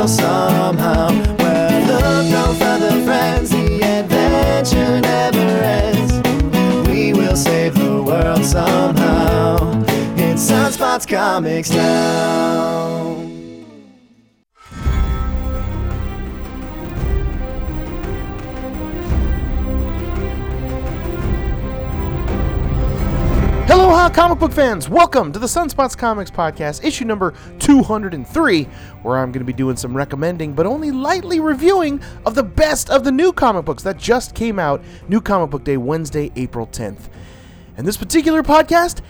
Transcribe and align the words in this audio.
world 0.00 0.10
somehow. 0.10 1.08
Well, 1.38 1.86
look 1.86 2.30
no 2.30 2.54
further, 2.54 3.04
friends, 3.04 3.50
the 3.50 3.82
adventure 3.82 5.00
never 5.00 5.38
ends. 5.38 6.88
We 6.88 7.12
will 7.12 7.36
save 7.36 7.74
the 7.74 8.02
world 8.02 8.44
somehow. 8.44 9.82
It's 10.16 10.50
Sunspots 10.50 11.06
Comics 11.06 11.70
now. 11.70 13.29
Hi, 24.00 24.08
comic 24.08 24.38
book 24.38 24.52
fans. 24.52 24.88
Welcome 24.88 25.30
to 25.30 25.38
the 25.38 25.46
Sunspots 25.46 25.94
Comics 25.94 26.30
Podcast, 26.30 26.82
issue 26.82 27.04
number 27.04 27.34
203, 27.58 28.64
where 29.02 29.18
I'm 29.18 29.30
going 29.30 29.40
to 29.40 29.44
be 29.44 29.52
doing 29.52 29.76
some 29.76 29.94
recommending, 29.94 30.54
but 30.54 30.64
only 30.64 30.90
lightly 30.90 31.38
reviewing 31.38 32.00
of 32.24 32.34
the 32.34 32.42
best 32.42 32.88
of 32.88 33.04
the 33.04 33.12
new 33.12 33.30
comic 33.30 33.66
books 33.66 33.82
that 33.82 33.98
just 33.98 34.34
came 34.34 34.58
out, 34.58 34.82
New 35.08 35.20
Comic 35.20 35.50
Book 35.50 35.64
Day, 35.64 35.76
Wednesday, 35.76 36.32
April 36.34 36.66
10th. 36.66 37.10
And 37.76 37.86
this 37.86 37.98
particular 37.98 38.42
podcast, 38.42 39.02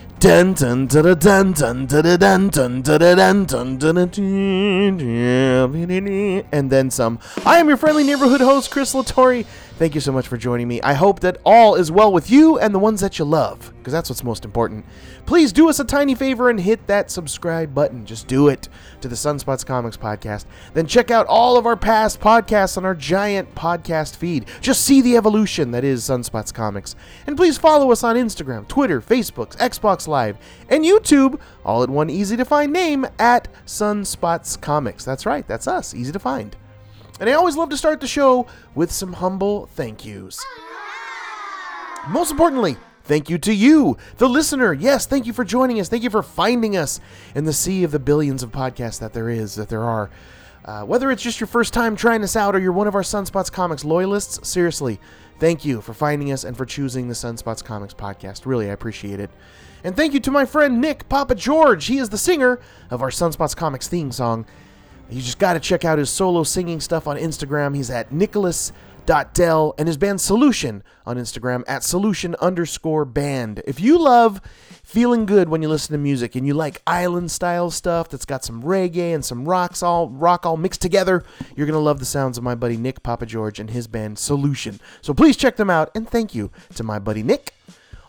and 6.53 6.71
then 6.71 6.91
some. 6.91 7.19
I 7.47 7.59
am 7.59 7.69
your 7.69 7.77
friendly 7.77 8.03
neighborhood 8.03 8.41
host, 8.41 8.73
Chris 8.73 8.93
Latore. 8.93 9.47
Thank 9.81 9.95
you 9.95 10.03
so 10.03 10.13
much 10.13 10.29
for 10.29 10.37
joining 10.37 10.69
me. 10.69 10.83
I 10.83 10.93
hope 10.93 11.21
that 11.21 11.39
all 11.43 11.75
is 11.75 11.91
well 11.91 12.13
with 12.13 12.31
you 12.31 12.59
and 12.59 12.75
the 12.75 12.79
ones 12.79 13.01
that 13.01 13.19
you 13.19 13.25
love, 13.25 13.73
because 13.79 13.95
that's 13.95 14.11
what's 14.11 14.23
most 14.23 14.45
important. 14.45 14.85
Please 15.25 15.55
do 15.55 15.71
us 15.71 15.81
a 15.81 15.85
tiny 15.85 16.15
favor 16.15 16.51
and 16.51 16.61
hit 16.61 16.87
that 16.87 17.11
subscribe 17.11 17.75
button. 17.75 18.05
Just 18.05 18.27
do 18.27 18.49
it 18.49 18.69
to 19.01 19.09
the 19.09 19.15
Sunspots 19.15 19.65
Comics 19.65 19.97
podcast. 19.97 20.45
Then 20.75 20.87
check 20.87 21.11
out 21.11 21.27
all 21.29 21.57
of 21.57 21.65
our 21.65 21.79
past 21.79 22.21
podcasts 22.21 22.77
on 22.77 22.85
our 22.85 22.95
giant 22.95 23.55
podcast 23.55 24.17
feed. 24.17 24.49
Just 24.61 24.83
see 24.83 25.01
the 25.01 25.17
evolution 25.17 25.71
that 25.71 25.83
is 25.83 26.03
Sunspots 26.03 26.53
Comics. 26.53 26.95
And 27.27 27.35
please 27.35 27.57
follow 27.57 27.91
us 27.91 28.05
on 28.05 28.17
Instagram, 28.17 28.69
Twitter, 28.69 29.01
Facebook, 29.01 29.57
Xbox 29.57 30.07
Live, 30.07 30.37
and 30.69 30.85
YouTube, 30.85 31.41
all 31.65 31.83
at 31.83 31.89
one 31.89 32.11
easy 32.11 32.37
to 32.37 32.45
find 32.45 32.71
name 32.71 33.07
at 33.19 33.49
Sunspots 33.65 34.61
Comics. 34.61 35.07
That's 35.07 35.25
right, 35.25 35.49
that's 35.49 35.67
us, 35.67 35.95
easy 35.95 36.13
to 36.13 36.19
find. 36.19 36.55
And 37.21 37.29
I 37.29 37.35
always 37.35 37.55
love 37.55 37.69
to 37.69 37.77
start 37.77 38.01
the 38.01 38.07
show 38.07 38.47
with 38.75 38.91
some 38.91 39.13
humble 39.13 39.67
thank 39.67 40.07
yous. 40.07 40.43
Most 42.09 42.31
importantly, 42.31 42.79
thank 43.05 43.29
you 43.29 43.37
to 43.39 43.53
you, 43.53 43.99
the 44.17 44.29
listener. 44.29 44.73
Yes, 44.73 45.05
thank 45.05 45.27
you 45.27 45.35
for 45.35 45.45
joining 45.45 45.79
us. 45.81 45.91
Thank 45.91 46.03
you 46.03 46.09
for 46.09 46.23
finding 46.23 46.79
us 46.79 46.99
in 47.35 47.45
the 47.45 47.53
sea 47.53 47.85
of 47.85 47.91
the 47.91 47.99
billions 47.99 48.43
of 48.43 48.51
podcasts 48.51 48.99
that 49.01 49.13
there 49.13 49.29
is, 49.29 49.55
that 49.57 49.69
there 49.69 49.85
are. 49.85 50.09
Uh, 50.65 50.85
whether 50.85 51.11
it's 51.11 51.23
just 51.23 51.41
your 51.41 51.47
first 51.47 51.75
time 51.75 51.95
trying 51.95 52.23
us 52.23 52.37
out 52.37 52.55
or 52.55 52.59
you're 52.59 52.73
one 52.73 52.87
of 52.87 52.95
our 52.95 53.03
Sunspots 53.03 53.53
Comics 53.53 53.85
loyalists, 53.85 54.49
seriously, 54.49 54.99
thank 55.39 55.65
you 55.65 55.83
for 55.83 55.93
finding 55.93 56.33
us 56.33 56.45
and 56.45 56.57
for 56.57 56.65
choosing 56.65 57.09
the 57.09 57.15
Sunspots 57.15 57.63
Comics 57.63 57.95
podcast. 57.95 58.47
Really, 58.47 58.71
I 58.71 58.73
appreciate 58.73 59.21
it. 59.21 59.31
And 59.85 59.95
thank 59.95 60.15
you 60.15 60.21
to 60.21 60.31
my 60.31 60.47
friend 60.47 60.81
Nick 60.81 61.09
Papa 61.09 61.35
George. 61.35 61.87
He 61.87 61.99
is 61.99 62.11
the 62.11 62.19
singer 62.19 62.61
of 62.91 63.03
our 63.03 63.11
Sunspots 63.11 63.57
Comics 63.57 63.89
theme 63.89 64.13
song. 64.13 64.47
You 65.11 65.21
just 65.21 65.39
got 65.39 65.55
to 65.55 65.61
check 65.61 65.85
out 65.85 65.99
his 65.99 66.11
solo 66.11 66.43
singing 66.43 66.81
stuff 66.81 67.07
on 67.07 67.17
Instagram. 67.17 67.75
He's 67.75 67.91
at 67.91 68.13
Nicholas 68.13 68.73
nicholas.dell 69.11 69.75
and 69.79 69.89
his 69.89 69.97
band 69.97 70.21
Solution 70.21 70.83
on 71.07 71.17
Instagram 71.17 71.65
at 71.67 71.83
solution 71.83 72.37
underscore 72.41 73.05
band. 73.05 73.63
If 73.67 73.81
you 73.81 73.99
love 73.99 74.41
feeling 74.83 75.27
good 75.27 75.49
when 75.49 75.63
you 75.63 75.69
listen 75.69 75.93
to 75.93 75.99
music 75.99 76.35
and 76.35 76.47
you 76.47 76.55
like 76.55 76.83
island 76.87 77.31
style 77.31 77.71
stuff 77.71 78.09
that's 78.09 78.25
got 78.25 78.45
some 78.45 78.63
reggae 78.63 79.15
and 79.15 79.25
some 79.25 79.49
rocks 79.49 79.83
all 79.83 80.09
rock 80.09 80.47
all 80.47 80.57
mixed 80.57 80.83
together, 80.83 81.25
you're 81.57 81.67
gonna 81.67 81.79
love 81.79 81.99
the 81.99 82.05
sounds 82.05 82.39
of 82.39 82.45
my 82.45 82.55
buddy 82.55 82.77
Nick 82.77 83.03
Papa 83.03 83.27
George 83.27 83.59
and 83.59 83.71
his 83.71 83.87
band 83.87 84.19
Solution. 84.19 84.81
So 85.01 85.15
please 85.15 85.37
check 85.37 85.57
them 85.57 85.71
out 85.71 85.91
and 85.95 86.09
thank 86.09 86.35
you 86.35 86.51
to 86.75 86.83
my 86.83 86.99
buddy 86.99 87.23
Nick. 87.23 87.55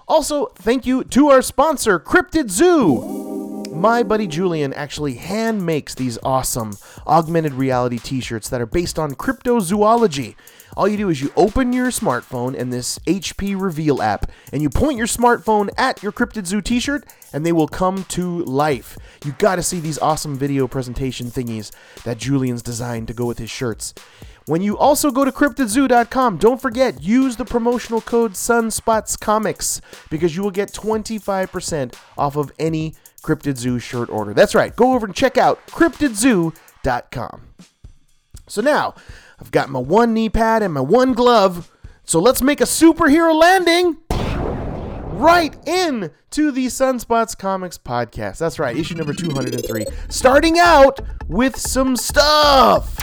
Also, 0.08 0.48
thank 0.56 0.86
you 0.86 1.04
to 1.06 1.30
our 1.30 1.42
sponsor, 1.42 2.00
Cryptid 2.00 2.50
Zoo 2.50 3.41
my 3.72 4.04
buddy 4.04 4.28
Julian 4.28 4.74
actually 4.74 5.16
hand 5.16 5.66
makes 5.66 5.96
these 5.96 6.18
awesome 6.24 6.78
augmented 7.08 7.54
reality 7.54 7.98
t 7.98 8.20
shirts 8.20 8.50
that 8.50 8.62
are 8.62 8.66
based 8.66 9.00
on 9.00 9.16
cryptozoology. 9.16 10.36
All 10.78 10.88
you 10.88 10.98
do 10.98 11.10
is 11.10 11.22
you 11.22 11.34
open 11.36 11.74
your 11.74 11.88
smartphone 11.88 12.58
and 12.58 12.72
this 12.72 13.00
HP 13.00 13.60
Reveal 13.60 14.02
app, 14.02 14.32
and 14.54 14.62
you 14.62 14.70
point 14.70 14.98
your 14.98 15.08
smartphone 15.08 15.70
at 15.78 16.02
your 16.02 16.12
Cryptid 16.12 16.46
Zoo 16.46 16.62
t 16.62 16.80
shirt, 16.80 17.06
and 17.34 17.46
they 17.46 17.52
will 17.52 17.68
come 17.68 18.04
to 18.06 18.44
life. 18.44 18.98
You 19.26 19.36
gotta 19.38 19.64
see 19.64 19.80
these 19.80 20.00
awesome 20.00 20.38
video 20.38 20.68
presentation 20.68 21.28
thingies 21.28 21.72
that 22.04 22.18
Julian's 22.18 22.62
designed 22.62 23.08
to 23.08 23.14
go 23.14 23.26
with 23.26 23.40
his 23.40 23.50
shirts. 23.50 23.94
When 24.48 24.62
you 24.62 24.78
also 24.78 25.12
go 25.12 25.24
to 25.24 25.32
cryptidzoo.com, 25.32 26.38
don't 26.38 26.62
forget, 26.62 27.04
use 27.04 27.36
the 27.36 27.46
promotional 27.46 28.02
code 28.02 28.34
SUNSPOTSCOMICS 28.34 29.82
because 30.10 30.36
you 30.36 30.42
will 30.42 30.52
get 30.52 30.74
25% 30.74 31.94
off 32.18 32.36
of 32.36 32.52
any 32.58 32.96
Cryptid 33.24 33.58
Zoo 33.58 33.80
shirt 33.80 34.10
order. 34.10 34.34
That's 34.34 34.56
right. 34.56 34.76
Go 34.76 34.94
over 34.94 35.06
and 35.06 35.16
check 35.16 35.38
out 35.38 35.66
cryptidzoo.com. 35.68 37.48
So 38.48 38.62
now, 38.62 38.96
I've 39.40 39.52
got 39.52 39.70
my 39.70 39.80
one 39.80 40.14
knee 40.14 40.30
pad 40.30 40.64
and 40.64 40.74
my 40.74 40.82
one 40.82 41.14
glove. 41.14 41.72
So 42.04 42.20
let's 42.20 42.42
make 42.42 42.60
a 42.62 42.66
superhero 42.66 43.34
landing 43.34 43.98
right 45.18 45.56
in 45.68 46.12
to 46.32 46.52
the 46.52 46.68
Sunspots 46.68 47.38
Comics 47.38 47.78
podcast. 47.78 48.40
That's 48.40 48.60
right, 48.60 48.76
issue 48.76 48.96
number 48.96 49.14
203. 49.14 49.86
Starting 50.10 50.58
out 50.60 51.00
with 51.28 51.56
some 51.58 51.96
stuff 51.96 52.98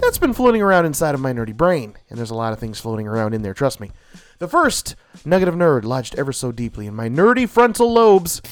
that's 0.00 0.18
been 0.18 0.34
floating 0.34 0.62
around 0.62 0.84
inside 0.84 1.14
of 1.14 1.20
my 1.20 1.32
nerdy 1.32 1.56
brain. 1.56 1.96
And 2.08 2.18
there's 2.18 2.30
a 2.30 2.34
lot 2.34 2.52
of 2.52 2.58
things 2.58 2.78
floating 2.78 3.08
around 3.08 3.34
in 3.34 3.42
there, 3.42 3.54
trust 3.54 3.80
me. 3.80 3.90
The 4.38 4.48
first 4.48 4.96
nugget 5.24 5.48
of 5.48 5.54
nerd 5.54 5.84
lodged 5.84 6.14
ever 6.16 6.30
so 6.30 6.52
deeply 6.52 6.86
in 6.86 6.94
my 6.94 7.08
nerdy 7.08 7.48
frontal 7.48 7.90
lobes 7.90 8.42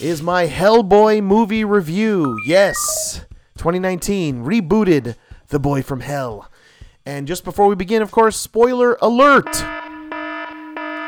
is 0.00 0.22
my 0.22 0.46
Hellboy 0.46 1.22
movie 1.22 1.64
review. 1.64 2.38
Yes, 2.46 3.26
2019 3.58 4.42
rebooted 4.42 5.16
The 5.48 5.58
Boy 5.58 5.82
from 5.82 6.00
Hell. 6.00 6.50
And 7.04 7.26
just 7.26 7.44
before 7.44 7.66
we 7.66 7.74
begin, 7.74 8.00
of 8.00 8.10
course, 8.10 8.38
spoiler 8.38 8.96
alert. 9.02 9.62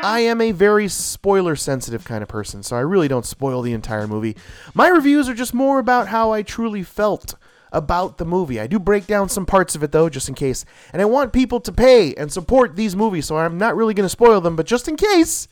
I 0.03 0.19
am 0.19 0.39
a 0.39 0.51
very 0.51 0.87
spoiler 0.87 1.55
sensitive 1.55 2.05
kind 2.05 2.21
of 2.21 2.29
person, 2.29 2.61
so 2.61 2.75
I 2.75 2.81
really 2.81 3.07
don't 3.07 3.25
spoil 3.25 3.63
the 3.63 3.73
entire 3.73 4.07
movie. 4.07 4.37
My 4.75 4.87
reviews 4.87 5.29
are 5.29 5.33
just 5.33 5.55
more 5.55 5.79
about 5.79 6.09
how 6.09 6.31
I 6.31 6.43
truly 6.43 6.83
felt 6.83 7.33
about 7.71 8.17
the 8.17 8.25
movie. 8.25 8.59
I 8.59 8.67
do 8.67 8.79
break 8.79 9.07
down 9.07 9.29
some 9.29 9.45
parts 9.45 9.75
of 9.75 9.83
it 9.83 9.91
though, 9.91 10.09
just 10.09 10.29
in 10.29 10.35
case. 10.35 10.65
And 10.91 11.01
I 11.01 11.05
want 11.05 11.33
people 11.33 11.59
to 11.61 11.71
pay 11.71 12.13
and 12.15 12.31
support 12.31 12.75
these 12.75 12.95
movies, 12.95 13.25
so 13.25 13.37
I'm 13.37 13.57
not 13.57 13.75
really 13.75 13.93
going 13.93 14.05
to 14.05 14.09
spoil 14.09 14.41
them, 14.41 14.55
but 14.55 14.65
just 14.65 14.87
in 14.87 14.97
case, 14.97 15.47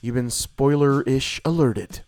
you've 0.00 0.14
been 0.14 0.30
spoiler 0.30 1.02
ish 1.02 1.40
alerted. 1.44 2.00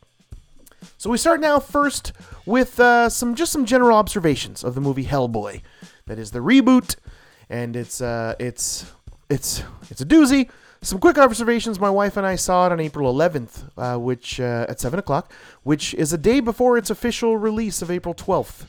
So 0.99 1.11
we 1.11 1.19
start 1.19 1.41
now 1.41 1.61
first 1.61 2.13
with 2.47 2.81
uh, 2.81 3.09
some 3.09 3.35
just 3.35 3.53
some 3.53 3.65
general 3.65 3.97
observations 3.97 4.65
of 4.65 4.75
the 4.75 4.81
movie 4.81 5.05
Hellboy. 5.05 5.63
That 6.07 6.19
is 6.19 6.33
the 6.33 6.41
reboot, 6.41 6.97
and 7.49 7.77
it's 7.77 8.01
uh, 8.01 8.35
it's 8.39 8.91
it's 9.31 9.63
it's 9.91 10.01
a 10.01 10.07
doozy. 10.07 10.51
Some 10.83 10.99
quick 10.99 11.17
observations. 11.17 11.81
My 11.81 11.89
wife 11.89 12.19
and 12.19 12.27
I 12.27 12.37
saw 12.37 12.67
it 12.67 12.73
on 12.73 12.79
April 12.79 13.13
11th, 13.13 13.71
uh, 13.79 13.99
which 13.99 14.39
uh, 14.39 14.67
at 14.69 14.81
seven 14.81 14.99
o'clock, 14.99 15.33
which 15.63 15.95
is 15.95 16.13
a 16.13 16.19
day 16.19 16.41
before 16.41 16.77
its 16.77 16.91
official 16.91 17.39
release 17.39 17.81
of 17.81 17.91
April 17.91 18.15
12th 18.15 18.67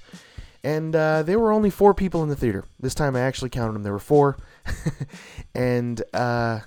and 0.65 0.95
uh, 0.95 1.21
there 1.21 1.37
were 1.37 1.51
only 1.51 1.69
four 1.69 1.93
people 1.93 2.23
in 2.23 2.29
the 2.29 2.35
theater. 2.35 2.65
This 2.79 2.95
time 2.95 3.15
I 3.15 3.21
actually 3.21 3.51
counted 3.51 3.73
them. 3.73 3.83
There 3.83 3.93
were 3.93 3.99
four, 3.99 4.35
and 5.55 6.01
uh, 6.11 6.61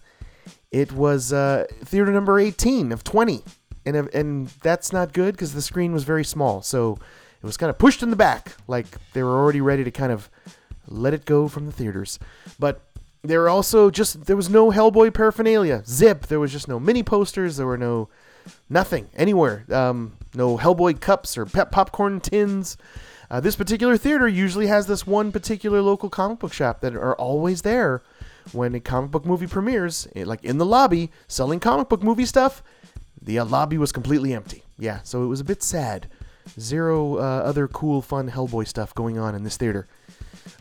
it 0.70 0.92
was 0.92 1.32
uh, 1.32 1.66
theater 1.84 2.12
number 2.12 2.38
18 2.38 2.92
of 2.92 3.02
20, 3.02 3.42
and 3.84 3.96
and 4.14 4.46
that's 4.62 4.92
not 4.92 5.12
good 5.12 5.34
because 5.34 5.52
the 5.52 5.60
screen 5.60 5.92
was 5.92 6.04
very 6.04 6.24
small, 6.24 6.62
so 6.62 6.96
it 7.42 7.46
was 7.46 7.56
kind 7.56 7.70
of 7.70 7.78
pushed 7.78 8.04
in 8.04 8.10
the 8.10 8.16
back, 8.16 8.54
like 8.68 8.86
they 9.14 9.22
were 9.24 9.36
already 9.36 9.60
ready 9.60 9.82
to 9.82 9.90
kind 9.90 10.12
of 10.12 10.30
let 10.86 11.12
it 11.12 11.24
go 11.24 11.48
from 11.48 11.66
the 11.66 11.72
theaters. 11.72 12.20
But 12.56 12.80
there 13.22 13.40
were 13.40 13.48
also 13.48 13.90
just 13.90 14.26
there 14.26 14.36
was 14.36 14.48
no 14.48 14.70
Hellboy 14.70 15.12
paraphernalia. 15.12 15.82
Zip. 15.84 16.26
There 16.28 16.38
was 16.38 16.52
just 16.52 16.68
no 16.68 16.78
mini 16.78 17.02
posters. 17.02 17.56
There 17.56 17.66
were 17.66 17.76
no 17.76 18.08
nothing 18.70 19.08
anywhere. 19.16 19.64
Um, 19.70 20.16
no 20.34 20.56
Hellboy 20.56 21.00
cups 21.00 21.36
or 21.36 21.46
popcorn 21.46 22.20
tins. 22.20 22.76
Uh, 23.30 23.40
this 23.40 23.56
particular 23.56 23.96
theater 23.96 24.26
usually 24.26 24.68
has 24.68 24.86
this 24.86 25.06
one 25.06 25.30
particular 25.30 25.82
local 25.82 26.08
comic 26.08 26.38
book 26.38 26.52
shop 26.52 26.80
that 26.80 26.94
are 26.94 27.14
always 27.16 27.62
there 27.62 28.02
when 28.52 28.74
a 28.74 28.80
comic 28.80 29.10
book 29.10 29.26
movie 29.26 29.46
premieres, 29.46 30.08
eh, 30.16 30.24
like 30.24 30.42
in 30.44 30.58
the 30.58 30.64
lobby, 30.64 31.10
selling 31.26 31.60
comic 31.60 31.88
book 31.88 32.02
movie 32.02 32.24
stuff. 32.24 32.62
The 33.20 33.38
uh, 33.38 33.44
lobby 33.44 33.76
was 33.76 33.92
completely 33.92 34.32
empty. 34.32 34.62
Yeah, 34.78 35.00
so 35.02 35.22
it 35.22 35.26
was 35.26 35.40
a 35.40 35.44
bit 35.44 35.62
sad. 35.62 36.08
Zero 36.58 37.16
uh, 37.16 37.42
other 37.44 37.68
cool, 37.68 38.00
fun 38.00 38.30
Hellboy 38.30 38.66
stuff 38.66 38.94
going 38.94 39.18
on 39.18 39.34
in 39.34 39.44
this 39.44 39.58
theater. 39.58 39.86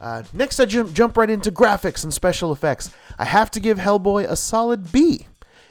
Uh, 0.01 0.23
next, 0.33 0.59
I 0.59 0.65
jump, 0.65 0.93
jump 0.93 1.15
right 1.15 1.29
into 1.29 1.51
graphics 1.51 2.03
and 2.03 2.13
special 2.13 2.51
effects. 2.51 2.91
I 3.17 3.25
have 3.25 3.49
to 3.51 3.61
give 3.61 3.77
Hellboy 3.77 4.29
a 4.29 4.35
solid 4.35 4.91
B. 4.91 5.27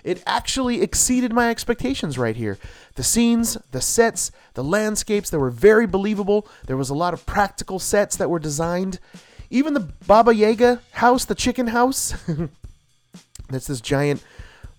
it 0.06 0.22
actually 0.24 0.82
exceeded 0.82 1.32
my 1.32 1.50
expectations 1.50 2.16
right 2.16 2.36
here. 2.36 2.58
The 2.94 3.02
scenes, 3.02 3.58
the 3.72 3.80
sets, 3.80 4.30
the 4.54 4.62
landscapes, 4.62 5.30
they 5.30 5.36
were 5.36 5.50
very 5.50 5.84
believable. 5.84 6.46
There 6.66 6.76
was 6.76 6.90
a 6.90 6.94
lot 6.94 7.12
of 7.12 7.26
practical 7.26 7.80
sets 7.80 8.16
that 8.16 8.30
were 8.30 8.38
designed. 8.38 9.00
Even 9.50 9.74
the 9.74 9.80
Baba 10.06 10.32
Yaga 10.32 10.80
house, 10.92 11.24
the 11.24 11.34
chicken 11.34 11.66
house, 11.68 12.14
that's 13.50 13.66
this 13.66 13.80
giant 13.80 14.22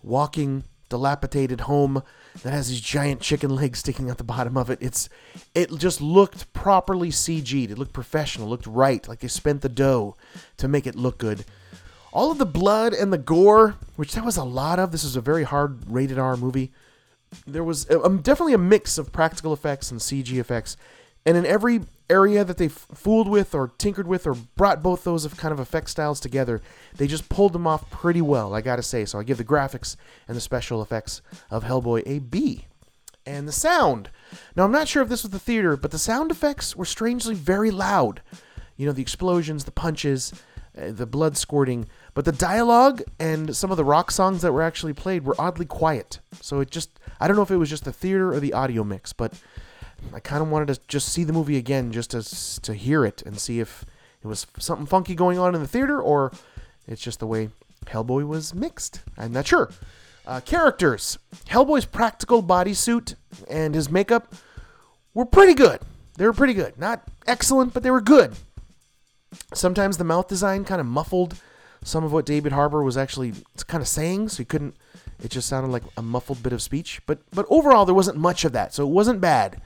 walking 0.02 0.64
dilapidated 0.88 1.62
home 1.62 2.04
that 2.44 2.52
has 2.52 2.70
these 2.70 2.80
giant 2.80 3.20
chicken 3.20 3.54
legs 3.54 3.80
sticking 3.80 4.10
out 4.10 4.18
the 4.18 4.24
bottom 4.24 4.56
of 4.56 4.70
it. 4.70 4.80
It's 4.82 5.10
it 5.54 5.76
just 5.78 6.00
looked 6.00 6.54
properly 6.54 7.10
CG'd. 7.10 7.72
It 7.72 7.78
looked 7.78 7.92
professional, 7.92 8.48
looked 8.48 8.68
right, 8.68 9.06
like 9.10 9.20
they 9.20 9.28
spent 9.28 9.62
the 9.62 9.68
dough 9.68 10.16
to 10.56 10.70
make 10.70 10.88
it 10.88 10.96
look 10.96 11.18
good. 11.18 11.44
All 12.14 12.32
of 12.32 12.38
the 12.38 12.46
blood 12.46 12.94
and 12.94 13.12
the 13.12 13.18
gore, 13.18 13.76
which 13.96 14.14
there 14.14 14.24
was 14.24 14.38
a 14.38 14.44
lot 14.44 14.80
of. 14.80 14.92
This 14.92 15.04
is 15.04 15.16
a 15.16 15.22
very 15.22 15.44
hard 15.44 15.90
rated 15.92 16.18
R 16.18 16.38
movie. 16.38 16.72
There 17.46 17.64
was 17.64 17.90
um, 17.92 18.20
definitely 18.22 18.54
a 18.54 18.58
mix 18.58 18.98
of 18.98 19.12
practical 19.12 19.52
effects 19.54 19.92
and 19.92 20.00
CG 20.00 20.38
effects, 20.40 20.78
and 21.26 21.36
in 21.36 21.46
every 21.46 21.82
area 22.10 22.46
that 22.46 22.58
they 22.58 22.70
fooled 22.70 23.28
with 23.28 23.54
or 23.54 23.68
tinkered 23.78 24.08
with 24.08 24.26
or 24.26 24.34
brought 24.34 24.82
both 24.82 25.04
those 25.04 25.26
of 25.26 25.36
kind 25.36 25.52
of 25.52 25.60
effect 25.60 25.90
styles 25.90 26.22
together, 26.22 26.62
they 26.96 27.08
just 27.08 27.28
pulled 27.28 27.52
them 27.52 27.68
off 27.68 27.90
pretty 27.90 28.22
well, 28.22 28.54
I 28.56 28.62
gotta 28.62 28.82
say. 28.82 29.04
So 29.04 29.20
I 29.20 29.24
give 29.24 29.38
the 29.38 29.44
graphics 29.44 29.98
and 30.28 30.38
the 30.38 30.42
special 30.42 30.82
effects 30.82 31.22
of 31.52 31.66
Hellboy 31.66 32.04
a 32.06 32.20
B. 32.20 32.66
And 33.26 33.46
the 33.46 33.52
sound. 33.52 34.10
Now 34.56 34.64
I'm 34.64 34.72
not 34.72 34.88
sure 34.88 35.04
if 35.04 35.10
this 35.10 35.24
was 35.24 35.32
the 35.32 35.40
theater, 35.40 35.76
but 35.76 35.92
the 35.92 36.00
sound 36.00 36.32
effects 36.32 36.78
were 36.78 36.86
strangely 36.86 37.36
very 37.36 37.72
loud. 37.72 38.22
You 38.78 38.86
know, 38.86 38.94
the 38.94 39.02
explosions, 39.02 39.66
the 39.66 39.72
punches, 39.72 40.32
the 40.78 41.06
blood 41.06 41.38
squirting, 41.38 41.88
but 42.14 42.26
the 42.26 42.32
dialogue 42.32 43.02
and 43.20 43.56
some 43.56 43.72
of 43.72 43.78
the 43.78 43.84
rock 43.84 44.12
songs 44.12 44.42
that 44.42 44.52
were 44.52 44.62
actually 44.62 44.94
played 44.94 45.24
were 45.26 45.36
oddly 45.40 45.66
quiet. 45.66 46.20
So 46.42 46.60
it 46.60 46.72
just 46.72 47.00
I 47.20 47.28
don't 47.28 47.36
know 47.36 47.44
if 47.44 47.52
it 47.52 47.58
was 47.58 47.70
just 47.70 47.86
the 47.86 47.92
theater 47.92 48.34
or 48.34 48.40
the 48.40 48.54
audio 48.54 48.84
mix, 48.84 49.14
but 49.14 49.34
I 50.14 50.20
kind 50.20 50.42
of 50.42 50.50
wanted 50.50 50.74
to 50.74 50.80
just 50.88 51.10
see 51.10 51.24
the 51.24 51.34
movie 51.34 51.58
again, 51.58 51.92
just 51.92 52.12
to 52.12 52.62
to 52.62 52.74
hear 52.74 53.06
it 53.06 53.24
and 53.24 53.40
see 53.40 53.60
if 53.60 53.86
it 54.24 54.28
was 54.28 54.46
something 54.60 54.86
funky 54.86 55.16
going 55.16 55.40
on 55.40 55.56
in 55.56 55.62
the 55.62 55.68
theater 55.68 56.02
or 56.02 56.32
it's 56.88 57.02
just 57.02 57.20
the 57.20 57.28
way 57.28 57.50
Hellboy 57.86 58.28
was 58.28 58.54
mixed. 58.54 59.02
I'm 59.18 59.34
not 59.34 59.48
sure. 59.48 59.72
Uh, 60.26 60.42
characters: 60.42 61.18
Hellboy's 61.48 61.86
practical 61.86 62.44
bodysuit 62.44 63.16
and 63.50 63.74
his 63.74 63.90
makeup 63.90 64.36
were 65.14 65.26
pretty 65.26 65.54
good. 65.54 65.80
They 66.18 66.26
were 66.26 66.34
pretty 66.34 66.54
good. 66.54 66.78
Not 66.78 67.04
excellent, 67.26 67.74
but 67.74 67.84
they 67.84 67.92
were 67.92 68.02
good. 68.02 68.36
Sometimes 69.54 69.98
the 69.98 70.04
mouth 70.04 70.28
design 70.28 70.64
kind 70.66 70.82
of 70.82 70.88
muffled 70.88 71.36
some 71.84 72.04
of 72.04 72.12
what 72.12 72.26
David 72.26 72.52
Harbour 72.52 72.84
was 72.84 72.98
actually 72.98 73.34
kind 73.68 73.82
of 73.82 73.88
saying, 73.88 74.30
so 74.30 74.38
he 74.38 74.46
couldn't. 74.46 74.76
It 75.24 75.32
just 75.32 75.48
sounded 75.48 75.72
like 75.72 75.84
a 75.96 76.02
muffled 76.02 76.44
bit 76.44 76.54
of 76.54 76.62
speech. 76.62 77.02
But 77.06 77.20
but 77.32 77.46
overall, 77.50 77.86
there 77.86 77.96
wasn't 77.96 78.18
much 78.18 78.46
of 78.46 78.52
that, 78.54 78.74
so 78.74 78.84
it 78.84 78.92
wasn't 78.92 79.22
bad. 79.22 79.62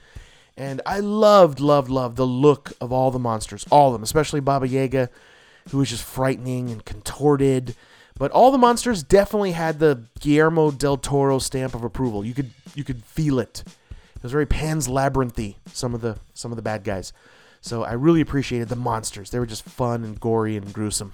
And 0.58 0.82
I 0.86 1.00
loved, 1.00 1.60
loved, 1.60 1.90
loved 1.90 2.18
the 2.18 2.26
look 2.28 2.74
of 2.82 2.92
all 2.92 3.10
the 3.10 3.20
monsters, 3.20 3.66
all 3.72 3.88
of 3.88 3.94
them, 3.94 4.04
especially 4.04 4.42
Baba 4.42 4.68
Yaga, 4.68 5.10
who 5.70 5.78
was 5.78 5.90
just 5.90 6.04
frightening 6.04 6.70
and 6.70 6.84
contorted. 6.84 7.76
But 8.18 8.32
all 8.32 8.52
the 8.52 8.58
monsters 8.58 9.02
definitely 9.02 9.54
had 9.54 9.80
the 9.80 10.04
Guillermo 10.20 10.72
del 10.72 10.98
Toro 10.98 11.40
stamp 11.40 11.74
of 11.74 11.84
approval. 11.84 12.26
You 12.26 12.34
could 12.34 12.52
you 12.76 12.84
could 12.84 13.04
feel 13.04 13.40
it. 13.40 13.64
It 14.16 14.24
was 14.24 14.32
very 14.32 14.46
Pan's 14.46 14.88
Labyrinthy. 14.88 15.56
Some 15.72 15.96
of 15.96 16.02
the 16.02 16.20
some 16.34 16.52
of 16.52 16.56
the 16.56 16.62
bad 16.62 16.84
guys. 16.84 17.14
So 17.62 17.84
I 17.84 17.94
really 17.94 18.22
appreciated 18.22 18.70
the 18.70 18.76
monsters. 18.76 19.30
They 19.30 19.40
were 19.40 19.46
just 19.46 19.64
fun 19.64 20.04
and 20.04 20.20
gory 20.20 20.58
and 20.58 20.74
gruesome. 20.74 21.14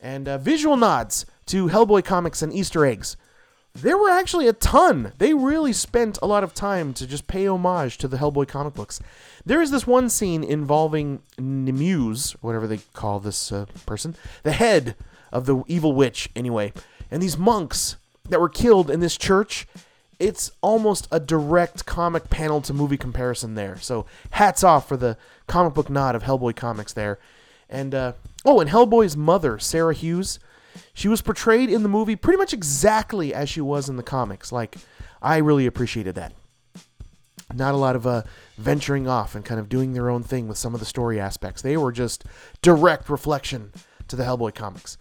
And 0.00 0.28
uh, 0.28 0.38
visual 0.38 0.76
nods 0.76 1.26
to 1.46 1.68
Hellboy 1.68 2.04
comics 2.04 2.42
and 2.42 2.52
Easter 2.52 2.84
eggs 2.84 3.16
there 3.74 3.96
were 3.96 4.10
actually 4.10 4.48
a 4.48 4.52
ton. 4.52 5.12
They 5.18 5.34
really 5.34 5.72
spent 5.72 6.18
a 6.20 6.26
lot 6.26 6.44
of 6.44 6.54
time 6.54 6.92
to 6.94 7.06
just 7.06 7.26
pay 7.26 7.46
homage 7.46 7.98
to 7.98 8.08
the 8.08 8.16
Hellboy 8.16 8.48
comic 8.48 8.74
books. 8.74 9.00
There 9.44 9.62
is 9.62 9.70
this 9.70 9.86
one 9.86 10.08
scene 10.08 10.42
involving 10.42 11.22
Nemeuse, 11.38 12.32
whatever 12.40 12.66
they 12.66 12.80
call 12.92 13.20
this 13.20 13.52
uh, 13.52 13.66
person, 13.86 14.16
the 14.42 14.52
head 14.52 14.96
of 15.32 15.46
the 15.46 15.62
evil 15.68 15.92
witch, 15.92 16.28
anyway, 16.34 16.72
and 17.10 17.22
these 17.22 17.38
monks 17.38 17.96
that 18.28 18.40
were 18.40 18.48
killed 18.48 18.90
in 18.90 19.00
this 19.00 19.16
church. 19.16 19.66
It's 20.20 20.52
almost 20.60 21.08
a 21.10 21.18
direct 21.18 21.86
comic 21.86 22.30
panel 22.30 22.60
to 22.62 22.72
movie 22.72 22.96
comparison 22.96 23.56
there. 23.56 23.78
So 23.78 24.06
hats 24.30 24.62
off 24.62 24.86
for 24.86 24.96
the 24.96 25.16
comic 25.48 25.74
book 25.74 25.90
nod 25.90 26.14
of 26.14 26.22
Hellboy 26.22 26.54
comics 26.54 26.92
there. 26.92 27.18
And 27.68 27.94
uh, 27.94 28.12
oh, 28.44 28.60
and 28.60 28.70
Hellboy's 28.70 29.16
mother, 29.16 29.58
Sarah 29.58 29.94
Hughes 29.94 30.38
she 30.92 31.08
was 31.08 31.22
portrayed 31.22 31.70
in 31.70 31.82
the 31.82 31.88
movie 31.88 32.16
pretty 32.16 32.38
much 32.38 32.52
exactly 32.52 33.34
as 33.34 33.48
she 33.48 33.60
was 33.60 33.88
in 33.88 33.96
the 33.96 34.02
comics. 34.02 34.52
Like, 34.52 34.76
I 35.22 35.38
really 35.38 35.66
appreciated 35.66 36.14
that. 36.16 36.32
Not 37.52 37.74
a 37.74 37.78
lot 37.78 37.96
of 37.96 38.06
uh, 38.06 38.22
venturing 38.58 39.08
off 39.08 39.34
and 39.34 39.44
kind 39.44 39.58
of 39.58 39.68
doing 39.68 39.92
their 39.92 40.08
own 40.08 40.22
thing 40.22 40.46
with 40.46 40.58
some 40.58 40.74
of 40.74 40.80
the 40.80 40.86
story 40.86 41.18
aspects. 41.18 41.62
They 41.62 41.76
were 41.76 41.92
just 41.92 42.24
direct 42.62 43.08
reflection 43.08 43.72
to 44.08 44.16
the 44.16 44.22
Hellboy 44.22 44.54
comics. 44.54 44.96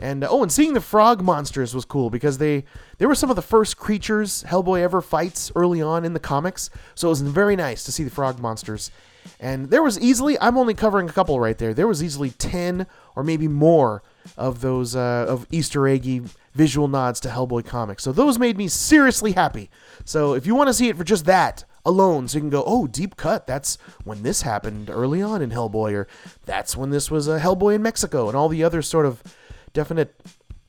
And 0.00 0.24
uh, 0.24 0.28
oh, 0.30 0.42
and 0.42 0.50
seeing 0.50 0.72
the 0.72 0.80
frog 0.80 1.22
monsters 1.22 1.74
was 1.74 1.84
cool 1.84 2.08
because 2.08 2.38
they 2.38 2.64
they 2.98 3.06
were 3.06 3.14
some 3.14 3.28
of 3.30 3.36
the 3.36 3.42
first 3.42 3.76
creatures 3.76 4.42
Hellboy 4.48 4.80
ever 4.80 5.02
fights 5.02 5.52
early 5.54 5.82
on 5.82 6.06
in 6.06 6.14
the 6.14 6.18
comics. 6.20 6.70
So 6.94 7.08
it 7.08 7.10
was 7.10 7.20
very 7.20 7.54
nice 7.54 7.84
to 7.84 7.92
see 7.92 8.02
the 8.02 8.10
frog 8.10 8.40
monsters. 8.40 8.90
And 9.38 9.68
there 9.68 9.82
was 9.82 10.00
easily 10.00 10.40
I'm 10.40 10.56
only 10.56 10.72
covering 10.72 11.08
a 11.08 11.12
couple 11.12 11.38
right 11.38 11.58
there. 11.58 11.74
There 11.74 11.86
was 11.86 12.02
easily 12.02 12.30
10 12.30 12.86
or 13.14 13.22
maybe 13.22 13.46
more 13.46 14.02
of 14.38 14.62
those 14.62 14.96
uh, 14.96 15.26
of 15.28 15.46
Easter 15.50 15.86
eggy 15.86 16.22
visual 16.54 16.88
nods 16.88 17.20
to 17.20 17.28
Hellboy 17.28 17.66
comics. 17.66 18.02
So 18.02 18.10
those 18.10 18.38
made 18.38 18.56
me 18.56 18.68
seriously 18.68 19.32
happy. 19.32 19.68
So 20.06 20.32
if 20.32 20.46
you 20.46 20.54
want 20.54 20.68
to 20.68 20.74
see 20.74 20.88
it 20.88 20.96
for 20.96 21.04
just 21.04 21.26
that 21.26 21.64
alone, 21.84 22.26
so 22.26 22.38
you 22.38 22.42
can 22.42 22.50
go, 22.50 22.64
oh, 22.66 22.86
deep 22.86 23.16
cut. 23.16 23.46
That's 23.46 23.78
when 24.04 24.22
this 24.22 24.42
happened 24.42 24.90
early 24.90 25.22
on 25.22 25.42
in 25.42 25.50
Hellboy, 25.50 25.92
or 25.92 26.08
that's 26.44 26.76
when 26.76 26.90
this 26.90 27.10
was 27.10 27.28
a 27.28 27.34
uh, 27.34 27.40
Hellboy 27.40 27.74
in 27.74 27.82
Mexico, 27.82 28.28
and 28.28 28.36
all 28.36 28.48
the 28.48 28.64
other 28.64 28.82
sort 28.82 29.06
of 29.06 29.22
definite 29.72 30.14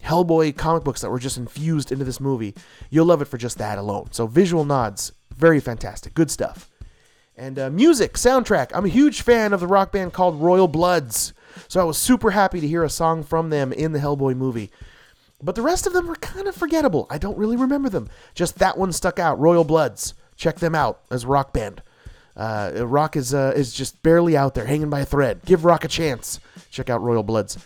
Hellboy 0.04 0.56
comic 0.58 0.84
books 0.84 1.02
that 1.02 1.10
were 1.10 1.20
just 1.20 1.38
infused 1.38 1.92
into 1.92 2.06
this 2.06 2.20
movie. 2.20 2.56
You'll 2.90 3.06
love 3.06 3.22
it 3.22 3.26
for 3.26 3.38
just 3.38 3.58
that 3.58 3.78
alone. 3.78 4.10
So 4.12 4.28
visual 4.28 4.66
nods, 4.66 5.12
very 5.36 5.60
fantastic, 5.60 6.14
good 6.14 6.32
stuff. 6.32 6.70
And 7.38 7.58
uh, 7.58 7.70
music, 7.70 8.14
soundtrack. 8.14 8.72
I'm 8.74 8.86
a 8.86 8.90
huge 8.90 9.22
fan 9.22 9.54
of 9.54 9.60
the 9.60 9.68
rock 9.68 9.92
band 9.92 10.14
called 10.14 10.42
Royal 10.42 10.68
Bloods. 10.68 11.34
So 11.68 11.80
I 11.80 11.84
was 11.84 11.98
super 11.98 12.32
happy 12.32 12.60
to 12.62 12.68
hear 12.68 12.84
a 12.84 12.90
song 12.90 13.24
from 13.24 13.50
them 13.50 13.74
in 13.74 13.94
the 13.94 14.00
Hellboy 14.00 14.36
movie. 14.36 14.70
But 15.42 15.56
the 15.56 15.62
rest 15.62 15.88
of 15.88 15.94
them 15.94 16.08
were 16.08 16.16
kind 16.16 16.48
of 16.48 16.56
forgettable. 16.56 17.08
I 17.10 17.18
don't 17.18 17.38
really 17.38 17.58
remember 17.58 17.90
them. 17.90 18.10
Just 18.36 18.60
that 18.60 18.78
one 18.78 18.92
stuck 18.92 19.18
out. 19.18 19.40
Royal 19.40 19.64
Bloods. 19.64 20.14
Check 20.36 20.60
them 20.60 20.76
out 20.76 21.02
as 21.10 21.26
rock 21.26 21.54
band. 21.54 21.82
Uh, 22.36 22.86
rock 22.86 23.16
is 23.16 23.34
uh, 23.34 23.54
is 23.56 23.74
just 23.74 24.02
barely 24.04 24.38
out 24.38 24.54
there, 24.56 24.66
hanging 24.66 24.90
by 24.90 25.02
a 25.02 25.06
thread. 25.06 25.42
Give 25.46 25.66
rock 25.66 25.84
a 25.84 25.88
chance. 25.88 26.40
Check 26.70 26.90
out 26.90 27.02
Royal 27.02 27.24
Bloods. 27.24 27.58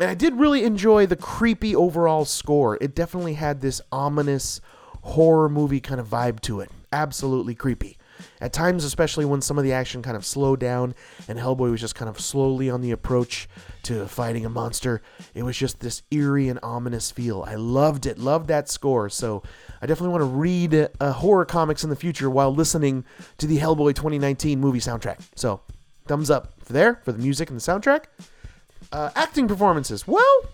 And 0.00 0.10
I 0.10 0.14
did 0.14 0.34
really 0.34 0.64
enjoy 0.64 1.06
the 1.06 1.16
creepy 1.16 1.74
overall 1.76 2.24
score. 2.24 2.76
It 2.80 2.94
definitely 2.94 3.34
had 3.34 3.60
this 3.60 3.80
ominous 3.92 4.60
horror 5.02 5.48
movie 5.48 5.80
kind 5.80 6.00
of 6.00 6.08
vibe 6.08 6.40
to 6.40 6.60
it. 6.60 6.70
Absolutely 6.92 7.54
creepy. 7.54 7.96
At 8.40 8.52
times, 8.52 8.84
especially 8.84 9.24
when 9.24 9.40
some 9.40 9.58
of 9.58 9.64
the 9.64 9.72
action 9.72 10.02
kind 10.02 10.16
of 10.16 10.24
slowed 10.24 10.60
down 10.60 10.94
and 11.28 11.38
Hellboy 11.38 11.70
was 11.70 11.80
just 11.80 11.94
kind 11.94 12.08
of 12.08 12.20
slowly 12.20 12.70
on 12.70 12.80
the 12.80 12.90
approach 12.90 13.48
to 13.84 14.06
fighting 14.06 14.44
a 14.44 14.48
monster, 14.48 15.02
it 15.34 15.42
was 15.42 15.56
just 15.56 15.80
this 15.80 16.02
eerie 16.10 16.48
and 16.48 16.58
ominous 16.62 17.10
feel. 17.10 17.44
I 17.46 17.54
loved 17.54 18.06
it, 18.06 18.18
loved 18.18 18.48
that 18.48 18.68
score. 18.68 19.08
So 19.08 19.42
I 19.80 19.86
definitely 19.86 20.12
want 20.12 20.22
to 20.22 20.36
read 20.36 20.88
uh, 21.00 21.12
horror 21.12 21.44
comics 21.44 21.84
in 21.84 21.90
the 21.90 21.96
future 21.96 22.30
while 22.30 22.54
listening 22.54 23.04
to 23.38 23.46
the 23.46 23.58
Hellboy 23.58 23.94
2019 23.94 24.60
movie 24.60 24.80
soundtrack. 24.80 25.20
So 25.34 25.60
thumbs 26.06 26.30
up 26.30 26.54
for 26.62 26.72
there 26.72 27.00
for 27.04 27.12
the 27.12 27.18
music 27.18 27.50
and 27.50 27.60
the 27.60 27.62
soundtrack. 27.62 28.04
Uh, 28.94 29.10
acting 29.16 29.48
performances. 29.48 30.06
Well, 30.06 30.44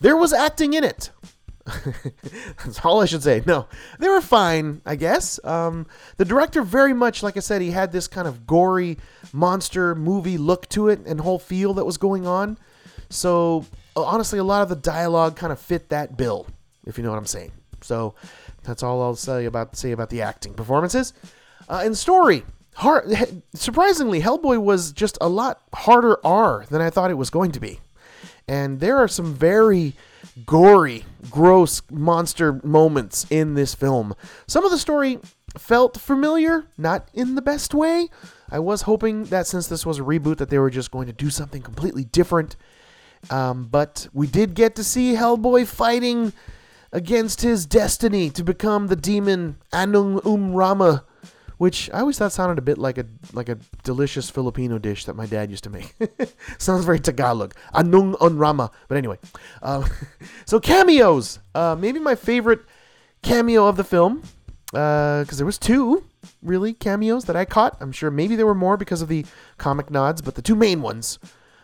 there 0.00 0.16
was 0.16 0.32
acting 0.32 0.72
in 0.72 0.82
it. 0.82 1.10
That's 2.64 2.84
all 2.84 3.00
I 3.00 3.04
should 3.04 3.22
say. 3.22 3.40
No, 3.46 3.68
they 4.00 4.08
were 4.08 4.20
fine, 4.20 4.82
I 4.84 4.96
guess. 4.96 5.38
Um, 5.44 5.86
the 6.16 6.24
director, 6.24 6.60
very 6.62 6.92
much, 6.92 7.22
like 7.22 7.36
I 7.36 7.40
said, 7.40 7.62
he 7.62 7.70
had 7.70 7.92
this 7.92 8.08
kind 8.08 8.26
of 8.26 8.48
gory 8.48 8.98
monster 9.32 9.94
movie 9.94 10.38
look 10.38 10.68
to 10.70 10.88
it 10.88 10.98
and 11.06 11.20
whole 11.20 11.38
feel 11.38 11.72
that 11.74 11.84
was 11.84 11.98
going 11.98 12.26
on. 12.26 12.58
So, 13.10 13.64
uh, 13.94 14.02
honestly, 14.02 14.40
a 14.40 14.44
lot 14.44 14.62
of 14.62 14.68
the 14.68 14.74
dialogue 14.74 15.36
kind 15.36 15.52
of 15.52 15.60
fit 15.60 15.90
that 15.90 16.16
bill, 16.16 16.48
if 16.84 16.98
you 16.98 17.04
know 17.04 17.10
what 17.10 17.18
I'm 17.18 17.26
saying. 17.26 17.52
So, 17.80 18.16
that's 18.64 18.82
all 18.82 19.00
I'll 19.02 19.14
say 19.14 19.44
about 19.44 19.76
say 19.76 19.92
about 19.92 20.10
the 20.10 20.22
acting 20.22 20.52
performances. 20.52 21.12
Uh, 21.68 21.82
and 21.84 21.96
story, 21.96 22.42
hard. 22.78 23.42
Surprisingly, 23.54 24.20
Hellboy 24.20 24.58
was 24.58 24.92
just 24.92 25.18
a 25.20 25.28
lot 25.28 25.62
harder 25.74 26.18
R 26.24 26.64
than 26.70 26.80
I 26.80 26.90
thought 26.90 27.10
it 27.10 27.14
was 27.14 27.30
going 27.30 27.52
to 27.52 27.60
be, 27.60 27.80
and 28.46 28.80
there 28.80 28.96
are 28.96 29.08
some 29.08 29.34
very 29.34 29.94
gory, 30.46 31.04
gross 31.30 31.82
monster 31.90 32.60
moments 32.64 33.26
in 33.30 33.54
this 33.54 33.74
film. 33.74 34.14
Some 34.46 34.64
of 34.64 34.70
the 34.70 34.78
story 34.78 35.18
felt 35.56 35.98
familiar, 35.98 36.66
not 36.76 37.08
in 37.12 37.34
the 37.34 37.42
best 37.42 37.74
way. 37.74 38.08
I 38.50 38.58
was 38.58 38.82
hoping 38.82 39.24
that 39.24 39.46
since 39.46 39.66
this 39.66 39.84
was 39.84 39.98
a 39.98 40.02
reboot, 40.02 40.38
that 40.38 40.50
they 40.50 40.58
were 40.58 40.70
just 40.70 40.90
going 40.90 41.06
to 41.06 41.12
do 41.12 41.30
something 41.30 41.62
completely 41.62 42.04
different. 42.04 42.56
Um, 43.30 43.66
but 43.66 44.08
we 44.12 44.26
did 44.26 44.54
get 44.54 44.76
to 44.76 44.84
see 44.84 45.14
Hellboy 45.14 45.66
fighting 45.66 46.32
against 46.92 47.42
his 47.42 47.66
destiny 47.66 48.30
to 48.30 48.44
become 48.44 48.86
the 48.86 48.96
demon 48.96 49.56
Anung 49.72 50.24
Um 50.24 50.52
Rama, 50.52 51.04
which 51.58 51.90
I 51.92 52.00
always 52.00 52.18
thought 52.18 52.32
sounded 52.32 52.58
a 52.58 52.62
bit 52.62 52.78
like 52.78 52.98
a 52.98 53.06
like 53.32 53.48
a 53.48 53.58
delicious 53.82 54.30
Filipino 54.30 54.78
dish 54.78 55.04
that 55.04 55.14
my 55.14 55.26
dad 55.26 55.50
used 55.50 55.64
to 55.64 55.70
make. 55.70 55.94
Sounds 56.58 56.84
very 56.84 57.00
Tagalog. 57.00 57.54
Anung 57.74 58.16
Un 58.20 58.38
Rama. 58.38 58.70
But 58.88 58.96
anyway, 58.96 59.18
um, 59.62 59.84
so 60.46 60.58
cameos. 60.60 61.40
Uh, 61.54 61.76
maybe 61.78 61.98
my 61.98 62.14
favorite 62.14 62.60
cameo 63.22 63.66
of 63.66 63.76
the 63.76 63.84
film, 63.84 64.22
because 64.66 65.36
there 65.36 65.46
was 65.46 65.58
two 65.58 66.04
really 66.42 66.72
cameos 66.72 67.24
that 67.26 67.36
I 67.36 67.44
caught. 67.44 67.76
I'm 67.80 67.92
sure 67.92 68.10
maybe 68.10 68.36
there 68.36 68.46
were 68.46 68.54
more 68.54 68.76
because 68.76 69.02
of 69.02 69.08
the 69.08 69.26
comic 69.58 69.90
nods, 69.90 70.22
but 70.22 70.36
the 70.36 70.42
two 70.42 70.56
main 70.56 70.80
ones. 70.80 71.18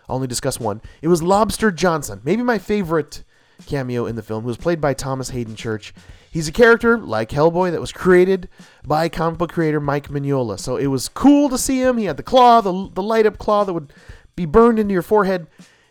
I'll 0.07 0.17
only 0.17 0.29
discuss 0.29 0.61
one. 0.61 0.83
It 1.01 1.09
was 1.09 1.23
Lobster 1.23 1.71
Johnson, 1.71 2.21
maybe 2.25 2.43
my 2.43 2.59
favorite 2.59 3.25
cameo 3.67 4.07
in 4.07 4.17
the 4.17 4.23
film, 4.23 4.43
who 4.43 4.49
was 4.49 4.57
played 4.57 4.81
by 4.81 4.95
Thomas 4.95 5.31
Haden 5.31 5.57
Church. 5.57 5.95
He's 6.31 6.49
a 6.49 6.53
character 6.53 6.99
like 6.99 7.31
Hellboy 7.31 7.71
that 7.71 7.81
was 7.81 7.93
created 7.93 8.49
by 8.85 9.09
comic 9.09 9.39
book 9.39 9.53
creator 9.53 9.81
Mike 9.81 10.09
Mignola. 10.09 10.59
So 10.59 10.77
it 10.77 10.89
was 10.89 11.09
cool 11.09 11.49
to 11.49 11.59
see 11.59 11.81
him. 11.81 11.97
He 11.97 12.07
had 12.07 12.17
the 12.17 12.23
claw, 12.23 12.61
the, 12.61 12.91
the 12.93 13.03
light 13.03 13.27
up 13.27 13.39
claw 13.39 13.65
that 13.65 13.73
would 13.73 13.93
be 14.35 14.45
burned 14.45 14.79
into 14.79 14.93
your 14.93 15.03
forehead. 15.03 15.47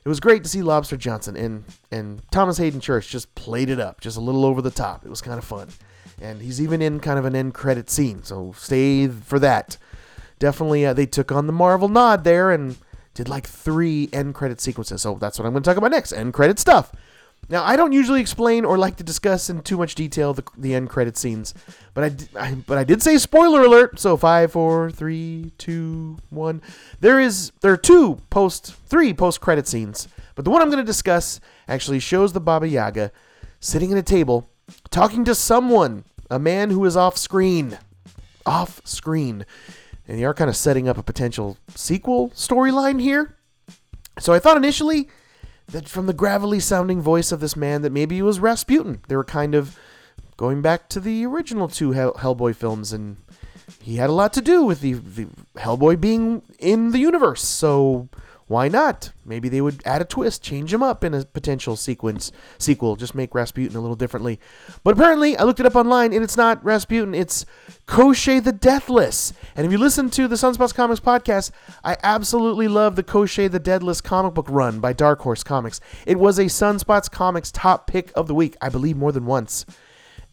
It 0.05 0.09
was 0.09 0.19
great 0.19 0.43
to 0.43 0.49
see 0.49 0.61
Lobster 0.61 0.97
Johnson 0.97 1.37
and 1.37 1.63
and 1.89 2.21
Thomas 2.29 2.57
Haden 2.57 2.81
Church 2.81 3.07
just 3.07 3.33
played 3.35 3.69
it 3.69 3.79
up, 3.79 4.01
just 4.01 4.17
a 4.17 4.21
little 4.21 4.43
over 4.45 4.61
the 4.61 4.69
top. 4.69 5.05
It 5.05 5.09
was 5.09 5.21
kind 5.21 5.37
of 5.37 5.45
fun, 5.45 5.69
and 6.21 6.41
he's 6.41 6.61
even 6.61 6.81
in 6.81 6.99
kind 6.99 7.17
of 7.17 7.23
an 7.23 7.35
end 7.37 7.53
credit 7.53 7.89
scene. 7.89 8.21
So 8.23 8.53
stay 8.57 9.07
for 9.07 9.39
that. 9.39 9.77
Definitely, 10.39 10.85
uh, 10.85 10.91
they 10.91 11.05
took 11.05 11.31
on 11.31 11.47
the 11.47 11.53
Marvel 11.53 11.87
nod 11.87 12.25
there 12.25 12.51
and 12.51 12.75
did 13.13 13.29
like 13.29 13.47
three 13.47 14.09
end 14.11 14.35
credit 14.35 14.59
sequences. 14.59 15.01
So 15.01 15.15
that's 15.15 15.39
what 15.39 15.45
I'm 15.45 15.53
going 15.53 15.63
to 15.63 15.69
talk 15.69 15.77
about 15.77 15.91
next 15.91 16.11
end 16.11 16.33
credit 16.33 16.59
stuff. 16.59 16.91
Now, 17.49 17.63
I 17.63 17.75
don't 17.75 17.91
usually 17.91 18.21
explain 18.21 18.63
or 18.65 18.77
like 18.77 18.95
to 18.97 19.03
discuss 19.03 19.49
in 19.49 19.61
too 19.61 19.77
much 19.77 19.95
detail 19.95 20.33
the, 20.33 20.43
the 20.57 20.73
end 20.73 20.89
credit 20.89 21.17
scenes, 21.17 21.53
but 21.93 22.03
I, 22.35 22.39
I 22.39 22.55
but 22.55 22.77
I 22.77 22.83
did 22.83 23.03
say 23.03 23.17
spoiler 23.17 23.63
alert. 23.63 23.99
So 23.99 24.15
five, 24.17 24.51
four, 24.51 24.89
three, 24.89 25.51
two, 25.57 26.17
one. 26.29 26.61
There 26.99 27.19
is 27.19 27.51
there 27.61 27.73
are 27.73 27.77
two 27.77 28.21
post 28.29 28.73
three 28.85 29.13
post 29.13 29.41
credit 29.41 29.67
scenes, 29.67 30.07
but 30.35 30.45
the 30.45 30.51
one 30.51 30.61
I'm 30.61 30.69
going 30.69 30.83
to 30.83 30.85
discuss 30.85 31.39
actually 31.67 31.99
shows 31.99 32.33
the 32.33 32.39
Baba 32.39 32.67
Yaga 32.67 33.11
sitting 33.59 33.91
at 33.91 33.97
a 33.97 34.03
table 34.03 34.49
talking 34.89 35.25
to 35.25 35.35
someone, 35.35 36.05
a 36.29 36.39
man 36.39 36.69
who 36.69 36.83
is 36.85 36.95
off 36.95 37.17
screen, 37.17 37.77
off 38.45 38.81
screen, 38.85 39.45
and 40.07 40.17
they 40.17 40.23
are 40.23 40.33
kind 40.33 40.49
of 40.49 40.55
setting 40.55 40.87
up 40.87 40.97
a 40.97 41.03
potential 41.03 41.57
sequel 41.75 42.29
storyline 42.29 43.01
here. 43.01 43.35
So 44.19 44.33
I 44.33 44.39
thought 44.39 44.57
initially 44.57 45.09
that 45.67 45.87
from 45.87 46.05
the 46.05 46.13
gravelly 46.13 46.59
sounding 46.59 47.01
voice 47.01 47.31
of 47.31 47.39
this 47.39 47.55
man 47.55 47.81
that 47.81 47.91
maybe 47.91 48.15
he 48.15 48.21
was 48.21 48.39
Rasputin. 48.39 49.01
They 49.07 49.15
were 49.15 49.23
kind 49.23 49.55
of 49.55 49.77
going 50.37 50.61
back 50.61 50.89
to 50.89 50.99
the 50.99 51.25
original 51.25 51.67
two 51.67 51.91
Hell- 51.91 52.13
Hellboy 52.13 52.55
films, 52.55 52.91
and 52.93 53.17
he 53.81 53.95
had 53.95 54.09
a 54.09 54.13
lot 54.13 54.33
to 54.33 54.41
do 54.41 54.63
with 54.65 54.81
the, 54.81 54.93
the 54.93 55.27
Hellboy 55.55 55.99
being 55.99 56.41
in 56.59 56.91
the 56.91 56.99
universe. 56.99 57.43
So 57.43 58.09
why 58.47 58.67
not? 58.67 59.11
Maybe 59.25 59.47
they 59.47 59.61
would 59.61 59.81
add 59.85 60.01
a 60.01 60.05
twist, 60.05 60.43
change 60.43 60.73
him 60.73 60.83
up 60.83 61.03
in 61.03 61.13
a 61.13 61.23
potential 61.23 61.75
sequence 61.75 62.31
sequel, 62.57 62.95
just 62.95 63.15
make 63.15 63.33
Rasputin 63.33 63.77
a 63.77 63.79
little 63.81 63.95
differently. 63.95 64.39
But 64.83 64.95
apparently, 64.95 65.37
I 65.37 65.43
looked 65.43 65.61
it 65.61 65.65
up 65.65 65.75
online, 65.75 66.13
and 66.13 66.23
it's 66.23 66.35
not 66.35 66.63
Rasputin. 66.63 67.15
It's 67.15 67.45
Koschei 67.87 68.43
the 68.43 68.51
Deathless. 68.51 69.33
And 69.55 69.65
if 69.65 69.71
you 69.71 69.77
listen 69.77 70.09
to 70.11 70.27
the 70.27 70.35
Sunspots 70.35 70.75
Comics 70.75 70.99
podcast, 70.99 71.51
I 71.83 71.97
absolutely 72.03 72.67
love 72.67 72.95
the 72.95 73.03
Koschei 73.03 73.49
the 73.49 73.59
Deathless 73.59 74.01
comic 74.01 74.33
book 74.33 74.47
run 74.49 74.79
by 74.79 74.91
Dark 74.91 75.21
Horse 75.21 75.43
Comics. 75.43 75.79
It 76.05 76.19
was 76.19 76.37
a 76.37 76.45
Sunspots 76.45 77.09
Comics 77.09 77.51
top 77.51 77.87
pick 77.87 78.11
of 78.15 78.27
the 78.27 78.35
week, 78.35 78.57
I 78.61 78.69
believe, 78.69 78.97
more 78.97 79.11
than 79.11 79.25
once. 79.25 79.65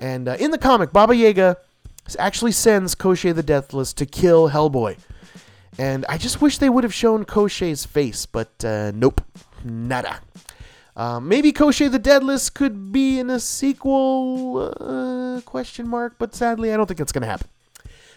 And 0.00 0.28
uh, 0.28 0.36
in 0.40 0.50
the 0.50 0.58
comic, 0.58 0.92
Baba 0.92 1.14
Yaga 1.14 1.58
actually 2.18 2.52
sends 2.52 2.94
Koschei 2.94 3.34
the 3.34 3.42
Deathless 3.42 3.92
to 3.92 4.06
kill 4.06 4.50
Hellboy. 4.50 4.98
And 5.80 6.04
I 6.10 6.18
just 6.18 6.42
wish 6.42 6.58
they 6.58 6.68
would 6.68 6.84
have 6.84 6.92
shown 6.92 7.25
Koschei's 7.25 7.87
face, 7.87 8.26
but 8.26 8.62
uh, 8.62 8.92
nope, 8.94 9.22
nada. 9.64 10.20
Um, 10.94 11.26
maybe 11.26 11.54
Koschei 11.54 11.90
the 11.90 11.99
Deathless 11.99 12.50
could 12.50 12.92
be 12.92 13.18
in 13.18 13.30
a 13.30 13.40
sequel? 13.40 14.75
Uh, 14.78 15.40
question 15.46 15.88
mark. 15.88 16.16
But 16.18 16.34
sadly, 16.34 16.70
I 16.70 16.76
don't 16.76 16.84
think 16.84 16.99
that's 16.99 17.12
going 17.12 17.22
to 17.22 17.28
happen. 17.28 17.49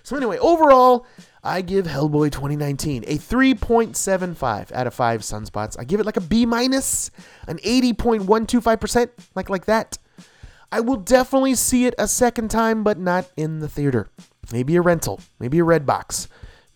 So 0.03 0.17
anyway, 0.17 0.38
overall, 0.39 1.05
I 1.41 1.62
give 1.62 1.86
Hellboy 1.86 2.34
2019 2.34 3.05
a 3.08 3.17
3.75 3.17 4.74
out 4.74 4.86
of 4.86 4.93
5 4.93 5.22
sunspots. 5.22 5.79
I 5.79 5.86
give 5.86 6.01
it 6.01 6.05
like 6.05 6.17
a 6.17 6.22
B 6.22 6.46
minus, 6.46 7.12
an 7.48 7.60
80.125%, 7.60 9.10
like 9.36 9.50
like 9.50 9.67
that. 9.67 9.98
I 10.70 10.82
will 10.82 10.98
definitely 10.98 11.55
see 11.55 11.86
it 11.86 11.96
a 11.98 12.10
second 12.10 12.51
time, 12.51 12.84
but 12.84 13.00
not 13.00 13.32
in 13.38 13.60
the 13.60 13.70
theater. 13.70 14.10
Maybe 14.51 14.75
a 14.75 14.82
rental, 14.82 15.22
maybe 15.39 15.60
a 15.60 15.63
red 15.63 15.86
box, 15.86 16.27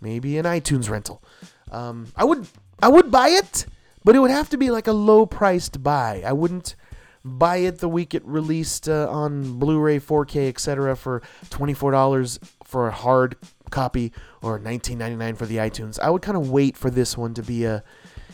maybe 0.02 0.38
an 0.38 0.46
iTunes 0.46 0.90
rental. 0.90 1.24
Um, 1.72 2.08
I 2.16 2.24
would 2.24 2.48
I 2.82 2.88
would 2.88 3.12
buy 3.12 3.30
it, 3.30 3.66
but 4.04 4.16
it 4.16 4.20
would 4.20 4.32
have 4.32 4.50
to 4.50 4.58
be 4.58 4.70
like 4.70 4.88
a 4.88 4.94
low 4.94 5.26
priced 5.26 5.84
buy. 5.84 6.24
I 6.26 6.34
wouldn't 6.34 6.76
buy 7.24 7.58
it 7.58 7.80
the 7.80 7.90
week 7.90 8.14
it 8.14 8.26
released 8.26 8.88
uh, 8.88 9.10
on 9.10 9.60
Blu-ray, 9.60 10.00
4K, 10.00 10.48
etc. 10.48 10.96
for 10.96 11.22
$24 11.50 12.40
for 12.64 12.88
a 12.88 12.92
hard 12.92 13.36
copy 13.70 14.14
or 14.42 14.60
$19.99 14.60 15.38
for 15.38 15.46
the 15.46 15.58
iTunes. 15.58 16.00
I 16.00 16.10
would 16.10 16.22
kind 16.22 16.38
of 16.38 16.50
wait 16.50 16.78
for 16.78 16.90
this 16.90 17.18
one 17.18 17.34
to 17.34 17.44
be 17.44 17.66
a 17.66 17.84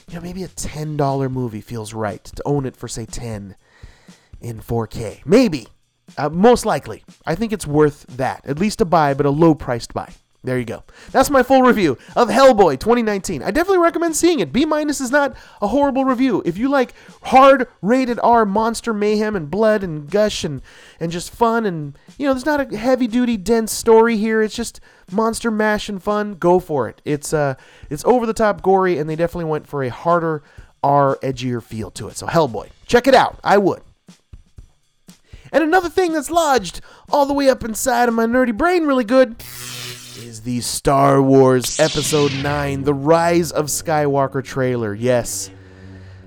you 0.09 0.15
know 0.15 0.21
maybe 0.21 0.43
a 0.43 0.47
$10 0.47 1.31
movie 1.31 1.61
feels 1.61 1.93
right 1.93 2.23
to 2.23 2.41
own 2.45 2.65
it 2.65 2.75
for 2.75 2.87
say 2.87 3.05
10 3.05 3.55
in 4.41 4.59
4K. 4.59 5.25
Maybe. 5.25 5.67
Uh, 6.17 6.29
most 6.29 6.65
likely. 6.65 7.03
I 7.25 7.33
think 7.33 7.53
it's 7.53 7.65
worth 7.65 8.05
that. 8.17 8.45
At 8.45 8.59
least 8.59 8.81
a 8.81 8.85
buy, 8.85 9.13
but 9.13 9.25
a 9.25 9.29
low 9.29 9.55
priced 9.55 9.93
buy. 9.93 10.13
There 10.45 10.59
you 10.59 10.65
go. 10.65 10.83
That's 11.11 11.29
my 11.29 11.41
full 11.41 11.61
review 11.61 11.97
of 12.17 12.27
Hellboy 12.27 12.77
2019. 12.77 13.41
I 13.41 13.51
definitely 13.51 13.77
recommend 13.77 14.17
seeing 14.17 14.41
it. 14.41 14.51
B 14.51 14.65
minus 14.65 14.99
is 14.99 15.09
not 15.09 15.37
a 15.61 15.69
horrible 15.69 16.03
review. 16.03 16.43
If 16.45 16.57
you 16.57 16.67
like 16.67 16.93
hard 17.23 17.69
rated 17.81 18.19
R 18.21 18.45
monster 18.45 18.93
mayhem 18.93 19.37
and 19.37 19.49
blood 19.49 19.83
and 19.83 20.09
gush 20.09 20.43
and 20.43 20.61
and 20.99 21.13
just 21.13 21.31
fun 21.31 21.65
and 21.65 21.97
you 22.17 22.27
know, 22.27 22.33
there's 22.33 22.45
not 22.45 22.73
a 22.73 22.77
heavy 22.77 23.07
duty 23.07 23.37
dense 23.37 23.71
story 23.71 24.17
here. 24.17 24.41
It's 24.41 24.55
just 24.55 24.81
monster 25.09 25.49
mash 25.49 25.87
and 25.87 26.03
fun. 26.03 26.33
Go 26.33 26.59
for 26.59 26.89
it. 26.89 27.01
It's 27.05 27.31
uh 27.31 27.55
it's 27.89 28.03
over 28.03 28.25
the 28.25 28.33
top 28.33 28.61
gory 28.61 28.97
and 28.97 29.09
they 29.09 29.15
definitely 29.15 29.49
went 29.49 29.65
for 29.65 29.81
a 29.81 29.89
harder 29.89 30.43
R 30.83 31.17
edgier 31.23 31.63
feel 31.63 31.89
to 31.91 32.09
it. 32.09 32.17
So 32.17 32.27
Hellboy, 32.27 32.69
check 32.85 33.07
it 33.07 33.15
out. 33.15 33.39
I 33.45 33.57
would. 33.59 33.81
And 35.53 35.63
another 35.63 35.87
thing 35.87 36.11
that's 36.11 36.31
lodged 36.31 36.81
all 37.09 37.25
the 37.25 37.33
way 37.33 37.47
up 37.47 37.63
inside 37.63 38.09
of 38.09 38.15
my 38.15 38.25
nerdy 38.25 38.57
brain 38.57 38.85
really 38.85 39.05
good 39.05 39.41
the 40.43 40.59
Star 40.59 41.21
Wars 41.21 41.79
Episode 41.79 42.33
9 42.33 42.83
The 42.83 42.93
Rise 42.93 43.53
of 43.53 43.67
Skywalker 43.67 44.43
trailer. 44.43 44.93
Yes. 44.93 45.49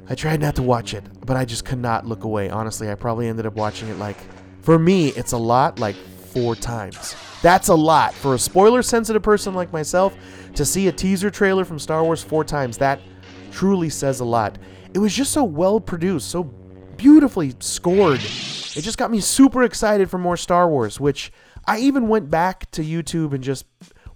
I 0.09 0.15
tried 0.15 0.41
not 0.41 0.57
to 0.57 0.63
watch 0.63 0.95
it, 0.95 1.05
but 1.27 1.37
I 1.37 1.45
just 1.45 1.67
could 1.67 1.81
not 1.81 2.07
look 2.07 2.25
away. 2.25 2.49
Honestly, 2.49 2.91
I 2.91 2.95
probably 2.95 3.29
ended 3.29 3.45
up 3.45 3.57
watching 3.57 3.89
it 3.89 3.99
like, 3.99 4.17
for 4.63 4.79
me, 4.79 5.09
it's 5.09 5.33
a 5.33 5.37
lot, 5.37 5.79
like 5.79 5.97
four 5.97 6.55
times. 6.55 7.15
That's 7.43 7.69
a 7.69 7.75
lot. 7.75 8.15
For 8.15 8.35
a 8.35 8.39
spoiler 8.39 8.81
sensitive 8.81 9.23
person 9.23 9.53
like 9.53 9.71
myself, 9.71 10.17
to 10.55 10.65
see 10.65 10.89
a 10.89 10.93
teaser 10.93 11.29
trailer 11.29 11.67
from 11.67 11.79
Star 11.79 12.03
Wars 12.03 12.23
four 12.23 12.43
times, 12.43 12.79
that 12.79 13.01
truly 13.51 13.91
says 13.91 14.21
a 14.21 14.25
lot. 14.25 14.57
It 14.95 14.99
was 14.99 15.15
just 15.15 15.31
so 15.31 15.45
well 15.45 15.79
produced, 15.79 16.31
so 16.31 16.45
beautifully 16.97 17.55
scored. 17.59 18.21
It 18.21 18.81
just 18.81 18.97
got 18.97 19.11
me 19.11 19.21
super 19.21 19.63
excited 19.63 20.09
for 20.09 20.17
more 20.17 20.39
Star 20.39 20.71
Wars, 20.71 20.99
which 20.99 21.33
I 21.67 21.81
even 21.81 22.09
went 22.09 22.31
back 22.31 22.71
to 22.71 22.83
YouTube 22.83 23.35
and 23.35 23.45
just 23.45 23.67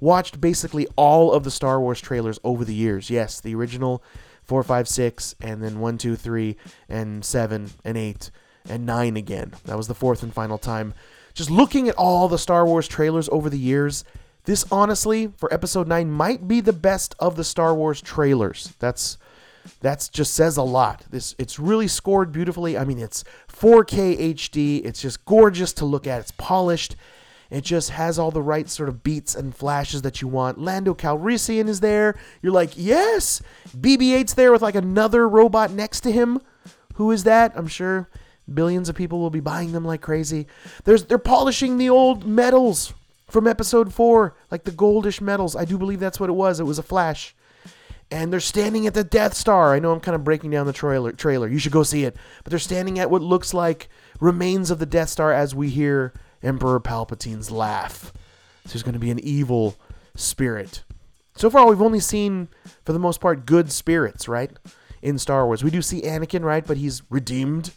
watched 0.01 0.41
basically 0.41 0.87
all 0.97 1.33
of 1.33 1.45
the 1.45 1.51
Star 1.51 1.81
Wars 1.81 2.01
trailers 2.01 2.39
over 2.43 2.65
the 2.65 2.75
years. 2.75 3.11
Yes, 3.11 3.41
the 3.41 3.55
original 3.55 4.03
4, 4.45 4.63
5, 4.63 4.89
6, 4.89 5.35
and 5.41 5.63
then 5.63 5.79
1, 5.79 5.99
2, 5.99 6.17
3, 6.17 6.57
and 6.89 7.25
7, 7.25 7.71
and 7.85 7.97
8, 7.97 8.31
and 8.69 8.87
9 8.87 9.17
again. 9.17 9.53
That 9.65 9.77
was 9.77 9.87
the 9.87 9.95
fourth 9.95 10.23
and 10.23 10.35
final 10.35 10.59
time. 10.59 10.95
Just 11.35 11.51
looking 11.51 11.89
at 11.89 11.95
all 11.95 12.29
the 12.29 12.39
Star 12.39 12.67
Wars 12.67 12.89
trailers 12.89 13.29
over 13.29 13.49
the 13.49 13.59
years, 13.59 14.05
this 14.45 14.65
honestly, 14.73 15.33
for 15.37 15.53
episode 15.53 15.87
9, 15.87 16.11
might 16.11 16.49
be 16.49 16.61
the 16.61 16.73
best 16.73 17.15
of 17.19 17.37
the 17.37 17.45
Star 17.45 17.75
Wars 17.75 18.01
trailers. 18.01 18.75
That's 18.79 19.19
that's 19.81 20.09
just 20.09 20.35
says 20.35 20.57
a 20.57 20.63
lot. 20.63 21.05
This 21.11 21.35
it's 21.39 21.59
really 21.59 21.87
scored 21.87 22.33
beautifully. 22.33 22.79
I 22.79 22.85
mean, 22.85 22.99
it's 22.99 23.25
4K 23.49 24.35
HD. 24.35 24.85
It's 24.85 25.03
just 25.03 25.25
gorgeous 25.27 25.73
to 25.75 25.85
look 25.85 26.07
at. 26.07 26.21
It's 26.21 26.33
polished. 26.33 26.97
It 27.51 27.65
just 27.65 27.91
has 27.91 28.19
all 28.19 28.31
the 28.31 28.43
right 28.43 28.69
sort 28.69 28.89
of 28.89 29.03
beats 29.03 29.35
and 29.35 29.55
flashes 29.55 30.03
that 30.03 30.23
you 30.23 30.29
want. 30.29 30.59
Lando 30.59 30.95
Calrissian 30.95 31.69
is 31.69 31.81
there. 31.81 32.17
You're 32.43 32.53
like, 32.53 32.71
yes. 32.77 33.43
BB-8's 33.77 34.35
there 34.35 34.53
with 34.53 34.63
like 34.63 34.77
another 34.77 35.29
robot 35.29 35.73
next 35.73 36.01
to 36.03 36.13
him. 36.13 36.41
Who 36.95 37.11
is 37.11 37.25
that? 37.25 37.53
I'm 37.57 37.67
sure 37.67 38.09
billions 38.53 38.89
of 38.89 38.95
people 38.97 39.19
will 39.21 39.31
be 39.31 39.41
buying 39.41 39.73
them 39.73 39.85
like 39.85 40.01
crazy. 40.01 40.47
There's 40.85 41.05
they're 41.05 41.19
polishing 41.19 41.79
the 41.79 41.91
old 41.91 42.25
medals 42.25 42.95
from 43.29 43.47
episode 43.47 43.93
four, 43.93 44.35
like 44.51 44.65
the 44.65 44.71
goldish 44.73 45.21
medals. 45.21 45.55
I 45.57 45.65
do 45.65 45.79
believe 45.79 46.01
that's 46.01 46.19
what 46.21 46.31
it 46.31 46.35
was. 46.35 46.61
It 46.61 46.65
was 46.65 46.79
a 46.79 46.83
flash. 46.85 47.35
and 48.13 48.33
they're 48.33 48.41
standing 48.41 48.87
at 48.87 48.95
the 48.95 49.05
Death 49.05 49.35
Star. 49.35 49.73
I 49.73 49.79
know 49.79 49.93
I'm 49.93 50.01
kind 50.01 50.17
of 50.17 50.25
breaking 50.25 50.51
down 50.51 50.67
the 50.67 50.73
trailer. 50.73 51.13
Trailer, 51.13 51.47
you 51.49 51.59
should 51.59 51.73
go 51.73 51.85
see 51.85 52.05
it. 52.05 52.17
But 52.43 52.51
they're 52.51 52.59
standing 52.59 52.99
at 52.99 53.11
what 53.11 53.23
looks 53.23 53.55
like 53.55 53.89
remains 54.19 54.71
of 54.71 54.79
the 54.81 54.87
Death 54.87 55.09
Star 55.11 55.33
as 55.33 55.55
we 55.55 55.69
hear 55.69 56.13
Emperor 56.43 56.81
Palpatine's 56.81 57.51
laugh. 57.51 58.13
So 58.65 58.71
there's 58.71 58.83
going 58.83 58.95
to 58.95 58.99
be 58.99 59.11
an 59.11 59.21
evil 59.21 59.77
spirit. 60.15 60.83
So 61.37 61.51
far, 61.51 61.67
we've 61.67 61.83
only 61.83 62.01
seen, 62.01 62.49
for 62.85 62.93
the 62.93 62.99
most 62.99 63.21
part, 63.21 63.47
good 63.47 63.73
spirits, 63.73 64.29
right? 64.29 64.51
In 65.03 65.19
Star 65.19 65.47
Wars, 65.47 65.65
we 65.65 65.71
do 65.71 65.81
see 65.81 66.03
Anakin, 66.03 66.43
right? 66.43 66.67
But 66.67 66.77
he's 66.77 67.03
redeemed. 67.09 67.73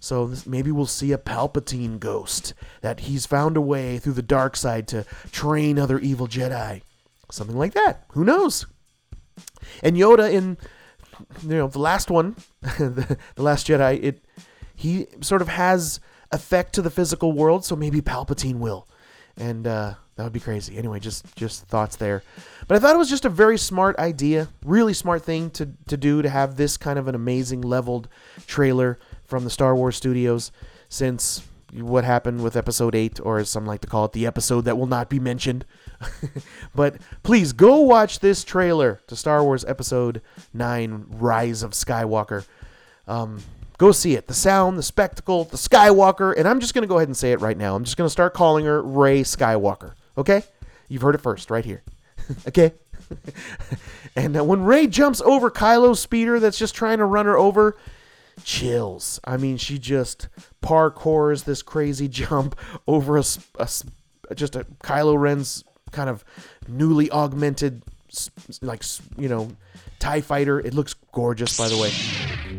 So 0.00 0.26
this, 0.26 0.46
maybe 0.46 0.72
we'll 0.72 0.86
see 0.86 1.12
a 1.12 1.18
Palpatine 1.18 2.00
ghost 2.00 2.54
that 2.80 3.00
he's 3.00 3.26
found 3.26 3.56
a 3.56 3.60
way 3.60 3.98
through 3.98 4.14
the 4.14 4.22
dark 4.22 4.56
side 4.56 4.88
to 4.88 5.04
train 5.30 5.78
other 5.78 5.98
evil 5.98 6.26
Jedi. 6.26 6.82
Something 7.30 7.58
like 7.58 7.74
that. 7.74 8.04
Who 8.12 8.24
knows? 8.24 8.66
And 9.82 9.96
Yoda 9.96 10.32
in 10.32 10.58
you 11.42 11.56
know 11.56 11.68
the 11.68 11.78
last 11.78 12.10
one, 12.10 12.36
the, 12.62 13.18
the 13.34 13.42
Last 13.42 13.66
Jedi, 13.66 14.02
it 14.02 14.24
he 14.74 15.06
sort 15.20 15.42
of 15.42 15.48
has 15.48 16.00
effect 16.32 16.74
to 16.74 16.82
the 16.82 16.90
physical 16.90 17.32
world, 17.32 17.64
so 17.64 17.76
maybe 17.76 18.00
Palpatine 18.00 18.58
will, 18.58 18.88
and 19.36 19.66
uh, 19.66 19.94
that 20.16 20.24
would 20.24 20.32
be 20.32 20.40
crazy. 20.40 20.76
Anyway, 20.76 21.00
just 21.00 21.34
just 21.36 21.64
thoughts 21.66 21.96
there. 21.96 22.22
But 22.66 22.76
I 22.76 22.80
thought 22.80 22.94
it 22.94 22.98
was 22.98 23.10
just 23.10 23.24
a 23.24 23.30
very 23.30 23.58
smart 23.58 23.98
idea, 23.98 24.48
really 24.64 24.94
smart 24.94 25.22
thing 25.22 25.50
to 25.50 25.70
to 25.88 25.96
do 25.96 26.22
to 26.22 26.28
have 26.28 26.56
this 26.56 26.76
kind 26.76 26.98
of 26.98 27.08
an 27.08 27.14
amazing 27.14 27.60
leveled 27.60 28.08
trailer 28.46 28.98
from 29.24 29.44
the 29.44 29.50
Star 29.50 29.74
Wars 29.74 29.96
studios, 29.96 30.52
since 30.88 31.42
what 31.72 32.04
happened 32.04 32.42
with 32.42 32.54
episode 32.54 32.94
8 32.94 33.20
or 33.24 33.38
as 33.38 33.48
some 33.48 33.64
like 33.64 33.80
to 33.80 33.86
call 33.86 34.04
it 34.04 34.12
the 34.12 34.26
episode 34.26 34.66
that 34.66 34.76
will 34.76 34.86
not 34.86 35.08
be 35.08 35.18
mentioned 35.18 35.64
but 36.74 36.96
please 37.22 37.54
go 37.54 37.80
watch 37.80 38.18
this 38.18 38.44
trailer 38.44 39.00
to 39.06 39.16
star 39.16 39.42
wars 39.42 39.64
episode 39.64 40.20
9 40.52 41.06
rise 41.08 41.62
of 41.62 41.70
skywalker 41.70 42.44
um, 43.08 43.42
go 43.78 43.92
see 43.92 44.14
it 44.14 44.26
the 44.26 44.34
sound 44.34 44.78
the 44.78 44.82
spectacle 44.82 45.44
the 45.44 45.56
skywalker 45.56 46.34
and 46.36 46.46
i'm 46.46 46.60
just 46.60 46.74
going 46.74 46.82
to 46.82 46.88
go 46.88 46.96
ahead 46.98 47.08
and 47.08 47.16
say 47.16 47.32
it 47.32 47.40
right 47.40 47.56
now 47.56 47.74
i'm 47.74 47.84
just 47.84 47.96
going 47.96 48.06
to 48.06 48.12
start 48.12 48.34
calling 48.34 48.64
her 48.64 48.82
Rey 48.82 49.22
skywalker 49.22 49.94
okay 50.16 50.42
you've 50.88 51.02
heard 51.02 51.14
it 51.14 51.20
first 51.20 51.50
right 51.50 51.64
here 51.64 51.82
okay 52.48 52.72
and 54.16 54.36
uh, 54.36 54.44
when 54.44 54.62
Rey 54.62 54.86
jumps 54.86 55.20
over 55.22 55.50
kylo's 55.50 56.00
speeder 56.00 56.38
that's 56.40 56.58
just 56.58 56.74
trying 56.74 56.98
to 56.98 57.04
run 57.04 57.26
her 57.26 57.36
over 57.36 57.76
chills. 58.44 59.20
I 59.24 59.36
mean, 59.36 59.56
she 59.56 59.78
just 59.78 60.28
parkours 60.62 61.44
this 61.44 61.62
crazy 61.62 62.08
jump 62.08 62.58
over 62.86 63.18
a, 63.18 63.24
a 63.58 63.68
just 64.34 64.56
a 64.56 64.64
Kylo 64.82 65.18
Ren's 65.18 65.64
kind 65.90 66.08
of 66.08 66.24
newly 66.68 67.10
augmented, 67.10 67.82
like 68.60 68.82
you 69.16 69.28
know, 69.28 69.48
Tie 69.98 70.20
Fighter. 70.20 70.60
It 70.60 70.74
looks 70.74 70.94
gorgeous, 71.12 71.56
by 71.56 71.68
the 71.68 71.76
way. 71.76 71.90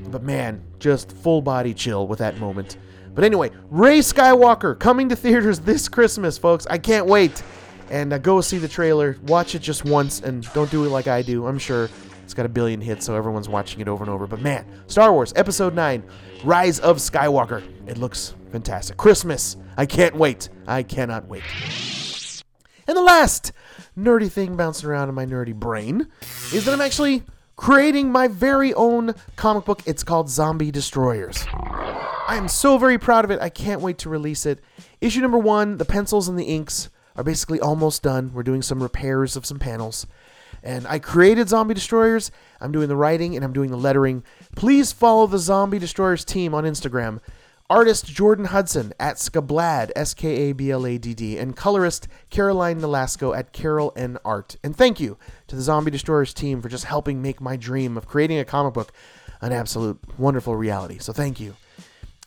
But 0.10 0.24
man, 0.24 0.64
just 0.80 1.12
full 1.12 1.42
body 1.42 1.74
chill 1.74 2.08
with 2.08 2.20
that 2.20 2.38
moment. 2.40 2.78
But 3.16 3.24
anyway, 3.24 3.52
Rey 3.70 4.00
Skywalker 4.00 4.78
coming 4.80 5.10
to 5.10 5.16
theaters 5.16 5.60
this 5.60 5.88
Christmas, 5.88 6.38
folks. 6.38 6.66
I 6.68 6.78
can't 6.78 7.06
wait. 7.06 7.44
And 7.90 8.12
uh, 8.12 8.18
go 8.18 8.42
see 8.42 8.58
the 8.58 8.68
trailer. 8.68 9.18
Watch 9.24 9.56
it 9.56 9.60
just 9.60 9.86
once, 9.86 10.22
and 10.22 10.52
don't 10.54 10.72
do 10.72 10.86
it 10.86 10.90
like 10.90 11.08
I 11.08 11.22
do. 11.22 11.46
I'm 11.46 11.60
sure 11.60 11.90
it's 12.24 12.34
got 12.34 12.46
a 12.46 12.50
billion 12.50 12.82
hits, 12.82 13.06
so 13.06 13.16
everyone's 13.16 13.50
watching 13.50 13.82
it 13.82 13.88
over 13.88 14.04
and 14.04 14.12
over. 14.12 14.26
But 14.26 14.42
man, 14.42 14.66
Star 14.88 15.14
Wars 15.14 15.34
Episode 15.36 15.76
9 15.76 16.04
Rise 16.44 16.80
of 16.80 16.98
Skywalker. 16.98 17.64
It 17.88 17.98
looks 17.98 18.34
fantastic. 18.52 18.98
Christmas. 18.98 19.58
I 19.78 19.86
can't 19.86 20.16
wait. 20.16 20.50
I 20.68 20.84
cannot 20.84 21.28
wait. 21.28 21.44
And 22.88 22.98
the 22.98 23.02
last 23.02 23.52
nerdy 23.98 24.32
thing 24.32 24.56
bouncing 24.58 24.90
around 24.90 25.10
in 25.10 25.16
my 25.16 25.26
nerdy 25.26 25.54
brain 25.54 26.08
is 26.54 26.66
that 26.66 26.74
I'm 26.74 26.82
actually 26.82 27.24
creating 27.64 28.12
my 28.12 28.28
very 28.28 28.74
own 28.74 29.16
comic 29.38 29.64
book. 29.64 29.82
It's 29.86 30.04
called 30.04 30.30
Zombie 30.30 30.70
Destroyers. 30.70 31.46
I 31.54 32.36
am 32.36 32.50
so 32.50 32.78
very 32.78 32.98
proud 32.98 33.24
of 33.24 33.32
it. 33.32 33.40
I 33.40 33.48
can't 33.48 33.80
wait 33.80 33.98
to 34.00 34.10
release 34.10 34.46
it. 34.46 34.60
Issue 35.00 35.22
number 35.22 35.38
one, 35.38 35.78
the 35.78 35.86
pencils 35.86 36.28
and 36.28 36.38
the 36.38 36.44
inks 36.44 36.90
are 37.16 37.24
basically 37.24 37.62
almost 37.62 38.04
done. 38.04 38.34
We're 38.34 38.44
doing 38.44 38.64
some 38.64 38.84
repairs 38.84 39.38
of 39.38 39.46
some 39.46 39.60
panels. 39.60 40.06
And 40.62 40.86
I 40.88 41.00
created 41.00 41.48
Zombie 41.48 41.74
Destroyers. 41.74 42.32
I'm 42.60 42.74
doing 42.74 42.90
the 42.90 42.98
writing 42.98 43.34
and 43.34 43.46
I'm 43.46 43.54
doing 43.54 43.72
the 43.72 43.78
lettering. 43.78 44.26
Please 44.58 44.92
follow 44.92 45.26
the 45.26 45.40
Zombie 45.40 45.80
Destroyers 45.80 46.26
team 46.26 46.54
on 46.54 46.66
Instagram. 46.66 47.22
Artist 47.74 48.06
Jordan 48.06 48.46
Hudson 48.46 48.94
at 49.00 49.16
Skablad, 49.16 49.90
S 49.96 50.14
K 50.14 50.30
A 50.30 50.54
B 50.54 50.70
L 50.70 50.86
A 50.86 51.00
D 51.00 51.16
D, 51.16 51.40
and 51.40 51.56
colorist 51.56 52.08
Caroline 52.30 52.80
Nolasco 52.80 53.36
at 53.36 53.52
Carol 53.52 53.92
N 53.96 54.20
Art. 54.24 54.58
And 54.64 54.76
thank 54.76 55.00
you 55.00 55.18
to 55.48 55.56
the 55.56 55.62
Zombie 55.64 55.90
Destroyers 55.90 56.36
team 56.36 56.62
for 56.62 56.70
just 56.70 56.86
helping 56.86 57.20
make 57.20 57.42
my 57.42 57.56
dream 57.56 57.98
of 57.98 58.06
creating 58.08 58.38
a 58.38 58.46
comic 58.46 58.76
book 58.76 58.94
an 59.42 59.52
absolute 59.54 60.00
wonderful 60.20 60.56
reality. 60.56 61.00
So 61.00 61.14
thank 61.14 61.40
you. 61.40 61.56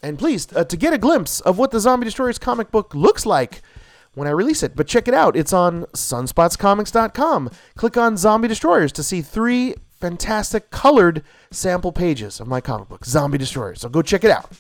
And 0.02 0.18
please, 0.18 0.48
uh, 0.52 0.64
to 0.64 0.76
get 0.76 0.92
a 0.92 0.98
glimpse 0.98 1.38
of 1.42 1.58
what 1.58 1.70
the 1.70 1.78
Zombie 1.78 2.06
Destroyers 2.06 2.40
comic 2.40 2.72
book 2.72 2.92
looks 2.92 3.24
like, 3.24 3.62
when 4.14 4.26
I 4.26 4.32
release 4.32 4.64
it. 4.64 4.74
But 4.74 4.88
check 4.88 5.06
it 5.06 5.14
out. 5.14 5.36
It's 5.36 5.52
on 5.52 5.84
sunspotscomics.com. 5.92 7.50
Click 7.76 7.96
on 7.96 8.16
Zombie 8.16 8.48
Destroyers 8.48 8.90
to 8.92 9.04
see 9.04 9.22
three 9.22 9.76
fantastic 10.00 10.70
colored 10.70 11.22
sample 11.52 11.92
pages 11.92 12.40
of 12.40 12.48
my 12.48 12.60
comic 12.60 12.88
book, 12.88 13.04
Zombie 13.04 13.38
Destroyers. 13.38 13.80
So 13.80 13.88
go 13.88 14.02
check 14.02 14.24
it 14.24 14.30
out. 14.32 14.50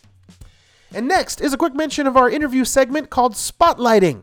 And 0.94 1.08
next 1.08 1.40
is 1.40 1.52
a 1.52 1.56
quick 1.56 1.74
mention 1.74 2.06
of 2.06 2.16
our 2.16 2.30
interview 2.30 2.64
segment 2.64 3.10
called 3.10 3.34
Spotlighting. 3.34 4.22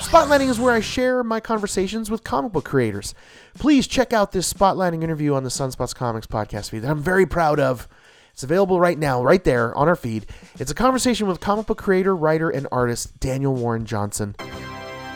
Spotlighting 0.00 0.48
is 0.48 0.58
where 0.58 0.74
I 0.74 0.80
share 0.80 1.22
my 1.22 1.40
conversations 1.40 2.10
with 2.10 2.24
comic 2.24 2.52
book 2.52 2.64
creators. 2.64 3.14
Please 3.54 3.86
check 3.86 4.12
out 4.12 4.32
this 4.32 4.52
spotlighting 4.52 5.04
interview 5.04 5.34
on 5.34 5.44
the 5.44 5.50
Sunspots 5.50 5.94
Comics 5.94 6.26
podcast 6.26 6.70
feed 6.70 6.80
that 6.80 6.90
I'm 6.90 7.02
very 7.02 7.26
proud 7.26 7.60
of. 7.60 7.88
It's 8.32 8.42
available 8.42 8.80
right 8.80 8.98
now, 8.98 9.22
right 9.22 9.44
there 9.44 9.74
on 9.76 9.86
our 9.86 9.96
feed. 9.96 10.26
It's 10.58 10.70
a 10.70 10.74
conversation 10.74 11.26
with 11.26 11.40
comic 11.40 11.66
book 11.66 11.78
creator, 11.78 12.16
writer, 12.16 12.48
and 12.48 12.66
artist 12.72 13.20
Daniel 13.20 13.54
Warren 13.54 13.84
Johnson. 13.84 14.34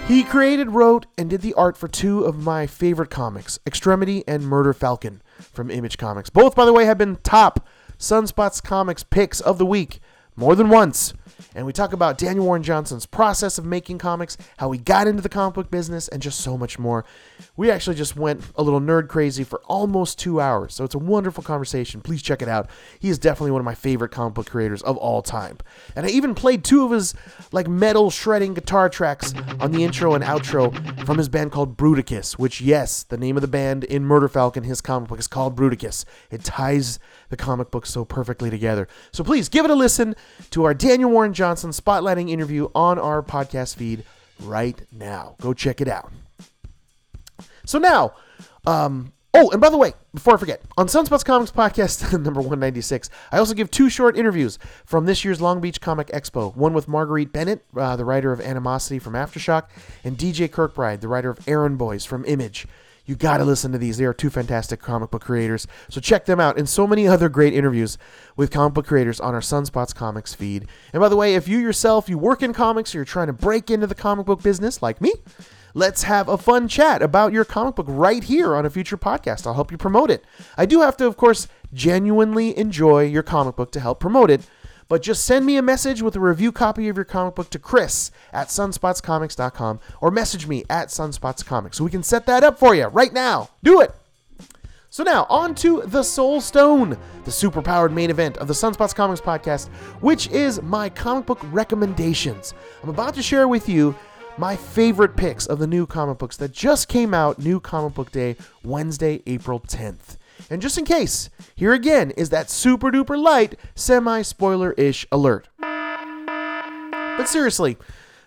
He 0.07 0.23
created, 0.23 0.70
wrote, 0.70 1.07
and 1.16 1.31
did 1.31 1.40
the 1.40 1.55
art 1.55 1.77
for 1.79 1.88
two 1.88 2.25
of 2.25 2.37
my 2.37 2.66
favorite 2.66 3.09
comics, 3.09 3.59
Extremity 3.66 4.23
and 4.29 4.47
Murder 4.47 4.75
Falcon 4.75 5.23
from 5.38 5.70
Image 5.70 5.97
Comics. 5.97 6.29
Both, 6.29 6.55
by 6.55 6.66
the 6.66 6.73
way, 6.73 6.85
have 6.85 6.99
been 6.99 7.16
top 7.16 7.66
Sunspots 7.99 8.62
Comics 8.62 9.03
picks 9.03 9.40
of 9.40 9.57
the 9.57 9.64
week 9.66 10.01
more 10.37 10.55
than 10.55 10.68
once 10.68 11.14
and 11.55 11.66
we 11.66 11.73
talk 11.73 11.92
about 11.92 12.18
Daniel 12.18 12.44
Warren 12.44 12.62
Johnson's 12.62 13.07
process 13.07 13.59
of 13.59 13.64
making 13.64 13.99
comics, 13.99 14.37
how 14.57 14.70
he 14.73 14.79
got 14.79 15.07
into 15.07 15.23
the 15.23 15.29
comic 15.29 15.55
book 15.55 15.70
business, 15.70 16.09
and 16.09 16.20
just 16.20 16.40
so 16.40 16.59
much 16.59 16.79
more. 16.79 17.05
We 17.57 17.70
actually 17.70 17.97
just 17.97 18.16
went 18.16 18.42
a 18.57 18.62
little 18.62 18.81
nerd 18.81 19.09
crazy 19.09 19.44
for 19.44 19.61
almost 19.64 20.18
two 20.18 20.40
hours, 20.40 20.75
so 20.75 20.85
it's 20.85 20.94
a 20.94 20.99
wonderful 20.99 21.42
conversation. 21.42 22.01
Please 22.01 22.23
check 22.23 22.42
it 22.42 22.49
out. 22.49 22.68
He 22.99 23.09
is 23.09 23.18
definitely 23.18 23.53
one 23.53 23.61
of 23.61 23.64
my 23.64 23.75
favorite 23.75 24.11
comic 24.11 24.35
book 24.35 24.51
creators 24.51 24.83
of 24.83 24.97
all 24.97 25.23
time. 25.23 25.59
And 25.94 26.07
I 26.07 26.09
even 26.11 26.35
played 26.35 26.64
two 26.64 26.85
of 26.85 26.90
his 26.90 27.14
like 27.53 27.68
metal 27.68 28.11
shredding 28.11 28.55
guitar 28.55 28.88
tracks 28.88 29.35
on 29.61 29.73
the 29.73 29.85
intro 29.85 30.14
and 30.14 30.25
outro 30.25 30.73
from 31.05 31.18
his 31.18 31.29
band 31.29 31.53
called 31.53 31.77
Bruticus, 31.77 32.33
which, 32.35 32.61
yes, 32.61 33.03
the 33.05 33.16
name 33.16 33.37
of 33.37 33.42
the 33.42 33.49
band 33.49 33.85
in 33.85 34.05
Murder 34.05 34.29
Falcon, 34.29 34.64
his 34.64 34.81
comic 34.81 35.09
book, 35.09 35.18
is 35.18 35.27
called 35.27 35.57
Bruticus. 35.57 36.05
It 36.31 36.42
ties 36.44 36.99
the 37.37 37.42
comic 37.44 37.73
book 37.73 37.85
so 37.85 38.05
perfectly 38.05 38.49
together. 38.49 38.87
So 39.11 39.25
please 39.25 39.49
give 39.49 39.64
it 39.64 39.70
a 39.70 39.75
listen 39.75 40.14
to 40.51 40.62
our 40.64 40.73
Daniel 40.73 41.11
Warren 41.11 41.35
Johnson 41.35 41.70
spotlighting 41.70 42.31
interview 42.31 42.68
on 42.75 42.97
our 42.99 43.23
podcast 43.23 43.75
feed 43.75 44.05
right 44.40 44.81
now. 44.92 45.35
Go 45.40 45.53
check 45.53 45.81
it 45.81 45.88
out. 45.88 46.12
So 47.66 47.79
now, 47.79 48.14
um, 48.66 49.12
oh, 49.33 49.51
and 49.51 49.61
by 49.61 49.68
the 49.68 49.77
way, 49.77 49.94
before 50.14 50.35
I 50.35 50.37
forget, 50.37 50.62
on 50.77 50.87
Sunspots 50.87 51.25
Comics 51.25 51.51
Podcast 51.51 52.12
number 52.25 52.40
196, 52.40 53.11
I 53.33 53.38
also 53.38 53.55
give 53.55 53.68
two 53.68 53.90
short 53.90 54.16
interviews 54.16 54.61
from 54.85 55.07
this 55.07 55.25
year's 55.25 55.40
Long 55.40 55.61
Beach 55.61 55.81
Comic 55.81 56.09
Expo. 56.09 56.55
One 56.55 56.73
with 56.73 56.87
Marguerite 56.87 57.33
Bennett, 57.33 57.64
uh, 57.77 57.97
the 57.97 58.05
writer 58.05 58.33
of 58.33 58.40
Animosity 58.40 59.01
from 59.01 59.14
Aftershock, 59.14 59.64
and 60.05 60.16
DJ 60.16 60.49
Kirkbride, 60.49 61.01
the 61.01 61.09
writer 61.09 61.31
of 61.31 61.49
Errand 61.49 61.79
Boys 61.79 62.05
from 62.05 62.25
Image. 62.27 62.68
You 63.07 63.17
got 63.17 63.37
to 63.37 63.45
listen 63.45 63.73
to 63.73 63.79
these. 63.79 63.99
They 63.99 64.05
are 64.05 64.14
two 64.14 64.31
fantastic 64.31 64.81
comic 64.81 65.11
book 65.11 65.23
creators. 65.23 65.67
So 65.90 66.01
check 66.01 66.25
them 66.25 66.40
out 66.40 66.59
and 66.59 66.69
so 66.69 66.87
many 66.87 67.07
other 67.07 67.29
great 67.29 67.53
interviews 67.53 67.99
with 68.37 68.51
comic 68.51 68.75
book 68.75 68.87
creators 68.87 69.21
on 69.21 69.35
our 69.35 69.40
Sunspots 69.40 69.95
Comics 69.95 70.33
feed. 70.33 70.67
And 70.93 71.01
by 71.01 71.09
the 71.09 71.17
way, 71.17 71.35
if 71.35 71.47
you 71.47 71.59
yourself 71.59 72.09
you 72.09 72.17
work 72.17 72.43
in 72.43 72.55
comics 72.55 72.95
or 72.95 72.99
you're 72.99 73.05
trying 73.05 73.27
to 73.27 73.33
break 73.33 73.71
into 73.71 73.87
the 73.87 73.95
comic 73.95 74.27
book 74.27 74.43
business 74.43 74.81
like 74.81 75.03
me, 75.03 75.12
let's 75.75 76.05
have 76.05 76.29
a 76.29 76.38
fun 76.38 76.67
chat 76.67 77.03
about 77.03 77.33
your 77.33 77.45
comic 77.45 77.75
book 77.75 77.87
right 77.88 78.25
here 78.25 78.55
on 78.55 78.64
a 78.64 78.71
future 78.71 78.97
podcast. 78.97 79.47
I'll 79.47 79.55
help 79.55 79.71
you 79.71 79.77
promote 79.77 80.11
it. 80.11 80.25
I 80.57 80.64
do 80.64 80.81
have 80.81 80.97
to 80.99 81.07
of 81.07 81.19
course 81.19 81.47
genuinely 81.75 82.57
enjoy 82.57 83.05
your 83.05 83.23
comic 83.23 83.57
book 83.57 83.71
to 83.73 83.81
help 83.81 84.01
promote 84.01 84.31
it. 84.31 84.47
But 84.88 85.03
just 85.03 85.25
send 85.25 85.47
me 85.47 85.57
a 85.57 85.62
message 85.62 86.03
with 86.03 86.16
a 86.16 86.20
review 86.20 86.53
copy 86.53 86.88
of 86.88 86.97
your 86.97 87.05
comic 87.05 87.35
book 87.35 87.51
to 87.51 87.59
Chris 87.59 88.11
at 88.33 88.49
sunspotscomics.com 88.49 89.81
or 90.01 90.11
message 90.11 90.47
me 90.47 90.64
at 90.68 90.88
sunspotscomics 90.88 91.77
so 91.77 91.85
we 91.85 91.90
can 91.90 92.03
set 92.03 92.27
that 92.27 92.44
up 92.44 92.59
for 92.59 92.75
you 92.75 92.87
right 92.87 93.12
now. 93.12 93.51
Do 93.62 93.81
it! 93.81 93.94
So 94.90 95.03
now, 95.03 95.27
on 95.29 95.57
to 95.57 95.83
the 95.87 96.05
Soul 96.05 96.40
Stone, 96.40 96.90
the 97.25 97.31
superpowered 97.33 97.92
main 97.92 98.11
event 98.11 98.37
of 98.37 98.47
the 98.47 98.55
Sunspots 98.55 98.94
Comics 98.94 99.20
podcast, 99.20 99.66
which 100.01 100.29
is 100.29 100.62
my 100.62 100.88
comic 100.88 101.27
book 101.27 101.40
recommendations. 101.51 102.55
I'm 102.81 102.90
about 102.90 103.14
to 103.14 103.23
share 103.23 103.49
with 103.49 103.68
you 103.68 103.97
my 104.38 104.55
favorite 104.55 105.16
picks 105.16 105.47
of 105.47 105.59
the 105.59 105.66
new 105.66 105.85
comic 105.87 106.18
books 106.18 106.37
that 106.37 106.53
just 106.53 106.87
came 106.87 107.12
out, 107.12 107.40
New 107.40 107.59
Comic 107.59 107.94
Book 107.94 108.12
Day, 108.12 108.37
Wednesday, 108.62 109.20
April 109.27 109.59
10th. 109.59 110.16
And 110.50 110.61
just 110.61 110.78
in 110.78 110.85
case, 110.85 111.30
here 111.54 111.72
again 111.72 112.11
is 112.12 112.30
that 112.30 112.50
super 112.50 112.90
duper 112.90 113.20
light, 113.20 113.59
semi 113.74 114.22
spoiler 114.22 114.72
ish 114.72 115.07
alert. 115.11 115.48
But 115.59 117.28
seriously, 117.28 117.76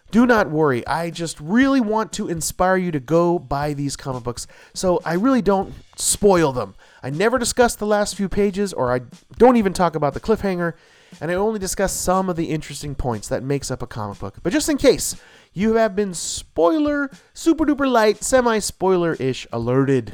do 0.09 0.25
not 0.25 0.49
worry. 0.49 0.87
I 0.87 1.09
just 1.09 1.39
really 1.39 1.81
want 1.81 2.13
to 2.13 2.29
inspire 2.29 2.77
you 2.77 2.91
to 2.91 2.99
go 2.99 3.37
buy 3.37 3.73
these 3.73 3.97
comic 3.97 4.23
books, 4.23 4.47
so 4.73 5.01
I 5.03 5.13
really 5.13 5.41
don't 5.41 5.73
spoil 5.97 6.53
them. 6.53 6.75
I 7.03 7.09
never 7.09 7.37
discuss 7.37 7.75
the 7.75 7.85
last 7.85 8.15
few 8.15 8.29
pages, 8.29 8.71
or 8.71 8.93
I 8.93 9.01
don't 9.37 9.57
even 9.57 9.73
talk 9.73 9.95
about 9.95 10.13
the 10.13 10.21
cliffhanger, 10.21 10.73
and 11.19 11.29
I 11.29 11.33
only 11.33 11.59
discuss 11.59 11.91
some 11.91 12.29
of 12.29 12.37
the 12.37 12.45
interesting 12.45 12.95
points 12.95 13.27
that 13.27 13.43
makes 13.43 13.69
up 13.69 13.81
a 13.81 13.87
comic 13.87 14.19
book. 14.19 14.35
But 14.41 14.53
just 14.53 14.69
in 14.69 14.77
case, 14.77 15.15
you 15.53 15.73
have 15.75 15.95
been 15.95 16.13
spoiler, 16.13 17.11
super 17.33 17.65
duper 17.65 17.89
light, 17.89 18.23
semi 18.23 18.59
spoiler 18.59 19.13
ish 19.15 19.45
alerted. 19.51 20.13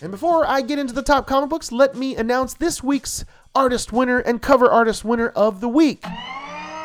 And 0.00 0.10
before 0.10 0.46
I 0.46 0.60
get 0.60 0.78
into 0.78 0.94
the 0.94 1.02
top 1.02 1.26
comic 1.26 1.50
books, 1.50 1.72
let 1.72 1.96
me 1.96 2.14
announce 2.16 2.54
this 2.54 2.82
week's 2.82 3.24
artist 3.54 3.92
winner 3.92 4.18
and 4.18 4.40
cover 4.40 4.70
artist 4.70 5.04
winner 5.04 5.28
of 5.30 5.60
the 5.60 5.68
week. 5.68 6.04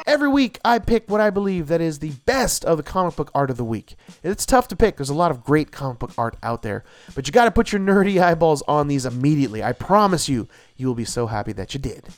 Every 0.05 0.27
week, 0.27 0.59
I 0.65 0.79
pick 0.79 1.09
what 1.09 1.21
I 1.21 1.29
believe 1.29 1.67
that 1.67 1.79
is 1.79 1.99
the 1.99 2.11
best 2.25 2.65
of 2.65 2.77
the 2.77 2.83
comic 2.83 3.15
book 3.15 3.31
art 3.33 3.49
of 3.49 3.57
the 3.57 3.63
week. 3.63 3.95
It's 4.21 4.45
tough 4.45 4.67
to 4.69 4.75
pick. 4.75 4.97
There's 4.97 5.09
a 5.09 5.13
lot 5.13 5.31
of 5.31 5.43
great 5.43 5.71
comic 5.71 5.99
book 5.99 6.11
art 6.17 6.35
out 6.43 6.61
there, 6.61 6.83
but 7.15 7.25
you 7.25 7.31
got 7.31 7.45
to 7.45 7.51
put 7.51 7.71
your 7.71 7.79
nerdy 7.79 8.21
eyeballs 8.21 8.63
on 8.67 8.87
these 8.87 9.05
immediately. 9.05 9.63
I 9.63 9.71
promise 9.71 10.27
you, 10.27 10.49
you 10.75 10.87
will 10.87 10.95
be 10.95 11.05
so 11.05 11.27
happy 11.27 11.53
that 11.53 11.73
you 11.73 11.79
did. 11.79 12.09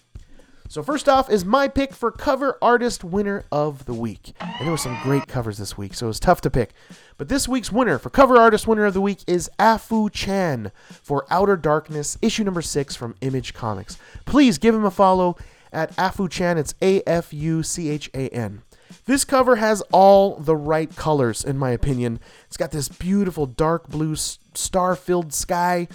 So 0.67 0.81
first 0.81 1.07
off 1.07 1.29
is 1.29 1.45
my 1.45 1.67
pick 1.67 1.93
for 1.93 2.11
cover 2.11 2.57
artist 2.61 3.03
winner 3.03 3.45
of 3.51 3.85
the 3.85 3.93
week. 3.93 4.33
And 4.39 4.61
there 4.61 4.71
were 4.71 4.77
some 4.77 4.99
great 5.03 5.27
covers 5.27 5.57
this 5.57 5.77
week, 5.77 5.93
so 5.93 6.07
it 6.07 6.09
was 6.09 6.19
tough 6.19 6.41
to 6.41 6.49
pick. 6.49 6.71
But 7.17 7.29
this 7.29 7.47
week's 7.47 7.71
winner 7.71 7.99
for 7.99 8.09
cover 8.09 8.37
artist 8.37 8.67
winner 8.67 8.85
of 8.85 8.93
the 8.93 9.01
week 9.01 9.19
is 9.27 9.49
Afu 9.59 10.11
Chan 10.11 10.71
for 10.89 11.25
Outer 11.29 11.55
Darkness, 11.55 12.17
issue 12.21 12.43
number 12.43 12.63
6 12.63 12.95
from 12.95 13.15
Image 13.21 13.53
Comics. 13.53 13.97
Please 14.25 14.57
give 14.57 14.73
him 14.73 14.85
a 14.85 14.91
follow 14.91 15.37
at 15.71 15.95
Afu 15.97 16.29
Chan. 16.29 16.57
It's 16.57 16.73
A 16.81 17.01
F 17.07 17.31
U 17.31 17.61
C 17.61 17.89
H 17.89 18.09
A 18.13 18.29
N. 18.29 18.63
This 19.05 19.23
cover 19.23 19.57
has 19.57 19.81
all 19.91 20.35
the 20.37 20.55
right 20.55 20.93
colors, 20.95 21.43
in 21.43 21.57
my 21.57 21.71
opinion. 21.71 22.19
It's 22.47 22.57
got 22.57 22.71
this 22.71 22.89
beautiful 22.89 23.45
dark 23.45 23.87
blue 23.87 24.15
star 24.15 24.95
filled 24.95 25.33
sky 25.33 25.87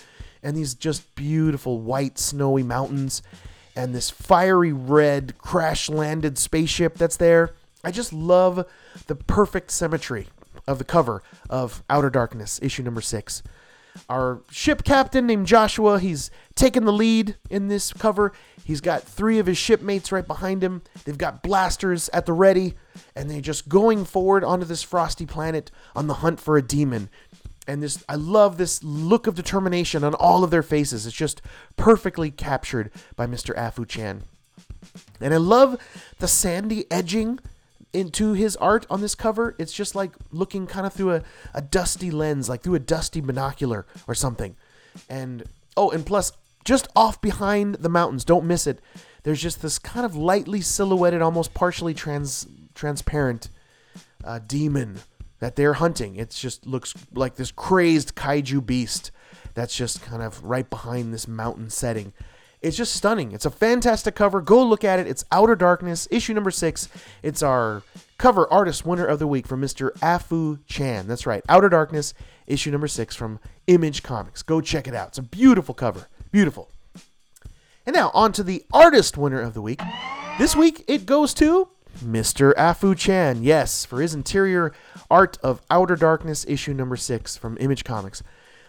and 0.42 0.56
these 0.56 0.74
just 0.74 1.14
beautiful 1.14 1.80
white 1.80 2.18
snowy 2.18 2.62
mountains 2.62 3.22
and 3.76 3.94
this 3.94 4.10
fiery 4.10 4.72
red 4.72 5.38
crash 5.38 5.88
landed 5.88 6.38
spaceship 6.38 6.96
that's 6.96 7.16
there. 7.16 7.54
I 7.82 7.90
just 7.90 8.12
love 8.12 8.66
the 9.06 9.14
perfect 9.14 9.70
symmetry 9.70 10.28
of 10.66 10.78
the 10.78 10.84
cover 10.84 11.22
of 11.48 11.82
Outer 11.88 12.10
Darkness, 12.10 12.60
issue 12.62 12.82
number 12.82 13.00
six. 13.00 13.42
Our 14.08 14.42
ship 14.50 14.84
captain 14.84 15.26
named 15.26 15.46
Joshua, 15.46 15.98
he's 15.98 16.30
taken 16.54 16.84
the 16.84 16.92
lead 16.92 17.36
in 17.48 17.68
this 17.68 17.92
cover. 17.92 18.32
He's 18.64 18.80
got 18.80 19.02
three 19.02 19.38
of 19.38 19.46
his 19.46 19.58
shipmates 19.58 20.12
right 20.12 20.26
behind 20.26 20.62
him. 20.62 20.82
They've 21.04 21.18
got 21.18 21.42
blasters 21.42 22.08
at 22.10 22.26
the 22.26 22.32
ready, 22.32 22.74
and 23.16 23.28
they're 23.28 23.40
just 23.40 23.68
going 23.68 24.04
forward 24.04 24.44
onto 24.44 24.64
this 24.64 24.82
frosty 24.82 25.26
planet 25.26 25.70
on 25.96 26.06
the 26.06 26.14
hunt 26.14 26.38
for 26.38 26.56
a 26.56 26.62
demon 26.62 27.08
and 27.66 27.82
this 27.82 28.04
I 28.08 28.16
love 28.16 28.56
this 28.56 28.82
look 28.82 29.26
of 29.26 29.34
determination 29.34 30.04
on 30.04 30.14
all 30.14 30.44
of 30.44 30.50
their 30.50 30.62
faces. 30.62 31.06
It's 31.06 31.16
just 31.16 31.42
perfectly 31.76 32.30
captured 32.30 32.90
by 33.16 33.26
Mr. 33.26 33.54
Afu 33.56 33.86
Chan. 33.86 34.22
And 35.20 35.34
I 35.34 35.36
love 35.36 35.80
the 36.18 36.28
sandy 36.28 36.90
edging 36.90 37.38
into 37.92 38.32
his 38.32 38.56
art 38.56 38.86
on 38.88 39.00
this 39.00 39.14
cover. 39.14 39.54
It's 39.58 39.72
just 39.72 39.94
like 39.94 40.12
looking 40.30 40.66
kind 40.66 40.86
of 40.86 40.92
through 40.92 41.14
a, 41.14 41.22
a 41.54 41.60
dusty 41.60 42.10
lens, 42.10 42.48
like 42.48 42.62
through 42.62 42.76
a 42.76 42.80
dusty 42.80 43.20
binocular 43.20 43.86
or 44.06 44.14
something. 44.14 44.56
And 45.08 45.44
oh, 45.76 45.90
and 45.90 46.06
plus, 46.06 46.32
just 46.64 46.88
off 46.94 47.20
behind 47.20 47.76
the 47.76 47.88
mountains, 47.88 48.24
don't 48.24 48.46
miss 48.46 48.66
it. 48.66 48.80
There's 49.22 49.42
just 49.42 49.60
this 49.60 49.78
kind 49.78 50.06
of 50.06 50.16
lightly 50.16 50.60
silhouetted, 50.60 51.20
almost 51.20 51.52
partially 51.52 51.94
trans 51.94 52.46
transparent 52.74 53.48
uh, 54.24 54.38
demon 54.38 55.00
that 55.40 55.56
they're 55.56 55.74
hunting. 55.74 56.16
It 56.16 56.30
just 56.30 56.66
looks 56.66 56.94
like 57.12 57.34
this 57.34 57.50
crazed 57.50 58.14
kaiju 58.14 58.64
beast 58.64 59.10
that's 59.54 59.76
just 59.76 60.02
kind 60.02 60.22
of 60.22 60.42
right 60.44 60.68
behind 60.68 61.12
this 61.12 61.26
mountain 61.26 61.70
setting. 61.70 62.12
It's 62.62 62.76
just 62.76 62.94
stunning. 62.94 63.32
It's 63.32 63.46
a 63.46 63.50
fantastic 63.50 64.14
cover. 64.14 64.42
Go 64.42 64.62
look 64.62 64.84
at 64.84 64.98
it. 64.98 65.06
It's 65.06 65.24
Outer 65.32 65.56
Darkness, 65.56 66.06
issue 66.10 66.34
number 66.34 66.50
six. 66.50 66.88
It's 67.22 67.42
our 67.42 67.82
cover 68.18 68.50
artist 68.52 68.84
winner 68.84 69.06
of 69.06 69.18
the 69.18 69.26
week 69.26 69.46
from 69.46 69.62
Mr. 69.62 69.92
Afu 70.00 70.58
Chan. 70.66 71.08
That's 71.08 71.26
right, 71.26 71.42
Outer 71.48 71.70
Darkness, 71.70 72.12
issue 72.46 72.70
number 72.70 72.86
six 72.86 73.16
from 73.16 73.40
Image 73.66 74.02
Comics. 74.02 74.42
Go 74.42 74.60
check 74.60 74.86
it 74.86 74.94
out. 74.94 75.08
It's 75.08 75.18
a 75.18 75.22
beautiful 75.22 75.74
cover. 75.74 76.08
Beautiful. 76.30 76.70
And 77.86 77.94
now 77.94 78.10
on 78.12 78.32
to 78.32 78.42
the 78.42 78.62
artist 78.74 79.16
winner 79.16 79.40
of 79.40 79.54
the 79.54 79.62
week. 79.62 79.80
This 80.38 80.54
week 80.54 80.84
it 80.86 81.06
goes 81.06 81.32
to 81.34 81.68
Mr. 81.98 82.54
Afu 82.54 82.96
Chan, 82.96 83.42
yes, 83.42 83.84
for 83.84 84.00
his 84.00 84.14
interior 84.14 84.72
art 85.10 85.38
of 85.42 85.60
Outer 85.70 85.96
Darkness, 85.96 86.46
issue 86.48 86.72
number 86.72 86.96
six 86.96 87.36
from 87.36 87.58
Image 87.60 87.84
Comics. 87.84 88.22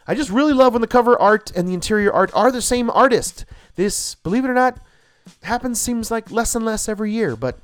I 0.07 0.15
just 0.15 0.29
really 0.29 0.53
love 0.53 0.73
when 0.73 0.81
the 0.81 0.87
cover 0.87 1.19
art 1.19 1.51
and 1.55 1.67
the 1.67 1.73
interior 1.73 2.11
art 2.11 2.31
are 2.33 2.51
the 2.51 2.61
same 2.61 2.89
artist. 2.89 3.45
This, 3.75 4.15
believe 4.15 4.43
it 4.43 4.49
or 4.49 4.53
not, 4.53 4.79
happens 5.43 5.79
seems 5.79 6.11
like 6.11 6.31
less 6.31 6.55
and 6.55 6.65
less 6.65 6.89
every 6.89 7.11
year, 7.11 7.35
but 7.35 7.57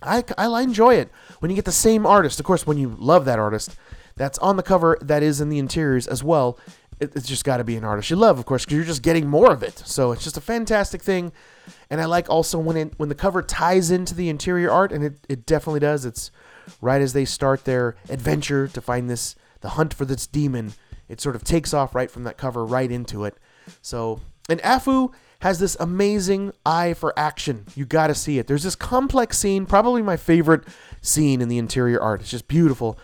I, 0.00 0.24
I 0.38 0.62
enjoy 0.62 0.94
it 0.94 1.10
when 1.40 1.50
you 1.50 1.56
get 1.56 1.64
the 1.64 1.72
same 1.72 2.06
artist. 2.06 2.40
Of 2.40 2.46
course, 2.46 2.66
when 2.66 2.78
you 2.78 2.96
love 2.98 3.24
that 3.24 3.38
artist, 3.38 3.76
that's 4.16 4.38
on 4.38 4.56
the 4.56 4.62
cover, 4.62 4.98
that 5.00 5.22
is 5.22 5.40
in 5.40 5.48
the 5.48 5.58
interiors 5.58 6.06
as 6.06 6.22
well. 6.22 6.58
It, 7.02 7.16
it's 7.16 7.26
just 7.26 7.44
got 7.44 7.56
to 7.58 7.64
be 7.64 7.76
an 7.76 7.84
artist 7.84 8.10
you 8.10 8.16
love, 8.16 8.38
of 8.38 8.46
course, 8.46 8.64
because 8.64 8.76
you're 8.76 8.86
just 8.86 9.02
getting 9.02 9.26
more 9.26 9.52
of 9.52 9.62
it. 9.62 9.82
So 9.84 10.12
it's 10.12 10.24
just 10.24 10.36
a 10.36 10.40
fantastic 10.40 11.02
thing. 11.02 11.32
And 11.90 12.00
I 12.00 12.06
like 12.06 12.30
also 12.30 12.58
when 12.58 12.76
it 12.76 12.94
when 12.96 13.08
the 13.08 13.14
cover 13.14 13.42
ties 13.42 13.90
into 13.90 14.14
the 14.14 14.28
interior 14.28 14.70
art, 14.70 14.92
and 14.92 15.04
it, 15.04 15.14
it 15.28 15.46
definitely 15.46 15.80
does. 15.80 16.04
It's 16.04 16.30
right 16.80 17.02
as 17.02 17.12
they 17.12 17.24
start 17.24 17.64
their 17.64 17.96
adventure 18.08 18.68
to 18.68 18.80
find 18.80 19.10
this 19.10 19.34
the 19.60 19.70
hunt 19.70 19.92
for 19.92 20.04
this 20.04 20.26
demon. 20.26 20.74
It 21.08 21.20
sort 21.20 21.36
of 21.36 21.44
takes 21.44 21.74
off 21.74 21.94
right 21.94 22.10
from 22.10 22.24
that 22.24 22.38
cover 22.38 22.64
right 22.64 22.90
into 22.90 23.24
it. 23.24 23.36
So 23.82 24.20
and 24.48 24.60
Afu 24.62 25.12
has 25.40 25.58
this 25.58 25.76
amazing 25.80 26.52
eye 26.64 26.94
for 26.94 27.12
action. 27.18 27.66
You 27.74 27.84
got 27.84 28.06
to 28.08 28.14
see 28.14 28.38
it. 28.38 28.46
There's 28.46 28.62
this 28.62 28.76
complex 28.76 29.38
scene, 29.38 29.66
probably 29.66 30.00
my 30.00 30.16
favorite 30.16 30.64
scene 31.00 31.40
in 31.40 31.48
the 31.48 31.58
interior 31.58 32.00
art. 32.00 32.20
It's 32.20 32.30
just 32.30 32.46
beautiful, 32.46 32.98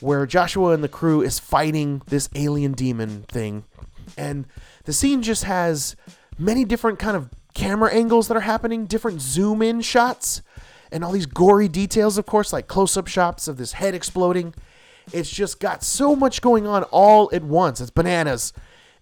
where 0.00 0.26
Joshua 0.26 0.72
and 0.72 0.82
the 0.82 0.88
crew 0.88 1.22
is 1.22 1.38
fighting 1.38 2.02
this 2.06 2.28
alien 2.34 2.72
demon 2.72 3.24
thing, 3.28 3.64
and 4.16 4.46
the 4.84 4.92
scene 4.92 5.22
just 5.22 5.44
has 5.44 5.96
many 6.38 6.64
different 6.64 6.98
kind 6.98 7.16
of 7.16 7.30
camera 7.54 7.92
angles 7.92 8.28
that 8.28 8.36
are 8.36 8.40
happening, 8.40 8.86
different 8.86 9.20
zoom 9.20 9.62
in 9.62 9.80
shots, 9.80 10.42
and 10.90 11.04
all 11.04 11.12
these 11.12 11.26
gory 11.26 11.68
details, 11.68 12.18
of 12.18 12.26
course, 12.26 12.52
like 12.52 12.66
close 12.66 12.96
up 12.96 13.06
shots 13.06 13.48
of 13.48 13.56
this 13.56 13.72
head 13.72 13.94
exploding. 13.94 14.54
It's 15.12 15.30
just 15.30 15.60
got 15.60 15.82
so 15.82 16.14
much 16.14 16.40
going 16.40 16.66
on 16.66 16.84
all 16.84 17.30
at 17.32 17.42
once. 17.42 17.80
It's 17.80 17.90
bananas. 17.90 18.52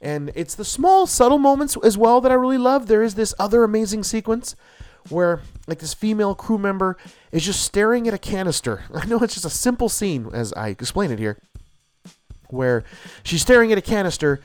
And 0.01 0.33
it's 0.35 0.55
the 0.55 0.65
small, 0.65 1.07
subtle 1.07 1.39
moments 1.39 1.77
as 1.85 1.99
well 1.99 2.21
that 2.23 2.33
I 2.33 2.37
really 2.37 2.59
love. 2.59 2.87
There 2.87 3.03
is 3.03 3.17
this 3.17 3.35
other 3.39 3.65
amazing 3.65 4.05
sequence 4.05 4.57
where, 5.09 5.41
like, 5.67 5.79
this 5.79 5.95
female 5.95 6.35
crew 6.35 6.59
member 6.59 6.97
is 7.33 7.45
just 7.45 7.63
staring 7.63 8.07
at 8.09 8.15
a 8.15 8.19
canister. 8.19 8.85
I 8.95 9.07
know 9.07 9.19
it's 9.19 9.35
just 9.35 9.47
a 9.47 9.51
simple 9.51 9.89
scene, 9.89 10.29
as 10.33 10.53
I 10.55 10.69
explain 10.69 11.11
it 11.11 11.19
here, 11.19 11.39
where 12.49 12.85
she's 13.23 13.43
staring 13.43 13.73
at 13.73 13.79
a 13.79 13.83
canister 13.83 14.41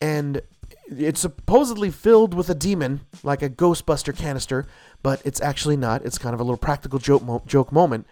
and 0.00 0.42
it's 0.90 1.20
supposedly 1.20 1.90
filled 1.90 2.34
with 2.34 2.48
a 2.48 2.54
demon, 2.54 3.00
like 3.22 3.42
a 3.42 3.50
Ghostbuster 3.50 4.16
canister, 4.16 4.66
but 5.02 5.20
it's 5.24 5.40
actually 5.40 5.76
not. 5.76 6.04
It's 6.04 6.18
kind 6.18 6.34
of 6.34 6.40
a 6.40 6.44
little 6.44 6.56
practical 6.56 6.98
joke, 6.98 7.22
mo- 7.22 7.42
joke 7.46 7.72
moment. 7.72 8.06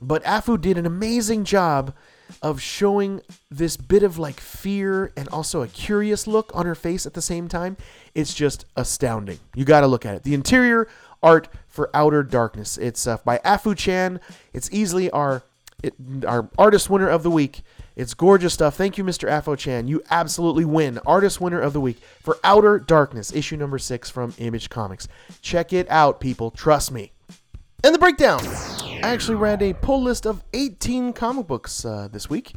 But 0.00 0.22
Afu 0.24 0.60
did 0.60 0.76
an 0.76 0.86
amazing 0.86 1.44
job 1.44 1.94
of 2.42 2.60
showing 2.60 3.20
this 3.50 3.76
bit 3.76 4.02
of 4.02 4.18
like 4.18 4.40
fear 4.40 5.12
and 5.16 5.28
also 5.28 5.62
a 5.62 5.68
curious 5.68 6.26
look 6.26 6.50
on 6.54 6.66
her 6.66 6.74
face 6.74 7.06
at 7.06 7.14
the 7.14 7.22
same 7.22 7.48
time. 7.48 7.76
It's 8.14 8.34
just 8.34 8.64
astounding. 8.76 9.38
You 9.54 9.64
got 9.64 9.80
to 9.80 9.86
look 9.86 10.04
at 10.04 10.14
it. 10.14 10.22
The 10.24 10.34
interior 10.34 10.88
art 11.24 11.48
for 11.66 11.90
Outer 11.94 12.22
Darkness. 12.22 12.78
It's 12.78 13.06
uh, 13.06 13.16
by 13.24 13.38
Afu 13.38 13.76
Chan. 13.76 14.20
It's 14.52 14.68
easily 14.70 15.10
our 15.10 15.42
it, 15.82 15.94
our 16.26 16.48
artist 16.56 16.88
winner 16.88 17.08
of 17.08 17.22
the 17.24 17.30
week. 17.30 17.62
It's 17.96 18.14
gorgeous 18.14 18.54
stuff. 18.54 18.74
Thank 18.74 18.98
you, 18.98 19.04
Mr. 19.04 19.28
Afu 19.28 19.56
Chan. 19.56 19.88
You 19.88 20.02
absolutely 20.10 20.64
win. 20.64 20.98
Artist 21.06 21.40
winner 21.40 21.60
of 21.60 21.72
the 21.72 21.80
week 21.80 21.98
for 22.20 22.38
Outer 22.44 22.78
Darkness, 22.78 23.32
issue 23.32 23.56
number 23.56 23.78
six 23.78 24.10
from 24.10 24.34
Image 24.38 24.68
Comics. 24.68 25.08
Check 25.42 25.72
it 25.72 25.88
out, 25.90 26.20
people. 26.20 26.50
Trust 26.50 26.92
me. 26.92 27.12
And 27.84 27.94
the 27.94 27.98
breakdown. 27.98 28.40
I 28.44 29.00
actually 29.02 29.36
read 29.36 29.62
a 29.62 29.74
pull 29.74 30.02
list 30.02 30.26
of 30.26 30.42
18 30.54 31.12
comic 31.12 31.46
books 31.46 31.84
uh, 31.84 32.08
this 32.10 32.30
week, 32.30 32.54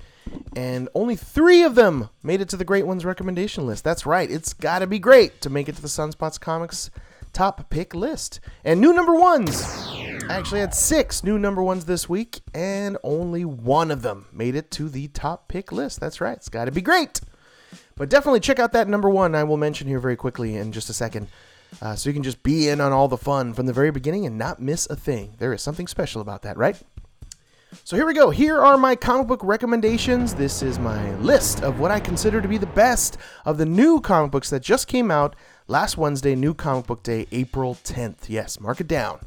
and 0.55 0.87
only 0.95 1.17
three 1.17 1.63
of 1.63 1.75
them 1.75 2.09
made 2.23 2.39
it 2.39 2.47
to 2.49 2.57
the 2.57 2.63
Great 2.63 2.87
Ones 2.87 3.03
recommendation 3.03 3.67
list. 3.67 3.83
That's 3.83 4.05
right. 4.05 4.31
It's 4.31 4.53
got 4.53 4.79
to 4.79 4.87
be 4.87 4.99
great 4.99 5.41
to 5.41 5.49
make 5.49 5.67
it 5.67 5.75
to 5.75 5.81
the 5.81 5.89
Sunspots 5.89 6.39
Comics 6.39 6.89
top 7.37 7.69
pick 7.69 7.93
list. 7.93 8.39
And 8.63 8.81
new 8.81 8.91
number 8.91 9.13
ones 9.13 9.61
I 10.27 10.33
actually 10.37 10.59
had 10.59 10.73
six 10.73 11.23
new 11.23 11.37
number 11.37 11.61
ones 11.61 11.85
this 11.85 12.09
week, 12.09 12.41
and 12.51 12.97
only 13.03 13.45
one 13.45 13.91
of 13.91 14.01
them 14.01 14.25
made 14.33 14.55
it 14.55 14.71
to 14.71 14.89
the 14.89 15.07
top 15.09 15.47
pick 15.47 15.71
list. 15.71 15.99
That's 15.99 16.19
right. 16.19 16.35
It's 16.35 16.49
got 16.49 16.65
to 16.65 16.71
be 16.71 16.81
great. 16.81 17.21
But 17.95 18.09
definitely 18.09 18.39
check 18.39 18.57
out 18.57 18.73
that 18.73 18.87
number 18.87 19.09
one 19.09 19.35
I 19.35 19.43
will 19.43 19.55
mention 19.55 19.87
here 19.87 19.99
very 19.99 20.15
quickly 20.15 20.55
in 20.55 20.71
just 20.71 20.89
a 20.89 20.93
second. 20.93 21.27
Uh, 21.79 21.95
so 21.95 22.09
you 22.09 22.13
can 22.13 22.23
just 22.23 22.41
be 22.41 22.69
in 22.69 22.81
on 22.81 22.91
all 22.91 23.07
the 23.07 23.17
fun 23.17 23.53
from 23.53 23.67
the 23.67 23.73
very 23.73 23.91
beginning 23.91 24.25
and 24.25 24.37
not 24.37 24.59
miss 24.59 24.87
a 24.89 24.95
thing. 24.95 25.35
There 25.37 25.53
is 25.53 25.61
something 25.61 25.87
special 25.87 26.21
about 26.21 26.41
that, 26.41 26.57
right? 26.57 26.81
So 27.83 27.95
here 27.95 28.05
we 28.05 28.13
go. 28.13 28.31
Here 28.31 28.59
are 28.59 28.77
my 28.77 28.95
comic 28.95 29.27
book 29.27 29.41
recommendations. 29.43 30.33
This 30.33 30.63
is 30.63 30.79
my 30.79 31.13
list 31.17 31.61
of 31.61 31.79
what 31.79 31.91
I 31.91 31.99
consider 31.99 32.41
to 32.41 32.47
be 32.47 32.57
the 32.57 32.65
best 32.65 33.17
of 33.45 33.57
the 33.57 33.65
new 33.65 34.01
comic 34.01 34.31
books 34.31 34.49
that 34.49 34.61
just 34.61 34.87
came 34.87 35.11
out 35.11 35.35
last 35.67 35.97
Wednesday, 35.97 36.35
New 36.35 36.53
Comic 36.53 36.87
Book 36.87 37.03
Day, 37.03 37.27
April 37.31 37.75
10th. 37.83 38.29
Yes, 38.29 38.59
mark 38.59 38.79
it 38.79 38.87
down. 38.87 39.19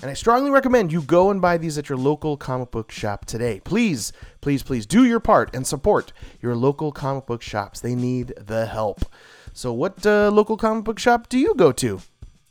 And 0.00 0.10
I 0.10 0.14
strongly 0.14 0.50
recommend 0.50 0.90
you 0.90 1.02
go 1.02 1.30
and 1.30 1.40
buy 1.40 1.58
these 1.58 1.76
at 1.76 1.88
your 1.88 1.98
local 1.98 2.36
comic 2.36 2.70
book 2.70 2.90
shop 2.90 3.26
today. 3.26 3.60
Please, 3.62 4.12
please, 4.40 4.62
please 4.62 4.86
do 4.86 5.04
your 5.04 5.20
part 5.20 5.54
and 5.54 5.66
support 5.66 6.12
your 6.40 6.56
local 6.56 6.92
comic 6.92 7.26
book 7.26 7.42
shops. 7.42 7.80
They 7.80 7.94
need 7.94 8.32
the 8.38 8.66
help. 8.66 9.04
So, 9.52 9.72
what 9.72 10.04
uh, 10.06 10.30
local 10.30 10.56
comic 10.56 10.84
book 10.84 10.98
shop 10.98 11.28
do 11.28 11.38
you 11.38 11.54
go 11.54 11.72
to? 11.72 12.00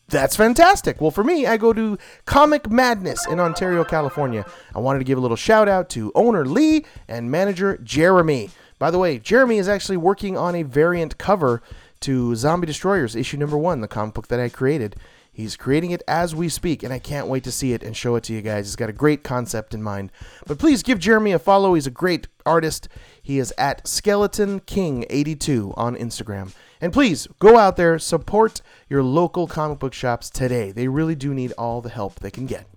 That's 0.08 0.36
fantastic. 0.36 1.02
Well, 1.02 1.10
for 1.10 1.24
me, 1.24 1.48
I 1.48 1.58
go 1.58 1.74
to 1.74 1.98
Comic 2.26 2.70
Madness 2.70 3.26
in 3.28 3.40
Ontario, 3.40 3.86
California. 3.86 4.46
I 4.76 4.80
wanted 4.80 5.00
to 5.00 5.06
give 5.06 5.18
a 5.18 5.22
little 5.22 5.38
shout 5.38 5.70
out 5.70 5.90
to 5.92 6.12
owner 6.14 6.46
Lee 6.46 6.86
and 7.08 7.32
manager 7.32 7.80
Jeremy. 7.82 8.50
By 8.78 8.92
the 8.92 9.00
way, 9.00 9.20
Jeremy 9.20 9.58
is 9.58 9.70
actually 9.70 9.98
working 9.98 10.38
on 10.38 10.54
a 10.54 10.64
variant 10.64 11.18
cover 11.18 11.62
to 12.02 12.36
Zombie 12.36 12.68
Destroyers, 12.68 13.16
issue 13.16 13.38
number 13.38 13.58
one, 13.58 13.82
the 13.82 13.88
comic 13.88 14.14
book 14.14 14.28
that 14.28 14.40
I 14.40 14.50
created. 14.50 14.96
He's 15.34 15.56
creating 15.56 15.92
it 15.92 16.04
as 16.10 16.36
we 16.36 16.50
speak, 16.50 16.84
and 16.84 16.92
I 16.92 17.00
can't 17.00 17.28
wait 17.28 17.46
to 17.46 17.52
see 17.52 17.72
it 17.72 17.84
and 17.84 17.96
show 17.96 18.16
it 18.16 18.24
to 18.26 18.34
you 18.34 18.42
guys. 18.42 18.66
He's 18.66 18.76
got 18.76 18.90
a 18.90 18.94
great 18.94 19.24
concept 19.24 19.74
in 19.74 19.82
mind. 19.82 20.12
But 20.46 20.60
please 20.60 20.84
give 20.84 21.00
Jeremy 21.00 21.32
a 21.32 21.40
follow. 21.40 21.74
He's 21.74 21.88
a 21.88 21.92
great 21.92 22.28
artist. 22.46 22.90
He 23.22 23.40
is 23.40 23.54
at 23.58 23.88
Skeleton 23.88 24.60
King 24.60 25.06
82 25.10 25.74
on 25.78 25.96
Instagram. 25.96 26.54
And 26.82 26.92
please 26.92 27.28
go 27.40 27.58
out 27.58 27.78
there, 27.78 27.98
support 27.98 28.62
your 28.90 29.04
local 29.04 29.48
comic 29.48 29.80
book 29.80 29.94
shops 29.94 30.30
today. 30.30 30.72
They 30.72 30.90
really 30.90 31.16
do 31.16 31.34
need 31.34 31.54
all 31.54 31.80
the 31.80 31.90
help 31.90 32.20
they 32.20 32.32
can 32.32 32.46
get. 32.46 32.68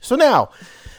So 0.00 0.16
now, 0.16 0.50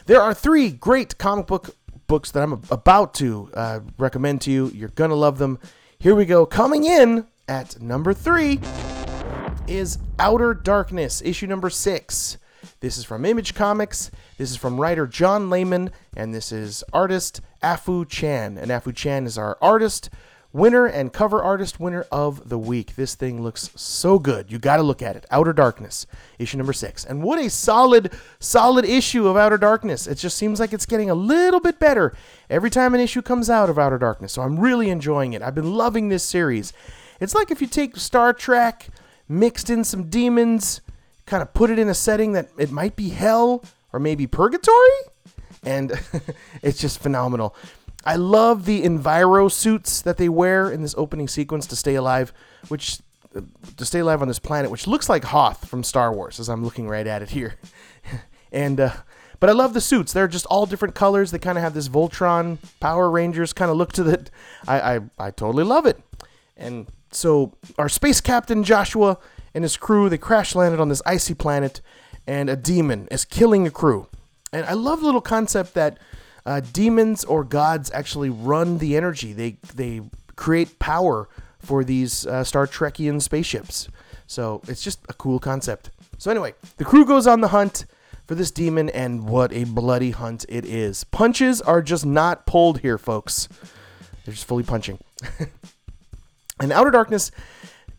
there 0.06 0.22
are 0.22 0.32
three 0.32 0.70
great 0.70 1.18
comic 1.18 1.46
book 1.46 1.76
books 2.06 2.30
that 2.30 2.42
I'm 2.42 2.62
about 2.70 3.12
to 3.14 3.50
uh, 3.52 3.80
recommend 3.98 4.40
to 4.42 4.50
you. 4.50 4.68
You're 4.68 4.88
going 4.88 5.10
to 5.10 5.16
love 5.16 5.36
them. 5.36 5.58
Here 6.00 6.14
we 6.14 6.26
go. 6.26 6.46
Coming 6.46 6.84
in 6.84 7.26
at 7.48 7.82
number 7.82 8.14
three 8.14 8.60
is 9.66 9.98
Outer 10.20 10.54
Darkness, 10.54 11.20
issue 11.22 11.48
number 11.48 11.68
six. 11.68 12.38
This 12.78 12.96
is 12.98 13.04
from 13.04 13.24
Image 13.24 13.52
Comics. 13.56 14.12
This 14.36 14.52
is 14.52 14.56
from 14.56 14.80
writer 14.80 15.08
John 15.08 15.50
Layman, 15.50 15.90
and 16.16 16.32
this 16.32 16.52
is 16.52 16.84
artist 16.92 17.40
Afu 17.64 18.08
Chan. 18.08 18.58
And 18.58 18.70
Afu 18.70 18.94
Chan 18.94 19.26
is 19.26 19.36
our 19.36 19.58
artist 19.60 20.08
winner 20.58 20.86
and 20.86 21.12
cover 21.12 21.42
artist 21.42 21.78
winner 21.78 22.04
of 22.10 22.48
the 22.48 22.58
week. 22.58 22.96
This 22.96 23.14
thing 23.14 23.42
looks 23.42 23.70
so 23.76 24.18
good. 24.18 24.50
You 24.50 24.58
got 24.58 24.76
to 24.76 24.82
look 24.82 25.00
at 25.00 25.16
it. 25.16 25.24
Outer 25.30 25.52
Darkness, 25.52 26.06
issue 26.38 26.58
number 26.58 26.72
six. 26.72 27.04
And 27.04 27.22
what 27.22 27.38
a 27.38 27.48
solid, 27.48 28.12
solid 28.40 28.84
issue 28.84 29.28
of 29.28 29.36
Outer 29.36 29.58
Darkness. 29.58 30.06
It 30.06 30.16
just 30.16 30.36
seems 30.36 30.60
like 30.60 30.72
it's 30.72 30.86
getting 30.86 31.08
a 31.08 31.14
little 31.14 31.60
bit 31.60 31.78
better 31.78 32.14
every 32.50 32.70
time 32.70 32.94
an 32.94 33.00
issue 33.00 33.22
comes 33.22 33.48
out 33.48 33.70
of 33.70 33.78
Outer 33.78 33.98
Darkness. 33.98 34.32
So 34.32 34.42
I'm 34.42 34.58
really 34.58 34.90
enjoying 34.90 35.32
it. 35.32 35.42
I've 35.42 35.54
been 35.54 35.72
loving 35.74 36.08
this 36.08 36.24
series. 36.24 36.72
It's 37.20 37.34
like 37.34 37.50
if 37.50 37.60
you 37.60 37.66
take 37.66 37.96
Star 37.96 38.32
Trek 38.32 38.88
mixed 39.28 39.70
in 39.70 39.84
some 39.84 40.10
demons, 40.10 40.80
kind 41.26 41.42
of 41.42 41.54
put 41.54 41.70
it 41.70 41.78
in 41.78 41.88
a 41.88 41.94
setting 41.94 42.32
that 42.32 42.48
it 42.58 42.70
might 42.70 42.96
be 42.96 43.10
hell 43.10 43.64
or 43.92 44.00
maybe 44.00 44.26
purgatory. 44.26 44.74
And 45.62 45.92
it's 46.62 46.78
just 46.78 47.00
phenomenal. 47.00 47.54
I 48.04 48.16
love 48.16 48.64
the 48.64 48.82
enviro 48.82 49.50
suits 49.50 50.00
that 50.02 50.16
they 50.16 50.28
wear 50.28 50.70
in 50.70 50.82
this 50.82 50.94
opening 50.96 51.28
sequence 51.28 51.66
to 51.66 51.76
stay 51.76 51.94
alive, 51.94 52.32
which 52.68 53.00
to 53.76 53.84
stay 53.84 53.98
alive 54.00 54.22
on 54.22 54.28
this 54.28 54.38
planet, 54.38 54.70
which 54.70 54.86
looks 54.86 55.08
like 55.08 55.24
Hoth 55.24 55.68
from 55.68 55.84
Star 55.84 56.12
Wars, 56.12 56.40
as 56.40 56.48
I'm 56.48 56.64
looking 56.64 56.88
right 56.88 57.06
at 57.06 57.22
it 57.22 57.30
here. 57.30 57.56
and 58.52 58.80
uh, 58.80 58.92
but 59.40 59.50
I 59.50 59.52
love 59.52 59.74
the 59.74 59.80
suits. 59.80 60.12
They're 60.12 60.28
just 60.28 60.46
all 60.46 60.66
different 60.66 60.94
colors. 60.94 61.30
They 61.30 61.38
kind 61.38 61.58
of 61.58 61.62
have 61.62 61.74
this 61.74 61.88
Voltron 61.88 62.58
Power 62.80 63.10
Rangers 63.10 63.52
kind 63.52 63.70
of 63.70 63.76
look 63.76 63.92
to 63.94 64.02
that. 64.04 64.30
I, 64.66 64.80
I 64.96 65.00
I 65.18 65.30
totally 65.30 65.64
love 65.64 65.86
it. 65.86 66.00
And 66.56 66.88
so 67.10 67.54
our 67.78 67.88
space 67.88 68.20
captain 68.20 68.64
Joshua 68.64 69.18
and 69.54 69.64
his 69.64 69.76
crew 69.76 70.08
they 70.08 70.18
crash 70.18 70.54
landed 70.54 70.80
on 70.80 70.88
this 70.88 71.02
icy 71.06 71.34
planet, 71.34 71.80
and 72.26 72.48
a 72.48 72.56
demon 72.56 73.08
is 73.10 73.24
killing 73.24 73.64
the 73.64 73.70
crew. 73.70 74.08
And 74.52 74.64
I 74.64 74.72
love 74.72 75.00
the 75.00 75.06
little 75.06 75.20
concept 75.20 75.74
that 75.74 75.98
uh, 76.48 76.60
demons 76.72 77.24
or 77.24 77.44
gods 77.44 77.90
actually 77.92 78.30
run 78.30 78.78
the 78.78 78.96
energy. 78.96 79.34
They 79.34 79.58
they 79.74 80.00
create 80.34 80.78
power 80.78 81.28
for 81.58 81.84
these 81.84 82.26
uh, 82.26 82.42
Star 82.42 82.66
Trekian 82.66 83.20
spaceships. 83.20 83.88
So 84.26 84.62
it's 84.66 84.82
just 84.82 85.00
a 85.10 85.12
cool 85.12 85.38
concept. 85.38 85.90
So 86.16 86.30
anyway, 86.30 86.54
the 86.78 86.86
crew 86.86 87.04
goes 87.04 87.26
on 87.26 87.42
the 87.42 87.48
hunt 87.48 87.84
for 88.26 88.34
this 88.34 88.50
demon, 88.50 88.88
and 88.88 89.28
what 89.28 89.52
a 89.52 89.64
bloody 89.64 90.12
hunt 90.12 90.46
it 90.48 90.64
is. 90.64 91.04
Punches 91.04 91.60
are 91.60 91.82
just 91.82 92.06
not 92.06 92.46
pulled 92.46 92.80
here, 92.80 92.96
folks. 92.96 93.48
They're 94.24 94.34
just 94.34 94.46
fully 94.46 94.64
punching. 94.64 94.98
And 96.60 96.72
Outer 96.72 96.90
Darkness, 96.90 97.30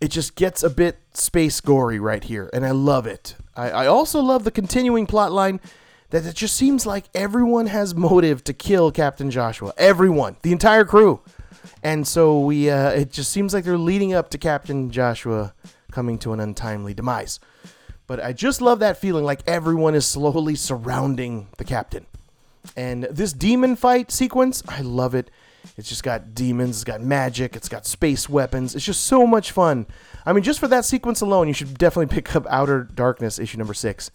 it 0.01 0.09
just 0.09 0.35
gets 0.35 0.63
a 0.63 0.69
bit 0.69 0.99
space 1.13 1.61
gory 1.61 1.97
right 1.97 2.21
here, 2.21 2.49
and 2.51 2.65
I 2.65 2.71
love 2.71 3.07
it. 3.07 3.35
I, 3.55 3.69
I 3.69 3.85
also 3.87 4.19
love 4.21 4.43
the 4.43 4.51
continuing 4.51 5.05
plot 5.05 5.31
line 5.31 5.61
that 6.09 6.25
it 6.25 6.35
just 6.35 6.55
seems 6.55 6.85
like 6.85 7.05
everyone 7.13 7.67
has 7.67 7.93
motive 7.93 8.43
to 8.45 8.53
kill 8.53 8.91
Captain 8.91 9.29
Joshua. 9.29 9.73
Everyone, 9.77 10.37
the 10.41 10.51
entire 10.51 10.85
crew. 10.85 11.21
And 11.83 12.07
so 12.07 12.39
we, 12.39 12.69
uh, 12.69 12.89
it 12.91 13.11
just 13.11 13.31
seems 13.31 13.53
like 13.53 13.63
they're 13.63 13.77
leading 13.77 14.13
up 14.13 14.29
to 14.31 14.37
Captain 14.37 14.89
Joshua 14.91 15.53
coming 15.91 16.17
to 16.19 16.33
an 16.33 16.39
untimely 16.39 16.93
demise. 16.93 17.39
But 18.07 18.19
I 18.19 18.33
just 18.33 18.61
love 18.61 18.79
that 18.79 18.97
feeling 18.97 19.23
like 19.23 19.41
everyone 19.45 19.93
is 19.93 20.05
slowly 20.05 20.55
surrounding 20.55 21.47
the 21.57 21.63
captain. 21.63 22.05
And 22.75 23.03
this 23.03 23.33
demon 23.33 23.75
fight 23.75 24.11
sequence, 24.11 24.63
I 24.67 24.81
love 24.81 25.13
it. 25.15 25.29
It's 25.77 25.89
just 25.89 26.03
got 26.03 26.33
demons, 26.33 26.77
it's 26.77 26.83
got 26.83 27.01
magic, 27.01 27.55
it's 27.55 27.69
got 27.69 27.85
space 27.85 28.27
weapons. 28.27 28.75
It's 28.75 28.85
just 28.85 29.03
so 29.03 29.27
much 29.27 29.51
fun. 29.51 29.85
I 30.25 30.33
mean, 30.33 30.43
just 30.43 30.59
for 30.59 30.67
that 30.69 30.85
sequence 30.85 31.21
alone, 31.21 31.47
you 31.47 31.53
should 31.53 31.77
definitely 31.77 32.13
pick 32.15 32.35
up 32.35 32.47
Outer 32.49 32.83
Darkness, 32.83 33.39
issue 33.39 33.57
number 33.57 33.73
six. 33.73 34.09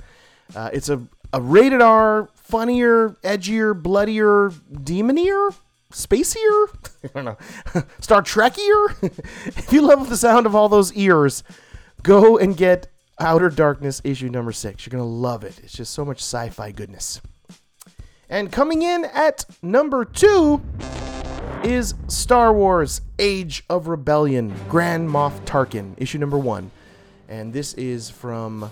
Uh, 0.54 0.70
it's 0.72 0.88
a, 0.88 1.02
a 1.32 1.40
rated 1.40 1.82
R, 1.82 2.28
funnier, 2.34 3.10
edgier, 3.22 3.80
bloodier, 3.80 4.50
demonier, 4.72 5.54
spacier. 5.92 6.66
I 7.04 7.08
don't 7.14 7.24
know, 7.24 7.84
Star 8.00 8.22
Trekier. 8.22 9.02
if 9.46 9.72
you 9.72 9.82
love 9.82 10.08
the 10.08 10.16
sound 10.16 10.46
of 10.46 10.54
all 10.54 10.68
those 10.68 10.92
ears, 10.94 11.42
go 12.02 12.38
and 12.38 12.56
get 12.56 12.88
Outer 13.18 13.48
Darkness 13.48 14.00
issue 14.04 14.28
number 14.28 14.52
six. 14.52 14.86
You're 14.86 14.92
gonna 14.92 15.04
love 15.04 15.44
it. 15.44 15.60
It's 15.62 15.72
just 15.72 15.92
so 15.92 16.04
much 16.04 16.18
sci-fi 16.18 16.72
goodness. 16.72 17.20
And 18.28 18.50
coming 18.50 18.82
in 18.82 19.04
at 19.04 19.44
number 19.62 20.04
two 20.04 20.62
is 21.62 21.94
Star 22.08 22.52
Wars 22.52 23.00
Age 23.18 23.64
of 23.70 23.86
Rebellion 23.86 24.54
Grand 24.68 25.08
Moff 25.08 25.44
Tarkin, 25.44 25.94
issue 25.96 26.18
number 26.18 26.38
one. 26.38 26.70
And 27.28 27.52
this 27.52 27.74
is 27.74 28.10
from 28.10 28.70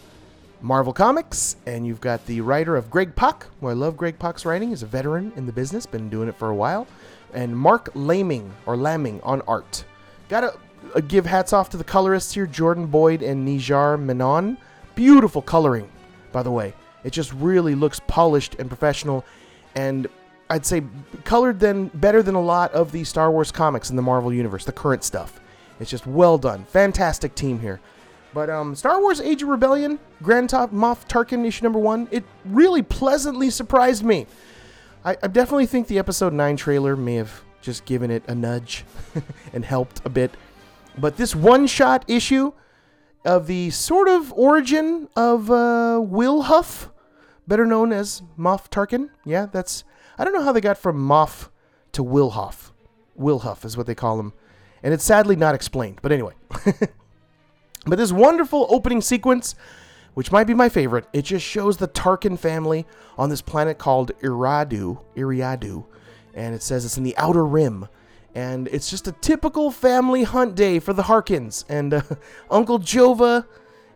Marvel 0.62 0.92
Comics, 0.92 1.56
and 1.66 1.84
you've 1.84 2.00
got 2.00 2.24
the 2.26 2.40
writer 2.40 2.76
of 2.76 2.88
Greg 2.88 3.16
Pak, 3.16 3.46
who 3.60 3.66
I 3.66 3.72
love 3.72 3.96
Greg 3.96 4.16
Pak's 4.18 4.46
writing. 4.46 4.68
He's 4.68 4.84
a 4.84 4.86
veteran 4.86 5.32
in 5.34 5.44
the 5.44 5.52
business, 5.52 5.86
been 5.86 6.08
doing 6.08 6.28
it 6.28 6.36
for 6.36 6.50
a 6.50 6.54
while. 6.54 6.86
And 7.34 7.56
Marc 7.56 7.90
Laming, 7.94 8.52
or 8.64 8.76
Lamming, 8.76 9.20
on 9.22 9.42
art. 9.42 9.84
Gotta 10.28 10.54
uh, 10.94 11.00
give 11.00 11.26
hats 11.26 11.52
off 11.52 11.68
to 11.70 11.76
the 11.76 11.84
colorists 11.84 12.32
here, 12.32 12.46
Jordan 12.46 12.86
Boyd 12.86 13.22
and 13.22 13.46
Nijar 13.46 14.00
Menon. 14.00 14.56
Beautiful 14.94 15.42
coloring, 15.42 15.90
by 16.30 16.44
the 16.44 16.50
way. 16.52 16.74
It 17.02 17.12
just 17.12 17.32
really 17.32 17.74
looks 17.74 18.00
polished 18.06 18.54
and 18.60 18.68
professional. 18.68 19.24
And 19.74 20.06
I'd 20.48 20.64
say 20.64 20.84
colored 21.24 21.58
than 21.58 21.88
better 21.88 22.22
than 22.22 22.36
a 22.36 22.40
lot 22.40 22.72
of 22.72 22.92
the 22.92 23.02
Star 23.02 23.32
Wars 23.32 23.50
comics 23.50 23.90
in 23.90 23.96
the 23.96 24.02
Marvel 24.02 24.32
universe, 24.32 24.64
the 24.64 24.72
current 24.72 25.02
stuff. 25.02 25.40
It's 25.80 25.90
just 25.90 26.06
well 26.06 26.38
done. 26.38 26.64
Fantastic 26.66 27.34
team 27.34 27.58
here. 27.58 27.80
But 28.34 28.48
um, 28.48 28.74
Star 28.74 29.00
Wars 29.00 29.20
Age 29.20 29.42
of 29.42 29.48
Rebellion, 29.48 29.98
Grand 30.22 30.50
Top 30.50 30.72
Moff 30.72 31.06
Tarkin 31.06 31.44
issue 31.46 31.64
number 31.64 31.78
one, 31.78 32.08
it 32.10 32.24
really 32.44 32.82
pleasantly 32.82 33.50
surprised 33.50 34.04
me. 34.04 34.26
I, 35.04 35.16
I 35.22 35.26
definitely 35.26 35.66
think 35.66 35.88
the 35.88 35.98
episode 35.98 36.32
9 36.32 36.56
trailer 36.56 36.96
may 36.96 37.16
have 37.16 37.42
just 37.60 37.84
given 37.84 38.10
it 38.10 38.22
a 38.26 38.34
nudge 38.34 38.84
and 39.52 39.64
helped 39.64 40.00
a 40.04 40.08
bit. 40.08 40.30
But 40.96 41.16
this 41.16 41.34
one 41.34 41.66
shot 41.66 42.04
issue 42.08 42.52
of 43.24 43.46
the 43.46 43.70
sort 43.70 44.08
of 44.08 44.32
origin 44.32 45.08
of 45.14 45.50
uh, 45.50 46.00
Wilhuff, 46.02 46.90
better 47.46 47.66
known 47.66 47.92
as 47.92 48.22
Moff 48.38 48.68
Tarkin, 48.68 49.10
yeah, 49.24 49.46
that's 49.50 49.84
I 50.18 50.24
don't 50.24 50.34
know 50.34 50.42
how 50.42 50.52
they 50.52 50.60
got 50.60 50.78
from 50.78 50.96
Moff 50.98 51.48
to 51.92 52.02
Will 52.02 52.30
Huff. 52.30 52.72
Will 53.14 53.40
Huff 53.40 53.64
is 53.64 53.76
what 53.76 53.86
they 53.86 53.94
call 53.94 54.18
him. 54.18 54.32
And 54.82 54.92
it's 54.92 55.04
sadly 55.04 55.36
not 55.36 55.54
explained. 55.54 56.00
But 56.02 56.12
anyway. 56.12 56.34
but 57.86 57.98
this 57.98 58.12
wonderful 58.12 58.66
opening 58.70 59.00
sequence 59.00 59.54
which 60.14 60.32
might 60.32 60.46
be 60.46 60.54
my 60.54 60.68
favorite. 60.68 61.06
It 61.12 61.22
just 61.22 61.44
shows 61.44 61.76
the 61.76 61.88
Tarkin 61.88 62.38
family 62.38 62.86
on 63.16 63.30
this 63.30 63.42
planet 63.42 63.78
called 63.78 64.12
Iradu, 64.20 65.00
Iriadu, 65.16 65.84
and 66.34 66.54
it 66.54 66.62
says 66.62 66.84
it's 66.84 66.98
in 66.98 67.04
the 67.04 67.16
Outer 67.16 67.44
Rim. 67.44 67.88
And 68.34 68.68
it's 68.68 68.88
just 68.88 69.08
a 69.08 69.12
typical 69.12 69.70
family 69.70 70.22
hunt 70.22 70.54
day 70.54 70.78
for 70.78 70.94
the 70.94 71.02
Harkins. 71.02 71.64
And 71.68 71.94
uh, 71.94 72.02
Uncle 72.50 72.78
Jova 72.78 73.46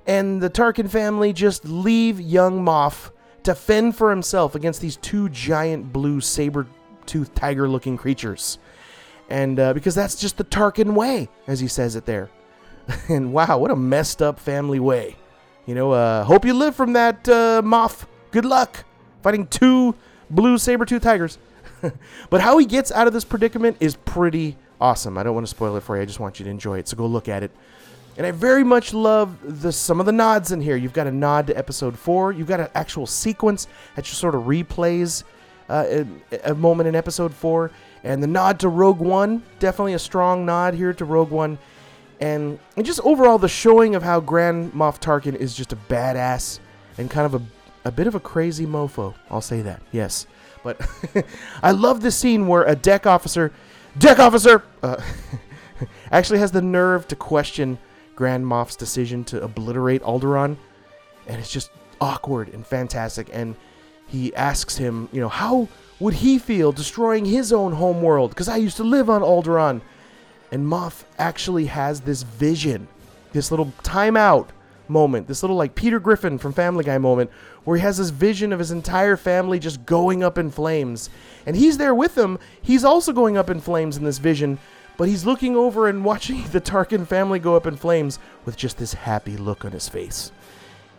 and 0.06 0.42
the 0.42 0.50
Tarkin 0.50 0.90
family 0.90 1.32
just 1.32 1.64
leave 1.64 2.20
young 2.20 2.64
Moff 2.64 3.10
to 3.44 3.54
fend 3.54 3.96
for 3.96 4.10
himself 4.10 4.54
against 4.54 4.80
these 4.80 4.96
two 4.96 5.28
giant 5.30 5.92
blue 5.92 6.20
saber-toothed 6.20 7.34
tiger-looking 7.34 7.96
creatures. 7.96 8.58
And 9.30 9.58
uh, 9.58 9.72
because 9.72 9.94
that's 9.94 10.16
just 10.16 10.36
the 10.36 10.44
Tarkin 10.44 10.94
way, 10.94 11.28
as 11.46 11.60
he 11.60 11.68
says 11.68 11.96
it 11.96 12.04
there. 12.04 12.30
and 13.08 13.32
wow, 13.32 13.58
what 13.58 13.70
a 13.70 13.76
messed 13.76 14.22
up 14.22 14.38
family 14.38 14.80
way. 14.80 15.16
You 15.66 15.74
know, 15.74 15.92
uh, 15.92 16.24
hope 16.24 16.44
you 16.44 16.54
live 16.54 16.76
from 16.76 16.92
that, 16.92 17.28
uh, 17.28 17.62
Moff. 17.62 18.06
Good 18.30 18.44
luck 18.44 18.84
fighting 19.26 19.48
two 19.48 19.92
blue 20.30 20.56
saber-tooth 20.56 21.02
tigers. 21.02 21.38
but 22.30 22.40
how 22.40 22.58
he 22.58 22.64
gets 22.64 22.92
out 22.92 23.08
of 23.08 23.12
this 23.12 23.24
predicament 23.24 23.76
is 23.80 23.96
pretty 24.04 24.56
awesome. 24.80 25.18
I 25.18 25.24
don't 25.24 25.34
want 25.34 25.44
to 25.44 25.50
spoil 25.50 25.74
it 25.76 25.82
for 25.82 25.96
you. 25.96 26.02
I 26.02 26.04
just 26.04 26.20
want 26.20 26.38
you 26.38 26.44
to 26.44 26.50
enjoy 26.50 26.78
it. 26.78 26.86
So 26.86 26.96
go 26.96 27.06
look 27.06 27.28
at 27.28 27.42
it. 27.42 27.50
And 28.16 28.24
I 28.24 28.30
very 28.30 28.62
much 28.62 28.94
love 28.94 29.36
the 29.62 29.72
some 29.72 29.98
of 29.98 30.06
the 30.06 30.12
nods 30.12 30.52
in 30.52 30.60
here. 30.60 30.76
You've 30.76 30.92
got 30.92 31.08
a 31.08 31.12
nod 31.12 31.48
to 31.48 31.58
episode 31.58 31.98
four. 31.98 32.30
You've 32.30 32.46
got 32.46 32.60
an 32.60 32.68
actual 32.76 33.04
sequence 33.04 33.66
that 33.96 34.04
just 34.04 34.20
sort 34.20 34.36
of 34.36 34.44
replays 34.44 35.24
uh, 35.68 36.04
a, 36.30 36.52
a 36.52 36.54
moment 36.54 36.88
in 36.88 36.94
episode 36.94 37.34
four, 37.34 37.72
and 38.04 38.22
the 38.22 38.28
nod 38.28 38.60
to 38.60 38.68
Rogue 38.68 39.00
One. 39.00 39.42
Definitely 39.58 39.94
a 39.94 39.98
strong 39.98 40.46
nod 40.46 40.74
here 40.74 40.94
to 40.94 41.04
Rogue 41.04 41.30
One, 41.30 41.58
and, 42.20 42.58
just 42.82 43.00
overall 43.00 43.38
the 43.38 43.48
showing 43.48 43.94
of 43.94 44.02
how 44.02 44.20
Grand 44.20 44.72
Moff 44.72 45.00
Tarkin 45.00 45.34
is 45.34 45.54
just 45.54 45.72
a 45.72 45.76
badass 45.76 46.60
and 46.98 47.10
kind 47.10 47.26
of 47.26 47.34
a 47.34 47.42
a 47.86 47.92
bit 47.92 48.08
of 48.08 48.16
a 48.16 48.20
crazy 48.20 48.66
mofo. 48.66 49.14
I'll 49.30 49.40
say 49.40 49.62
that. 49.62 49.80
Yes, 49.92 50.26
but 50.64 50.80
I 51.62 51.70
love 51.70 52.00
the 52.00 52.10
scene 52.10 52.48
where 52.48 52.64
a 52.64 52.74
deck 52.74 53.06
officer, 53.06 53.52
deck 53.96 54.18
officer, 54.18 54.64
uh, 54.82 55.00
actually 56.10 56.40
has 56.40 56.50
the 56.50 56.62
nerve 56.62 57.06
to 57.08 57.16
question 57.16 57.78
Grand 58.16 58.44
Moff's 58.44 58.74
decision 58.74 59.22
to 59.24 59.42
obliterate 59.42 60.02
Alderaan, 60.02 60.56
and 61.28 61.38
it's 61.38 61.52
just 61.52 61.70
awkward 62.00 62.48
and 62.48 62.66
fantastic. 62.66 63.30
And 63.32 63.54
he 64.08 64.34
asks 64.34 64.76
him, 64.76 65.08
you 65.12 65.20
know, 65.20 65.28
how 65.28 65.68
would 66.00 66.14
he 66.14 66.38
feel 66.38 66.72
destroying 66.72 67.24
his 67.24 67.52
own 67.52 67.72
home 67.72 68.02
world? 68.02 68.30
Because 68.30 68.48
I 68.48 68.56
used 68.56 68.76
to 68.78 68.84
live 68.84 69.08
on 69.08 69.22
Alderaan. 69.22 69.80
And 70.56 70.66
Moff 70.66 71.04
actually 71.18 71.66
has 71.66 72.00
this 72.00 72.22
vision, 72.22 72.88
this 73.32 73.50
little 73.50 73.74
timeout 73.82 74.46
moment, 74.88 75.28
this 75.28 75.42
little 75.42 75.54
like 75.54 75.74
Peter 75.74 76.00
Griffin 76.00 76.38
from 76.38 76.54
Family 76.54 76.82
Guy 76.82 76.96
moment, 76.96 77.30
where 77.64 77.76
he 77.76 77.82
has 77.82 77.98
this 77.98 78.08
vision 78.08 78.54
of 78.54 78.58
his 78.58 78.70
entire 78.70 79.18
family 79.18 79.58
just 79.58 79.84
going 79.84 80.24
up 80.24 80.38
in 80.38 80.50
flames. 80.50 81.10
And 81.44 81.56
he's 81.56 81.76
there 81.76 81.94
with 81.94 82.14
them. 82.14 82.38
He's 82.62 82.84
also 82.86 83.12
going 83.12 83.36
up 83.36 83.50
in 83.50 83.60
flames 83.60 83.98
in 83.98 84.04
this 84.04 84.16
vision, 84.16 84.58
but 84.96 85.08
he's 85.08 85.26
looking 85.26 85.56
over 85.56 85.88
and 85.88 86.06
watching 86.06 86.42
the 86.52 86.60
Tarkin 86.62 87.06
family 87.06 87.38
go 87.38 87.54
up 87.54 87.66
in 87.66 87.76
flames 87.76 88.18
with 88.46 88.56
just 88.56 88.78
this 88.78 88.94
happy 88.94 89.36
look 89.36 89.62
on 89.66 89.72
his 89.72 89.90
face. 89.90 90.32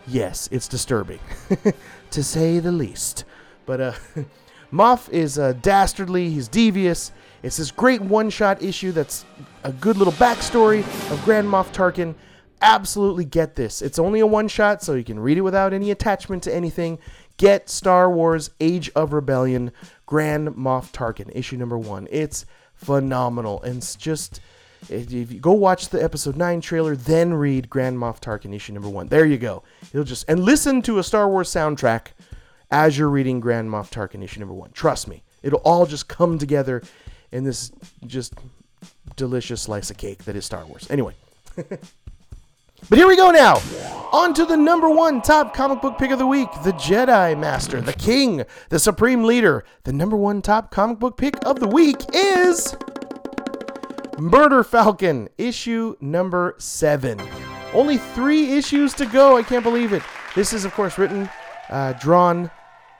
Yes, 0.06 0.48
it's 0.52 0.67
disturbing, 0.67 1.20
to 2.12 2.24
say 2.24 2.60
the 2.60 2.72
least. 2.72 3.26
But 3.65 3.82
uh, 3.82 3.93
Moff 4.72 5.10
is 5.10 5.39
uh, 5.39 5.54
dastardly, 5.54 6.30
he's 6.30 6.48
devious. 6.48 7.12
It's 7.48 7.56
this 7.56 7.72
great 7.72 8.02
one 8.02 8.30
shot 8.30 8.62
issue 8.62 8.92
that's 8.92 9.24
a 9.64 9.72
good 9.72 9.96
little 9.96 10.12
backstory 10.14 10.80
of 11.10 11.24
Grand 11.24 11.48
Moff 11.48 11.72
Tarkin. 11.72 12.14
Absolutely 12.62 13.24
get 13.24 13.56
this. 13.56 13.82
It's 13.82 13.98
only 13.98 14.20
a 14.20 14.28
one 14.28 14.50
shot, 14.50 14.84
so 14.84 14.96
you 14.96 15.06
can 15.06 15.18
read 15.18 15.38
it 15.38 15.42
without 15.42 15.72
any 15.72 15.90
attachment 15.90 16.44
to 16.44 16.54
anything. 16.54 17.00
Get 17.38 17.70
Star 17.70 18.12
Wars 18.12 18.50
Age 18.60 18.92
of 18.98 19.14
Rebellion 19.14 19.72
Grand 20.06 20.50
Moff 20.50 20.92
Tarkin, 20.92 21.34
issue 21.34 21.56
number 21.56 21.78
one. 21.78 22.10
It's 22.12 22.46
phenomenal. 22.76 23.64
And 23.64 23.78
it's 23.78 23.96
just 23.96 24.42
if 24.90 25.32
you 25.32 25.40
go 25.40 25.54
watch 25.54 25.88
the 25.88 26.04
episode 26.04 26.36
9 26.36 26.60
trailer 26.60 26.98
then 26.98 27.34
read 27.34 27.68
grand 27.68 27.98
moff 27.98 28.22
tarkin 28.22 28.54
issue 28.54 28.72
number 28.74 28.88
1 28.88 29.08
there 29.08 29.26
you 29.26 29.40
go 29.40 29.64
it'll 29.92 30.04
just 30.04 30.24
and 30.30 30.40
listen 30.42 30.84
to 30.84 31.00
a 31.00 31.04
star 31.04 31.28
wars 31.28 31.50
soundtrack 31.50 32.10
as 32.70 32.96
you're 32.96 33.10
reading 33.10 33.40
grand 33.40 33.72
moff 33.72 33.90
tarkin 33.90 34.24
issue 34.24 34.40
number 34.40 34.54
1 34.54 34.70
trust 34.74 35.08
me 35.08 35.24
it'll 35.42 35.62
all 35.62 35.88
just 35.88 36.08
come 36.08 36.38
together 36.38 36.84
in 37.32 37.44
this 37.44 37.72
just 38.06 38.34
delicious 39.16 39.63
slice 39.63 39.90
of 39.90 39.98
cake 39.98 40.24
that 40.26 40.36
is 40.36 40.46
star 40.46 40.66
wars 40.66 40.90
anyway 40.90 41.13
but 41.56 42.98
here 42.98 43.08
we 43.08 43.16
go 43.16 43.32
now 43.32 43.56
on 44.13 44.34
to 44.34 44.46
the 44.46 44.56
number 44.56 44.90
one 44.90 45.22
top 45.22 45.54
comic 45.54 45.82
book 45.82 45.98
pick 45.98 46.12
of 46.12 46.20
the 46.20 46.28
week 46.28 46.50
the 46.63 46.74
jedi 46.74 47.38
master 47.38 47.82
the 47.82 47.94
king 47.94 48.44
the 48.70 48.80
supreme 48.80 49.24
leader 49.24 49.63
the 49.84 49.94
number 49.94 50.16
one 50.16 50.42
top 50.42 50.72
comic 50.72 51.00
book 51.00 51.18
pick 51.18 51.36
of 51.46 51.60
the 51.60 51.68
week 51.68 51.98
is 52.13 52.76
Murder 54.20 54.63
Falcon, 54.63 55.30
issue 55.38 55.96
number 56.02 56.56
seven. 56.58 57.22
Only 57.72 57.98
three 57.98 58.54
issues 58.54 58.96
to 58.96 59.06
go. 59.06 59.38
I 59.38 59.44
can't 59.44 59.63
believe 59.63 59.94
it. 59.94 60.02
This 60.34 60.54
is, 60.54 60.66
of 60.66 60.74
course, 60.74 60.98
written, 60.98 61.30
uh, 61.70 61.94
drawn, 61.94 62.50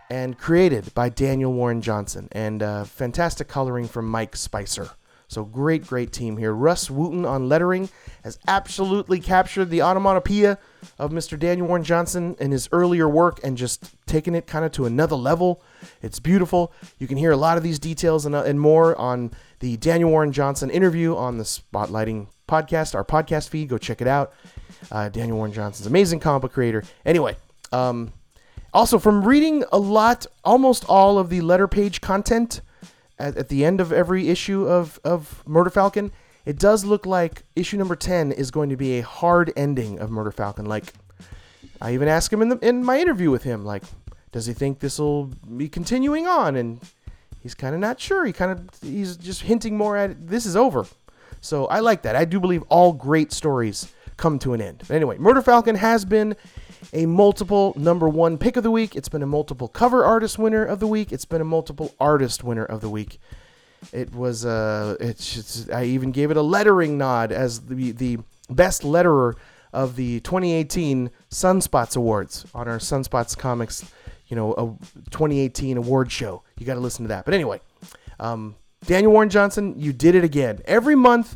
and 0.10 0.38
created 0.38 0.94
by 0.94 1.10
Daniel 1.10 1.54
Warren 1.54 1.82
Johnson, 1.82 2.28
and 2.32 2.64
uh, 2.64 2.84
fantastic 2.86 3.48
coloring 3.48 3.88
from 3.88 4.08
Mike 4.08 4.36
Spicer. 4.36 4.90
So 5.30 5.44
great, 5.44 5.86
great 5.86 6.14
team 6.14 6.38
here. 6.38 6.54
Rus 6.54 6.88
Wooton 6.88 7.26
on 7.26 7.50
lettering 7.50 7.90
has 8.24 8.40
absolutely 8.48 9.20
captured 9.20 9.66
the 9.66 9.82
onomatopoeia 9.82 10.58
of 10.98 11.12
Mr. 11.12 11.38
Daniel 11.38 11.68
Warren 11.68 11.84
Johnson 11.84 12.38
in 12.40 12.52
his 12.52 12.70
earlier 12.72 13.10
work 13.10 13.42
and 13.44 13.58
just 13.58 13.94
taken 14.06 14.36
it 14.36 14.48
kind 14.48 14.64
of 14.64 14.72
to 14.74 14.86
another 14.86 15.18
level. 15.18 15.62
It's 16.02 16.20
beautiful. 16.20 16.72
You 16.98 17.08
can 17.08 17.18
hear 17.18 17.32
a 17.32 17.38
lot 17.38 17.58
of 17.58 17.64
these 17.64 17.78
details 17.78 18.26
and, 18.26 18.36
uh, 18.36 18.44
and 18.44 18.60
more 18.60 18.98
on 18.98 19.32
the 19.60 19.76
Daniel 19.76 20.12
Warren 20.12 20.32
Johnson 20.32 20.70
interview 20.70 21.16
on 21.18 21.38
the 21.38 21.44
Spotlighting 21.44 22.28
podcast, 22.48 22.96
our 22.96 23.04
podcast 23.04 23.50
feed. 23.50 23.68
Go 23.68 23.78
check 23.78 24.00
it 24.00 24.08
out. 24.08 24.34
Uh, 24.90 25.10
Daniel 25.10 25.36
Warren 25.38 25.52
Johnson's 25.52 25.88
amazing 25.88 26.22
comic 26.22 26.54
creator. 26.54 26.84
Anyway, 27.06 27.36
um, 27.74 28.14
also 28.74 29.00
from 29.00 29.24
reading 29.24 29.64
a 29.72 29.78
lot, 29.78 30.26
almost 30.44 30.86
all 30.88 31.18
of 31.18 31.30
the 31.30 31.42
letter 31.42 31.68
page 31.68 32.02
content 32.02 32.62
at, 33.20 33.38
at 33.38 33.50
the 33.50 33.66
end 33.66 33.82
of 33.82 33.92
every 33.92 34.30
issue 34.30 34.68
of, 34.68 35.00
of 35.04 35.44
Murder 35.48 35.70
Falcon, 35.70 36.12
it 36.46 36.58
does 36.58 36.86
look 36.86 37.06
like 37.06 37.44
issue 37.56 37.78
number 37.78 37.96
10 37.96 38.32
is 38.32 38.52
going 38.52 38.70
to 38.70 38.78
be 38.78 39.00
a 39.00 39.02
hard 39.02 39.52
ending 39.56 40.00
of 40.00 40.10
Murder 40.10 40.32
Falcon. 40.32 40.66
Like, 40.66 40.94
I 41.82 41.94
even 41.94 42.08
asked 42.08 42.32
him 42.32 42.42
in, 42.42 42.50
the, 42.50 42.58
in 42.60 42.84
my 42.84 43.00
interview 43.00 43.32
with 43.32 43.44
him, 43.44 43.66
like, 43.66 43.84
does 44.32 44.46
he 44.46 44.54
think 44.54 44.80
this 44.80 45.00
will 45.00 45.26
be 45.26 45.68
continuing 45.68 46.28
on? 46.28 46.56
And 46.56 46.80
he's 47.42 47.56
kind 47.56 47.74
of 47.76 47.82
not 47.82 48.00
sure. 48.00 48.26
He 48.26 48.34
kind 48.34 48.52
of 48.52 48.70
he's 48.82 49.18
just 49.18 49.42
hinting 49.44 49.78
more 49.78 49.98
at 49.98 50.12
it. 50.12 50.28
this 50.28 50.46
is 50.46 50.56
over. 50.56 50.86
So 51.42 51.66
I 51.68 51.80
like 51.80 52.02
that. 52.04 52.16
I 52.16 52.26
do 52.26 52.40
believe 52.40 52.64
all 52.70 52.94
great 52.94 53.32
stories 53.32 53.92
come 54.18 54.40
to 54.40 54.54
an 54.54 54.62
end. 54.62 54.84
But 54.88 54.96
anyway, 54.96 55.18
Murder 55.18 55.42
Falcon 55.42 55.76
has 55.76 56.06
been 56.06 56.36
a 56.94 57.06
multiple 57.06 57.74
number 57.78 58.10
one 58.10 58.38
pick 58.38 58.58
of 58.58 58.64
the 58.64 58.72
week. 58.72 58.96
It's 58.96 59.10
been 59.10 59.24
a 59.24 59.28
multiple 59.28 59.68
cover 59.68 60.04
artist 60.04 60.38
winner 60.38 60.66
of 60.66 60.80
the 60.80 60.88
week. 60.88 61.12
It's 61.12 61.26
been 61.26 61.42
a 61.42 61.46
multiple 61.46 61.94
artist 62.00 62.44
winner 62.44 62.66
of 62.66 62.82
the 62.82 62.90
week. 62.90 63.20
It 63.94 64.14
was 64.14 64.46
uh, 64.46 64.96
it's, 65.00 65.70
I 65.70 65.86
even 65.86 66.12
gave 66.12 66.32
it 66.32 66.38
a 66.38 66.42
lettering 66.42 66.98
nod 66.98 67.32
as 67.32 67.62
the 67.62 67.92
the 67.92 68.18
best 68.50 68.82
letterer 68.82 69.36
of 69.74 69.96
the 69.96 70.20
2018 70.22 71.12
Sunspots 71.30 71.96
Awards 71.96 72.46
on 72.54 72.68
our 72.68 72.80
Sunspots 72.80 73.38
Comics, 73.38 73.90
you 74.28 74.36
know, 74.36 74.54
a 74.54 75.12
2018 75.12 75.78
award 75.78 76.12
show. 76.12 76.42
You 76.58 76.66
got 76.66 76.76
to 76.76 76.80
listen 76.80 77.04
to 77.06 77.10
that. 77.10 77.26
But 77.26 77.34
anyway, 77.34 77.62
um, 78.20 78.56
Daniel 78.86 79.12
Warren 79.12 79.30
Johnson, 79.30 79.76
you 79.78 79.94
did 79.94 80.16
it 80.16 80.24
again. 80.24 80.62
Every 80.66 80.96
month, 80.96 81.36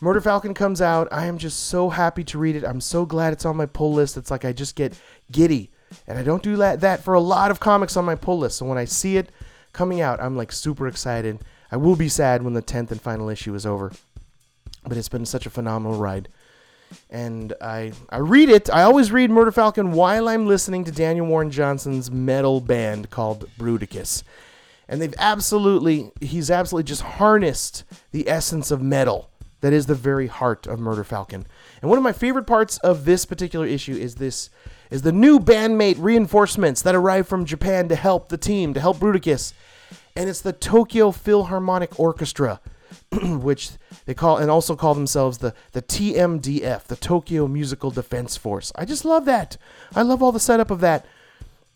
Murder 0.00 0.20
Falcon 0.20 0.54
comes 0.54 0.80
out. 0.80 1.08
I 1.10 1.26
am 1.26 1.38
just 1.38 1.66
so 1.66 1.90
happy 1.90 2.24
to 2.24 2.38
read 2.38 2.56
it. 2.56 2.64
I'm 2.64 2.80
so 2.80 3.06
glad 3.06 3.32
it's 3.32 3.44
on 3.44 3.56
my 3.56 3.66
pull 3.66 3.92
list. 3.92 4.16
It's 4.16 4.30
like 4.30 4.44
I 4.44 4.52
just 4.52 4.76
get 4.76 4.98
giddy. 5.30 5.70
And 6.06 6.18
I 6.18 6.22
don't 6.22 6.42
do 6.42 6.56
that, 6.56 6.80
that 6.80 7.02
for 7.02 7.14
a 7.14 7.20
lot 7.20 7.50
of 7.50 7.60
comics 7.60 7.96
on 7.96 8.04
my 8.04 8.14
pull 8.14 8.38
list. 8.38 8.58
So 8.58 8.66
when 8.66 8.78
I 8.78 8.84
see 8.84 9.16
it 9.16 9.30
coming 9.72 10.00
out, 10.00 10.20
I'm 10.20 10.36
like 10.36 10.52
super 10.52 10.88
excited. 10.88 11.38
I 11.70 11.76
will 11.76 11.96
be 11.96 12.08
sad 12.08 12.42
when 12.42 12.54
the 12.54 12.62
10th 12.62 12.90
and 12.90 13.00
final 13.00 13.28
issue 13.28 13.54
is 13.54 13.66
over. 13.66 13.92
But 14.84 14.96
it's 14.96 15.08
been 15.08 15.26
such 15.26 15.46
a 15.46 15.50
phenomenal 15.50 15.98
ride. 15.98 16.28
And 17.10 17.52
I 17.60 17.92
I 18.08 18.18
read 18.18 18.48
it. 18.48 18.70
I 18.70 18.82
always 18.82 19.10
read 19.10 19.30
Murder 19.30 19.50
Falcon 19.50 19.90
while 19.92 20.28
I'm 20.28 20.46
listening 20.46 20.84
to 20.84 20.92
Daniel 20.92 21.26
Warren 21.26 21.50
Johnson's 21.50 22.10
metal 22.10 22.60
band 22.60 23.10
called 23.10 23.48
Bruticus. 23.58 24.22
And 24.88 25.02
they've 25.02 25.14
absolutely 25.18 26.12
he's 26.20 26.48
absolutely 26.48 26.86
just 26.86 27.02
harnessed 27.02 27.82
the 28.12 28.28
essence 28.28 28.70
of 28.70 28.80
metal 28.80 29.30
that 29.66 29.72
is 29.72 29.86
the 29.86 29.96
very 29.96 30.28
heart 30.28 30.68
of 30.68 30.78
Murder 30.78 31.02
Falcon. 31.02 31.44
And 31.82 31.90
one 31.90 31.98
of 31.98 32.04
my 32.04 32.12
favorite 32.12 32.46
parts 32.46 32.78
of 32.78 33.04
this 33.04 33.24
particular 33.24 33.66
issue 33.66 33.96
is 33.96 34.14
this 34.14 34.48
is 34.90 35.02
the 35.02 35.10
new 35.10 35.40
bandmate 35.40 35.96
reinforcements 35.98 36.82
that 36.82 36.94
arrive 36.94 37.26
from 37.26 37.44
Japan 37.44 37.88
to 37.88 37.96
help 37.96 38.28
the 38.28 38.38
team, 38.38 38.74
to 38.74 38.80
help 38.80 38.98
Bruticus. 38.98 39.54
And 40.14 40.30
it's 40.30 40.40
the 40.40 40.52
Tokyo 40.52 41.10
Philharmonic 41.10 41.98
Orchestra. 41.98 42.60
which 43.22 43.70
they 44.04 44.14
call 44.14 44.38
and 44.38 44.48
also 44.48 44.76
call 44.76 44.94
themselves 44.94 45.38
the 45.38 45.52
the 45.72 45.82
TMDF, 45.82 46.84
the 46.84 46.94
Tokyo 46.94 47.48
Musical 47.48 47.90
Defense 47.90 48.36
Force. 48.36 48.70
I 48.76 48.84
just 48.84 49.04
love 49.04 49.24
that. 49.24 49.56
I 49.96 50.02
love 50.02 50.22
all 50.22 50.30
the 50.30 50.38
setup 50.38 50.70
of 50.70 50.78
that. 50.80 51.04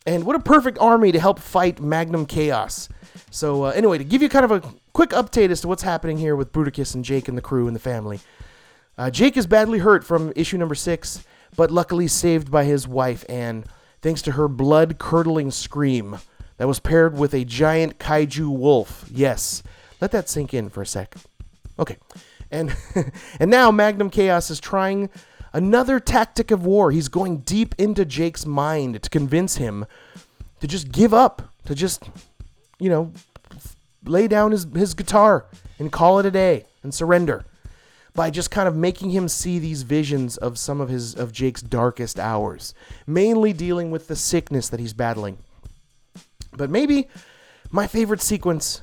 And 0.06 0.24
what 0.24 0.36
a 0.36 0.40
perfect 0.40 0.78
army 0.78 1.10
to 1.10 1.18
help 1.18 1.40
fight 1.40 1.80
Magnum 1.80 2.26
Chaos. 2.26 2.88
So 3.30 3.64
uh, 3.64 3.70
anyway, 3.70 3.98
to 3.98 4.04
give 4.04 4.22
you 4.22 4.28
kind 4.28 4.44
of 4.44 4.52
a 4.52 4.62
quick 4.92 5.10
update 5.10 5.50
as 5.50 5.60
to 5.62 5.68
what's 5.68 5.82
happening 5.82 6.18
here 6.18 6.36
with 6.36 6.52
Bruticus 6.52 6.94
and 6.94 7.04
Jake 7.04 7.28
and 7.28 7.36
the 7.36 7.42
crew 7.42 7.66
and 7.66 7.74
the 7.74 7.80
family. 7.80 8.20
Uh, 8.98 9.10
Jake 9.10 9.36
is 9.36 9.46
badly 9.46 9.78
hurt 9.78 10.04
from 10.04 10.32
issue 10.36 10.58
number 10.58 10.74
six, 10.74 11.24
but 11.56 11.70
luckily 11.70 12.06
saved 12.06 12.50
by 12.50 12.64
his 12.64 12.86
wife 12.86 13.24
Anne, 13.28 13.64
thanks 14.02 14.22
to 14.22 14.32
her 14.32 14.48
blood-curdling 14.48 15.50
scream 15.50 16.18
that 16.58 16.68
was 16.68 16.80
paired 16.80 17.16
with 17.16 17.32
a 17.32 17.44
giant 17.44 17.98
kaiju 17.98 18.48
wolf. 18.48 19.06
Yes, 19.10 19.62
let 20.00 20.12
that 20.12 20.28
sink 20.28 20.52
in 20.52 20.68
for 20.68 20.82
a 20.82 20.86
sec. 20.86 21.14
Okay, 21.78 21.96
and 22.50 22.76
and 23.40 23.50
now 23.50 23.70
Magnum 23.70 24.10
Chaos 24.10 24.50
is 24.50 24.60
trying 24.60 25.08
another 25.52 25.98
tactic 25.98 26.50
of 26.50 26.64
war. 26.66 26.90
He's 26.90 27.08
going 27.08 27.38
deep 27.38 27.74
into 27.78 28.04
Jake's 28.04 28.44
mind 28.44 29.02
to 29.02 29.10
convince 29.10 29.56
him 29.56 29.86
to 30.60 30.66
just 30.66 30.92
give 30.92 31.14
up, 31.14 31.50
to 31.64 31.74
just, 31.74 32.08
you 32.78 32.90
know, 32.90 33.12
lay 34.04 34.28
down 34.28 34.52
his, 34.52 34.66
his 34.74 34.94
guitar 34.94 35.46
and 35.78 35.92
call 35.92 36.18
it 36.18 36.26
a 36.26 36.30
day 36.30 36.66
and 36.82 36.94
surrender 36.94 37.44
by 38.14 38.30
just 38.30 38.50
kind 38.50 38.66
of 38.68 38.76
making 38.76 39.10
him 39.10 39.28
see 39.28 39.58
these 39.58 39.82
visions 39.82 40.36
of 40.36 40.58
some 40.58 40.80
of 40.80 40.88
his 40.88 41.14
of 41.14 41.32
Jake's 41.32 41.62
darkest 41.62 42.18
hours, 42.18 42.74
mainly 43.06 43.52
dealing 43.52 43.90
with 43.90 44.08
the 44.08 44.16
sickness 44.16 44.68
that 44.68 44.80
he's 44.80 44.92
battling. 44.92 45.38
But 46.52 46.70
maybe 46.70 47.08
my 47.70 47.86
favorite 47.86 48.20
sequence 48.20 48.82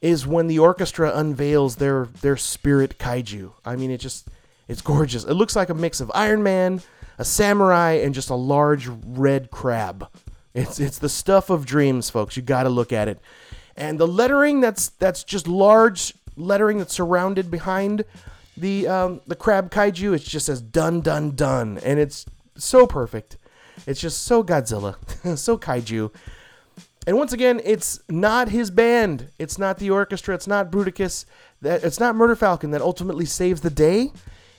is 0.00 0.26
when 0.26 0.46
the 0.46 0.58
orchestra 0.58 1.12
unveils 1.14 1.76
their 1.76 2.06
their 2.22 2.36
spirit 2.36 2.98
kaiju. 2.98 3.52
I 3.64 3.76
mean, 3.76 3.90
it 3.90 3.98
just 3.98 4.26
it's 4.68 4.82
gorgeous. 4.82 5.24
It 5.24 5.34
looks 5.34 5.54
like 5.54 5.68
a 5.68 5.74
mix 5.74 6.00
of 6.00 6.10
Iron 6.14 6.42
Man, 6.42 6.82
a 7.18 7.24
samurai, 7.24 7.92
and 7.92 8.14
just 8.14 8.30
a 8.30 8.34
large 8.34 8.88
red 8.88 9.50
crab. 9.50 10.08
It's 10.54 10.80
it's 10.80 10.98
the 10.98 11.08
stuff 11.08 11.50
of 11.50 11.66
dreams, 11.66 12.10
folks. 12.10 12.36
You 12.36 12.42
got 12.42 12.64
to 12.64 12.70
look 12.70 12.92
at 12.92 13.08
it. 13.08 13.20
And 13.76 13.98
the 13.98 14.06
lettering 14.06 14.60
that's 14.60 14.90
that's 14.90 15.24
just 15.24 15.48
large 15.48 16.14
lettering 16.36 16.78
that's 16.78 16.94
surrounded 16.94 17.50
behind 17.50 18.04
the 18.56 18.86
um, 18.88 19.20
the 19.26 19.36
crab 19.36 19.70
kaiju. 19.70 20.14
It 20.14 20.22
just 20.22 20.46
says 20.46 20.60
done 20.60 21.00
done 21.00 21.34
done, 21.34 21.78
and 21.78 21.98
it's 21.98 22.26
so 22.56 22.86
perfect. 22.86 23.36
It's 23.86 24.00
just 24.00 24.22
so 24.22 24.44
Godzilla, 24.44 24.96
so 25.38 25.58
kaiju. 25.58 26.12
And 27.06 27.16
once 27.16 27.32
again, 27.32 27.60
it's 27.64 28.00
not 28.08 28.50
his 28.50 28.70
band. 28.70 29.28
It's 29.38 29.58
not 29.58 29.78
the 29.78 29.90
orchestra. 29.90 30.34
It's 30.34 30.46
not 30.46 30.70
Bruticus. 30.70 31.24
That 31.60 31.82
it's 31.82 31.98
not 31.98 32.14
Murder 32.14 32.36
Falcon 32.36 32.70
that 32.72 32.80
ultimately 32.80 33.24
saves 33.24 33.60
the 33.60 33.70
day. 33.70 34.12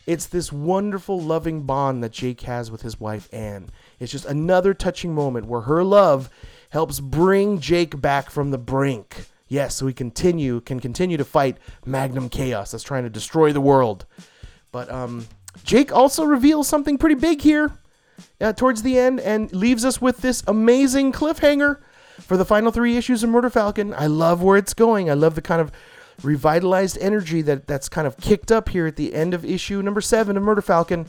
It's 0.05 0.25
this 0.25 0.51
wonderful, 0.51 1.21
loving 1.21 1.61
bond 1.61 2.03
that 2.03 2.11
Jake 2.11 2.41
has 2.41 2.69
with 2.69 2.81
his 2.81 2.99
wife 2.99 3.29
Anne. 3.31 3.69
It's 3.99 4.11
just 4.11 4.25
another 4.25 4.73
touching 4.73 5.15
moment 5.15 5.45
where 5.45 5.61
her 5.61 5.83
love 5.83 6.29
helps 6.73 6.99
bring 6.99 7.59
Jake 7.59 8.01
back 8.01 8.31
from 8.31 8.49
the 8.49 8.57
brink. 8.57 9.27
Yes, 9.47 9.83
we 9.83 9.93
continue 9.93 10.59
can 10.59 10.79
continue 10.79 11.17
to 11.17 11.23
fight 11.23 11.57
Magnum 11.85 12.29
Chaos 12.29 12.71
that's 12.71 12.83
trying 12.83 13.03
to 13.03 13.11
destroy 13.11 13.53
the 13.53 13.61
world. 13.61 14.07
But 14.71 14.89
um, 14.91 15.27
Jake 15.63 15.93
also 15.93 16.23
reveals 16.23 16.67
something 16.67 16.97
pretty 16.97 17.13
big 17.13 17.41
here 17.41 17.73
uh, 18.41 18.53
towards 18.53 18.81
the 18.81 18.97
end 18.97 19.19
and 19.19 19.53
leaves 19.53 19.85
us 19.85 20.01
with 20.01 20.21
this 20.21 20.43
amazing 20.47 21.11
cliffhanger 21.11 21.77
for 22.19 22.37
the 22.37 22.45
final 22.45 22.71
three 22.71 22.97
issues 22.97 23.21
of 23.21 23.29
Murder 23.29 23.51
Falcon. 23.51 23.93
I 23.93 24.07
love 24.07 24.41
where 24.41 24.57
it's 24.57 24.73
going. 24.73 25.11
I 25.11 25.13
love 25.13 25.35
the 25.35 25.43
kind 25.43 25.61
of 25.61 25.71
revitalized 26.23 26.97
energy 26.99 27.43
that 27.43 27.67
that's 27.67 27.87
kind 27.87 28.07
of 28.07 28.17
kicked 28.17 28.51
up 28.51 28.69
here 28.69 28.87
at 28.87 28.95
the 28.95 29.13
end 29.13 29.35
of 29.35 29.45
issue 29.45 29.83
number 29.83 30.01
seven 30.01 30.37
of 30.37 30.41
Murder 30.41 30.63
Falcon. 30.63 31.05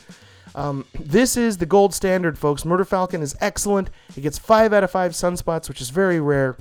Um, 0.55 0.84
this 0.98 1.36
is 1.36 1.59
the 1.59 1.66
gold 1.66 1.94
standard, 1.94 2.38
folks. 2.38 2.64
Murder 2.64 2.84
Falcon 2.84 3.22
is 3.22 3.36
excellent. 3.40 3.90
It 4.16 4.20
gets 4.20 4.38
five 4.38 4.72
out 4.72 4.84
of 4.84 4.90
five 4.90 5.12
sunspots, 5.12 5.68
which 5.68 5.80
is 5.80 5.90
very 5.90 6.20
rare. 6.20 6.57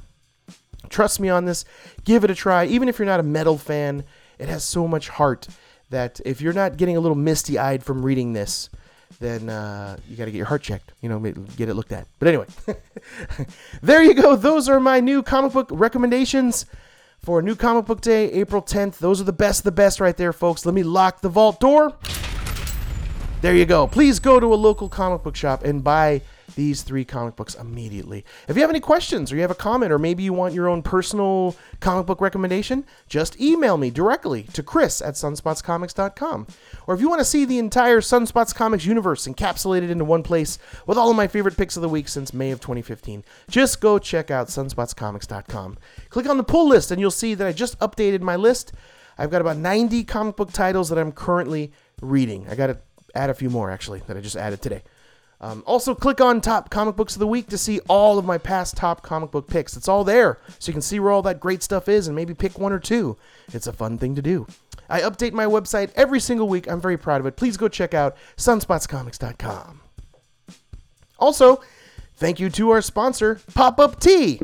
Trust 0.90 1.20
me 1.20 1.30
on 1.30 1.46
this. 1.46 1.66
Give 2.04 2.24
it 2.24 2.32
a 2.32 2.36
try. 2.36 2.66
Even 2.66 2.90
if 2.90 2.98
you're 3.00 3.06
not 3.06 3.20
a 3.20 3.24
metal 3.24 3.58
fan, 3.58 4.04
it 4.40 4.50
has 4.50 4.64
so 4.64 4.88
much 4.88 5.10
heart 5.10 5.48
that 5.90 6.20
if 6.26 6.42
you're 6.42 6.54
not 6.54 6.78
getting 6.78 6.98
a 6.98 7.00
little 7.00 7.16
misty 7.16 7.58
eyed 7.58 7.84
from 7.84 8.04
reading 8.04 8.34
this, 8.34 8.70
then 9.20 9.50
uh, 9.50 9.96
you 10.10 10.18
got 10.18 10.26
to 10.26 10.32
get 10.32 10.38
your 10.38 10.48
heart 10.48 10.64
checked. 10.64 10.92
You 11.02 11.10
know, 11.10 11.20
get 11.20 11.70
it 11.70 11.76
looked 11.76 11.92
at. 11.92 12.08
But 12.20 12.28
anyway, 12.30 12.48
there 13.82 14.04
you 14.04 14.16
go. 14.16 14.36
Those 14.36 14.68
are 14.68 14.80
my 14.80 15.00
new 15.00 15.22
comic 15.22 15.54
book 15.54 15.70
recommendations 15.72 16.66
for 17.20 17.42
New 17.42 17.56
Comic 17.56 17.86
Book 17.86 18.02
Day, 18.02 18.30
April 18.32 18.62
10th. 18.62 18.98
Those 18.98 19.22
are 19.22 19.24
the 19.24 19.32
best, 19.32 19.64
the 19.64 19.72
best 19.72 20.02
right 20.02 20.18
there, 20.18 20.34
folks. 20.34 20.66
Let 20.66 20.76
me 20.76 20.84
lock 20.84 21.22
the 21.22 21.30
vault 21.30 21.60
door. 21.60 21.96
There 23.44 23.54
you 23.54 23.66
go. 23.66 23.88
Please 23.88 24.20
go 24.20 24.40
to 24.40 24.54
a 24.54 24.56
local 24.56 24.88
comic 24.88 25.22
book 25.22 25.36
shop 25.36 25.66
and 25.66 25.84
buy 25.84 26.22
these 26.56 26.82
three 26.82 27.04
comic 27.04 27.36
books 27.36 27.56
immediately. 27.56 28.24
If 28.48 28.56
you 28.56 28.62
have 28.62 28.70
any 28.70 28.80
questions 28.80 29.30
or 29.30 29.36
you 29.36 29.42
have 29.42 29.52
a 29.52 29.54
comment 29.54 29.92
or 29.92 30.00
maybe 30.00 30.24
you 30.24 30.32
want 30.32 30.54
your 30.54 30.70
own 30.70 30.82
personal 30.82 31.54
comic 31.82 32.06
book 32.06 32.22
recommendation, 32.22 32.86
just 33.10 33.42
email 33.42 33.76
me 33.76 33.90
directly 33.90 34.44
to 34.54 34.64
chris 34.64 35.02
at 35.02 35.16
sunspotscomics.com. 35.16 36.48
Or 36.88 36.96
if 36.96 37.02
you 37.02 37.10
want 37.10 37.20
to 37.20 37.26
see 37.26 37.44
the 37.44 37.60
entire 37.60 38.00
Sunspots 38.00 38.56
Comics 38.56 38.86
universe 38.86 39.28
encapsulated 39.28 39.90
into 39.90 40.06
one 40.06 40.24
place 40.24 40.58
with 40.88 40.98
all 40.98 41.10
of 41.10 41.18
my 41.18 41.28
favorite 41.28 41.58
picks 41.58 41.76
of 41.76 41.82
the 41.82 41.90
week 41.90 42.08
since 42.08 42.34
May 42.34 42.52
of 42.52 42.62
2015, 42.62 43.26
just 43.50 43.82
go 43.82 44.00
check 44.00 44.32
out 44.32 44.48
sunspotscomics.com. 44.48 45.78
Click 46.08 46.30
on 46.30 46.38
the 46.38 46.46
pull 46.46 46.70
list 46.70 46.92
and 46.92 47.02
you'll 47.02 47.12
see 47.12 47.34
that 47.34 47.46
I 47.46 47.52
just 47.52 47.78
updated 47.80 48.22
my 48.22 48.38
list. 48.38 48.72
I've 49.18 49.32
got 49.32 49.42
about 49.42 49.58
90 49.58 50.06
comic 50.06 50.38
book 50.38 50.54
titles 50.54 50.88
that 50.88 50.98
I'm 50.98 51.12
currently 51.12 51.74
reading. 52.02 52.48
I 52.50 52.56
got 52.56 52.68
to 52.68 52.78
add 53.16 53.30
a 53.30 53.34
few 53.34 53.50
more 53.50 53.72
actually 53.72 54.02
that 54.08 54.18
I 54.18 54.22
just 54.22 54.36
added 54.36 54.62
today. 54.62 54.84
Um, 55.42 55.62
also, 55.66 55.94
click 55.94 56.22
on 56.22 56.40
Top 56.40 56.70
Comic 56.70 56.96
Books 56.96 57.16
of 57.16 57.20
the 57.20 57.28
Week 57.28 57.48
to 57.50 57.58
see 57.58 57.82
all 57.90 58.18
of 58.18 58.24
my 58.24 58.38
past 58.38 58.78
top 58.78 59.02
comic 59.02 59.30
book 59.30 59.50
picks. 59.50 59.76
It's 59.76 59.90
all 59.90 60.06
there, 60.06 60.40
so 60.58 60.70
you 60.70 60.74
can 60.74 60.82
see 60.82 61.02
where 61.02 61.12
all 61.12 61.22
that 61.24 61.42
great 61.42 61.62
stuff 61.62 61.90
is 61.90 62.08
and 62.08 62.16
maybe 62.16 62.34
pick 62.34 62.58
one 62.58 62.72
or 62.72 62.80
two. 62.80 63.18
It's 63.52 63.68
a 63.68 63.74
fun 63.74 63.98
thing 63.98 64.16
to 64.16 64.22
do. 64.22 64.48
I 64.90 65.02
update 65.02 65.34
my 65.34 65.46
website 65.46 65.92
every 65.96 66.22
single 66.22 66.48
week. 66.48 66.70
I'm 66.70 66.80
very 66.80 66.98
proud 66.98 67.20
of 67.20 67.28
it. 67.28 67.36
Please 67.36 67.58
go 67.58 67.68
check 67.68 67.94
out 67.94 68.16
sunspotscomics.com. 68.38 69.82
Also, 71.20 71.62
thank 72.16 72.40
you 72.40 72.50
to 72.52 72.70
our 72.70 72.82
sponsor, 72.82 73.42
Pop 73.54 73.82
Up 73.82 74.00
Tea. 74.00 74.40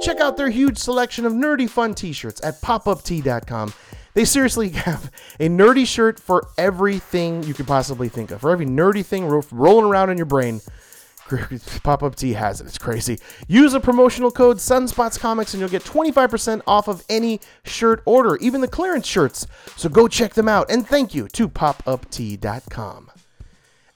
Check 0.00 0.18
out 0.18 0.36
their 0.36 0.50
huge 0.50 0.78
selection 0.78 1.24
of 1.24 1.32
nerdy 1.34 1.68
fun 1.70 1.94
t 1.94 2.12
shirts 2.12 2.40
at 2.42 2.60
popuptea.com. 2.60 3.72
They 4.14 4.24
seriously 4.24 4.70
have 4.70 5.10
a 5.38 5.48
nerdy 5.48 5.86
shirt 5.86 6.18
for 6.18 6.48
everything 6.58 7.42
you 7.44 7.54
could 7.54 7.66
possibly 7.66 8.08
think 8.08 8.30
of. 8.30 8.40
For 8.40 8.50
every 8.50 8.66
nerdy 8.66 9.04
thing 9.04 9.26
ro- 9.26 9.44
rolling 9.50 9.86
around 9.86 10.10
in 10.10 10.16
your 10.16 10.26
brain, 10.26 10.60
Pop 11.82 12.02
Up 12.02 12.16
Tea 12.16 12.32
has 12.32 12.60
it. 12.60 12.66
It's 12.66 12.78
crazy. 12.78 13.18
Use 13.46 13.74
a 13.74 13.80
promotional 13.80 14.30
code 14.30 14.56
Sunspots 14.56 15.18
Comics 15.18 15.54
and 15.54 15.60
you'll 15.60 15.70
get 15.70 15.84
25% 15.84 16.62
off 16.66 16.88
of 16.88 17.04
any 17.08 17.40
shirt 17.64 18.02
order, 18.04 18.36
even 18.36 18.60
the 18.60 18.68
clearance 18.68 19.06
shirts. 19.06 19.46
So 19.76 19.88
go 19.88 20.08
check 20.08 20.34
them 20.34 20.48
out. 20.48 20.70
And 20.70 20.86
thank 20.86 21.14
you 21.14 21.28
to 21.28 21.48
popuptea.com. 21.48 23.10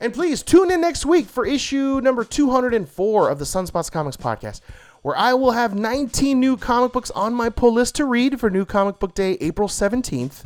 And 0.00 0.12
please 0.12 0.42
tune 0.42 0.70
in 0.70 0.80
next 0.80 1.06
week 1.06 1.26
for 1.26 1.46
issue 1.46 2.00
number 2.02 2.24
204 2.24 3.30
of 3.30 3.38
the 3.38 3.44
Sunspots 3.44 3.90
Comics 3.90 4.16
podcast, 4.16 4.60
where 5.04 5.16
I 5.18 5.34
will 5.34 5.52
have 5.52 5.74
19 5.74 6.40
new 6.40 6.56
comic 6.56 6.92
books 6.92 7.10
on 7.10 7.34
my 7.34 7.50
pull 7.50 7.74
list 7.74 7.94
to 7.96 8.06
read 8.06 8.40
for 8.40 8.48
New 8.48 8.64
Comic 8.64 8.98
Book 8.98 9.14
Day, 9.14 9.36
April 9.38 9.68
17th. 9.68 10.44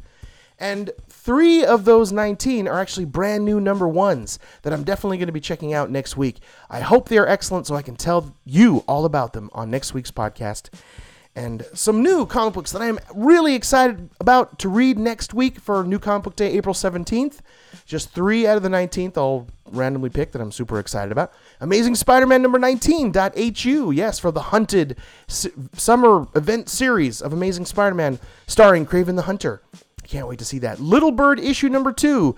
And 0.59 0.91
three 1.09 1.65
of 1.65 1.85
those 1.85 2.11
19 2.11 2.67
are 2.67 2.81
actually 2.81 3.05
brand 3.05 3.45
new 3.45 3.61
number 3.61 3.87
ones 3.87 4.41
that 4.63 4.73
I'm 4.73 4.83
definitely 4.83 5.19
going 5.19 5.29
to 5.29 5.33
be 5.33 5.39
checking 5.39 5.73
out 5.73 5.93
next 5.93 6.17
week. 6.17 6.41
I 6.69 6.81
hope 6.81 7.09
they 7.09 7.19
are 7.19 7.29
excellent 7.29 7.69
so 7.69 7.77
I 7.77 7.83
can 7.83 7.95
tell 7.95 8.35
you 8.45 8.79
all 8.89 9.05
about 9.05 9.33
them 9.33 9.49
on 9.53 9.71
next 9.71 9.95
week's 9.95 10.11
podcast. 10.11 10.71
And 11.37 11.65
some 11.73 12.03
new 12.03 12.27
comic 12.27 12.55
books 12.55 12.73
that 12.73 12.83
I 12.83 12.87
am 12.87 12.99
really 13.15 13.55
excited 13.55 14.11
about 14.19 14.59
to 14.59 14.69
read 14.69 14.99
next 14.99 15.33
week 15.33 15.61
for 15.61 15.85
New 15.85 16.01
Comic 16.01 16.25
Book 16.25 16.35
Day, 16.35 16.51
April 16.51 16.75
17th. 16.75 17.39
Just 17.89 18.11
three 18.11 18.47
out 18.47 18.59
of 18.59 18.63
the 18.63 18.69
19th 18.69 19.17
I'll 19.17 19.47
randomly 19.71 20.11
pick 20.11 20.33
that 20.33 20.43
I'm 20.43 20.53
super 20.53 20.79
excited 20.79 21.11
about. 21.11 21.33
Amazing 21.59 21.95
Spider-Man 21.95 22.43
number 22.43 22.59
19.hu. 22.59 23.91
Yes, 23.93 24.19
for 24.19 24.31
the 24.31 24.43
Hunted 24.43 24.99
s- 25.27 25.49
summer 25.73 26.27
event 26.35 26.69
series 26.69 27.23
of 27.23 27.33
Amazing 27.33 27.65
Spider-Man 27.65 28.19
starring 28.47 28.85
Kraven 28.85 29.17
the 29.17 29.23
Hunter. 29.23 29.63
I 29.75 30.07
can't 30.07 30.29
wait 30.29 30.39
to 30.39 30.45
see 30.45 30.59
that. 30.59 30.81
Little 30.81 31.13
Bird 31.13 31.41
issue 31.41 31.71
number 31.71 31.91
2. 31.91 32.37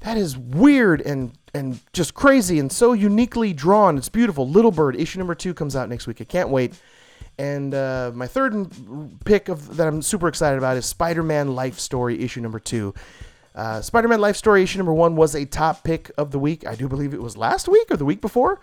That 0.00 0.16
is 0.16 0.38
weird 0.38 1.00
and 1.00 1.32
and 1.52 1.80
just 1.92 2.14
crazy 2.14 2.58
and 2.60 2.70
so 2.70 2.92
uniquely 2.92 3.52
drawn. 3.52 3.98
It's 3.98 4.08
beautiful. 4.08 4.48
Little 4.48 4.70
Bird 4.70 4.94
issue 4.94 5.18
number 5.18 5.34
2 5.34 5.52
comes 5.52 5.74
out 5.74 5.88
next 5.88 6.06
week. 6.06 6.20
I 6.20 6.24
can't 6.24 6.50
wait. 6.50 6.74
And 7.38 7.74
uh, 7.74 8.12
my 8.14 8.28
third 8.28 8.68
pick 9.24 9.48
of 9.48 9.78
that 9.78 9.88
I'm 9.88 10.00
super 10.00 10.28
excited 10.28 10.58
about 10.58 10.76
is 10.76 10.86
Spider-Man 10.86 11.56
Life 11.56 11.80
Story 11.80 12.22
issue 12.22 12.40
number 12.40 12.60
2. 12.60 12.94
Uh, 13.56 13.80
Spider 13.80 14.06
Man 14.06 14.20
Life 14.20 14.36
Story 14.36 14.62
issue 14.62 14.78
number 14.78 14.92
one 14.92 15.16
was 15.16 15.34
a 15.34 15.44
top 15.44 15.82
pick 15.82 16.10
of 16.16 16.30
the 16.30 16.38
week. 16.38 16.66
I 16.66 16.74
do 16.74 16.86
believe 16.88 17.14
it 17.14 17.22
was 17.22 17.36
last 17.36 17.66
week 17.66 17.90
or 17.90 17.96
the 17.96 18.04
week 18.04 18.20
before. 18.20 18.60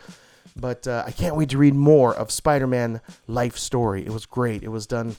But 0.56 0.88
uh, 0.88 1.04
I 1.06 1.12
can't 1.12 1.36
wait 1.36 1.50
to 1.50 1.58
read 1.58 1.74
more 1.74 2.14
of 2.14 2.30
Spider 2.30 2.68
Man 2.68 3.02
Life 3.28 3.58
Story. 3.58 4.06
It 4.06 4.12
was 4.12 4.28
great. 4.28 4.62
It 4.62 4.70
was 4.70 4.86
done 4.86 5.16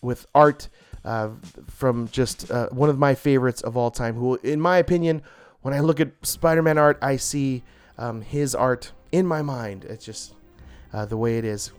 with 0.00 0.26
art 0.34 0.68
uh, 1.04 1.30
from 1.66 2.08
just 2.08 2.50
uh, 2.50 2.68
one 2.70 2.88
of 2.88 2.98
my 2.98 3.14
favorites 3.14 3.60
of 3.60 3.76
all 3.76 3.90
time. 3.90 4.14
Who, 4.14 4.36
in 4.42 4.60
my 4.60 4.78
opinion, 4.78 5.22
when 5.62 5.74
I 5.74 5.80
look 5.80 6.00
at 6.00 6.10
Spider-Man 6.22 6.78
art, 6.78 6.98
I 7.02 7.16
see 7.16 7.62
um, 7.96 8.20
his 8.20 8.54
art 8.54 8.92
in 9.12 9.26
my 9.26 9.42
mind. 9.42 9.84
It's 9.84 10.04
just 10.04 10.34
uh, 10.92 11.04
the 11.04 11.16
way 11.16 11.38
it 11.38 11.44
is. 11.44 11.72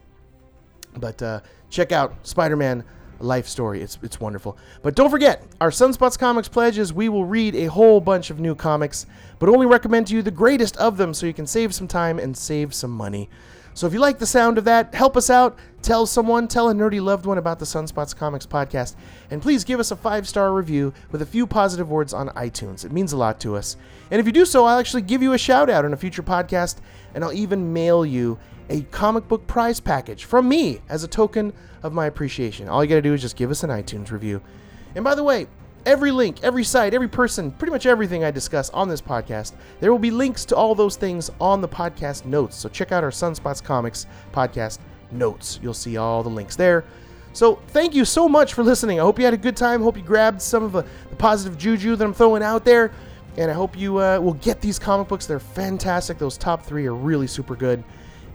But 0.98 1.22
uh, 1.22 1.40
check 1.70 1.92
out 1.92 2.16
Spider-Man 2.28 2.84
life 3.20 3.48
story. 3.48 3.82
It's 3.82 3.98
it's 4.02 4.20
wonderful. 4.20 4.58
But 4.82 4.96
don't 4.96 5.10
forget, 5.10 5.44
our 5.62 5.70
Sunspots 5.70 6.18
Comics 6.18 6.48
pledge 6.48 6.78
is 6.78 6.94
we 6.94 7.10
will 7.10 7.26
read 7.26 7.56
a 7.56 7.66
whole 7.66 8.02
bunch 8.02 8.30
of 8.30 8.40
new 8.40 8.56
comics, 8.56 9.06
but 9.40 9.50
only 9.50 9.66
recommend 9.66 10.08
to 10.08 10.16
you 10.16 10.22
the 10.22 10.32
greatest 10.32 10.78
of 10.78 10.98
them 10.98 11.14
so 11.14 11.26
you 11.26 11.34
can 11.34 11.48
save 11.48 11.74
some 11.74 11.88
time 11.88 12.20
and 12.20 12.38
save 12.38 12.74
some 12.74 12.92
money. 12.92 13.30
So 13.74 13.88
if 13.88 13.94
you 13.94 14.00
like 14.00 14.20
the 14.20 14.26
sound 14.26 14.58
of 14.58 14.66
that, 14.66 14.94
help 14.94 15.16
us 15.16 15.30
out. 15.30 15.58
Tell 15.82 16.06
someone, 16.06 16.50
tell 16.50 16.70
a 16.70 16.74
nerdy 16.74 17.02
loved 17.02 17.26
one 17.26 17.38
about 17.38 17.60
the 17.60 17.66
Sunspots 17.66 18.14
Comics 18.14 18.46
podcast, 18.46 18.96
and 19.32 19.42
please 19.42 19.64
give 19.64 19.80
us 19.80 19.92
a 19.92 19.96
five 19.96 20.28
star 20.28 20.54
review 20.54 20.94
with 21.12 21.22
a 21.22 21.26
few 21.26 21.48
positive 21.48 21.90
words 21.90 22.14
on 22.14 22.28
iTunes. 22.30 22.84
It 22.84 22.92
means 22.92 23.14
a 23.14 23.18
lot 23.18 23.40
to 23.42 23.56
us. 23.56 23.78
And 24.12 24.20
if 24.20 24.26
you 24.26 24.34
do 24.34 24.44
so, 24.44 24.66
I'll 24.66 24.80
actually 24.80 25.04
give 25.04 25.22
you 25.22 25.32
a 25.32 25.38
shout 25.38 25.70
out 25.70 25.86
in 25.86 25.94
a 25.94 25.98
future 25.98 26.24
podcast, 26.24 26.78
and 27.14 27.24
I'll 27.24 27.32
even 27.32 27.72
mail 27.72 28.06
you 28.06 28.38
a 28.70 28.82
comic 28.92 29.28
book 29.28 29.46
prize 29.48 29.80
package 29.80 30.26
from 30.26 30.48
me 30.48 30.82
as 30.90 31.04
a 31.04 31.08
token 31.08 31.54
of 31.84 31.94
my 31.94 32.06
appreciation. 32.06 32.68
All 32.70 32.84
you 32.84 32.90
got 32.90 32.96
to 32.96 33.02
do 33.02 33.14
is 33.14 33.22
just 33.22 33.36
give 33.36 33.52
us 33.52 33.64
an 33.64 33.70
iTunes 33.70 34.12
review. 34.12 34.42
And 34.96 35.04
by 35.04 35.16
the 35.16 35.24
way, 35.24 35.48
every 35.86 36.12
link, 36.12 36.44
every 36.44 36.64
site, 36.64 36.94
every 36.94 37.08
person, 37.08 37.52
pretty 37.52 37.72
much 37.72 37.86
everything 37.86 38.24
I 38.24 38.32
discuss 38.32 38.70
on 38.72 38.90
this 38.90 39.02
podcast, 39.02 39.54
there 39.80 39.92
will 39.92 40.00
be 40.00 40.12
links 40.12 40.46
to 40.46 40.56
all 40.56 40.76
those 40.76 40.96
things 40.96 41.32
on 41.42 41.62
the 41.62 41.68
podcast 41.68 42.26
notes. 42.26 42.56
So 42.56 42.70
check 42.70 42.92
out 42.92 43.04
our 43.04 43.12
Sunspots 43.12 43.64
Comics 43.64 44.06
podcast 44.32 44.80
notes. 45.12 45.60
You'll 45.62 45.74
see 45.74 45.98
all 45.98 46.24
the 46.24 46.30
links 46.30 46.56
there. 46.56 46.86
So 47.34 47.56
thank 47.70 47.94
you 47.94 48.06
so 48.06 48.28
much 48.28 48.54
for 48.54 48.64
listening. 48.64 49.00
I 49.00 49.04
hope 49.04 49.20
you 49.20 49.26
had 49.26 49.34
a 49.34 49.38
good 49.38 49.56
time. 49.56 49.82
Hope 49.82 49.98
you 49.98 50.04
grabbed 50.04 50.42
some 50.42 50.64
of 50.64 50.72
the, 50.72 50.84
the 51.10 51.16
positive 51.16 51.58
juju 51.58 51.96
that 51.96 52.04
I'm 52.04 52.14
throwing 52.14 52.44
out 52.44 52.66
there. 52.66 52.92
And 53.38 53.50
I 53.50 53.54
hope 53.54 53.78
you 53.78 54.00
uh, 54.00 54.20
will 54.20 54.34
get 54.34 54.60
these 54.60 54.80
comic 54.80 55.08
books. 55.08 55.26
They're 55.26 55.40
fantastic. 55.40 56.18
Those 56.18 56.38
top 56.38 56.64
three 56.64 56.88
are 56.88 56.96
really 56.96 57.28
super 57.28 57.56
good. 57.56 57.84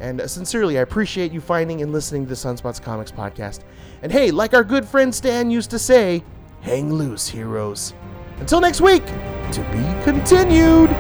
And 0.05 0.21
uh, 0.21 0.29
sincerely, 0.29 0.79
I 0.79 0.83
appreciate 0.83 1.33
you 1.33 1.41
finding 1.41 1.81
and 1.81 1.91
listening 1.91 2.25
to 2.25 2.29
the 2.29 2.35
Sunspots 2.35 2.81
Comics 2.81 3.11
podcast. 3.11 3.61
And 4.03 4.13
hey, 4.13 4.31
like 4.31 4.53
our 4.53 4.63
good 4.63 4.87
friend 4.87 5.15
Stan 5.15 5.51
used 5.51 5.71
to 5.71 5.79
say, 5.79 6.23
hang 6.61 6.93
loose, 6.93 7.27
heroes. 7.27 7.95
Until 8.39 8.61
next 8.61 8.83
week, 8.83 9.07
to 9.07 9.67
be 9.73 10.05
continued. 10.05 10.91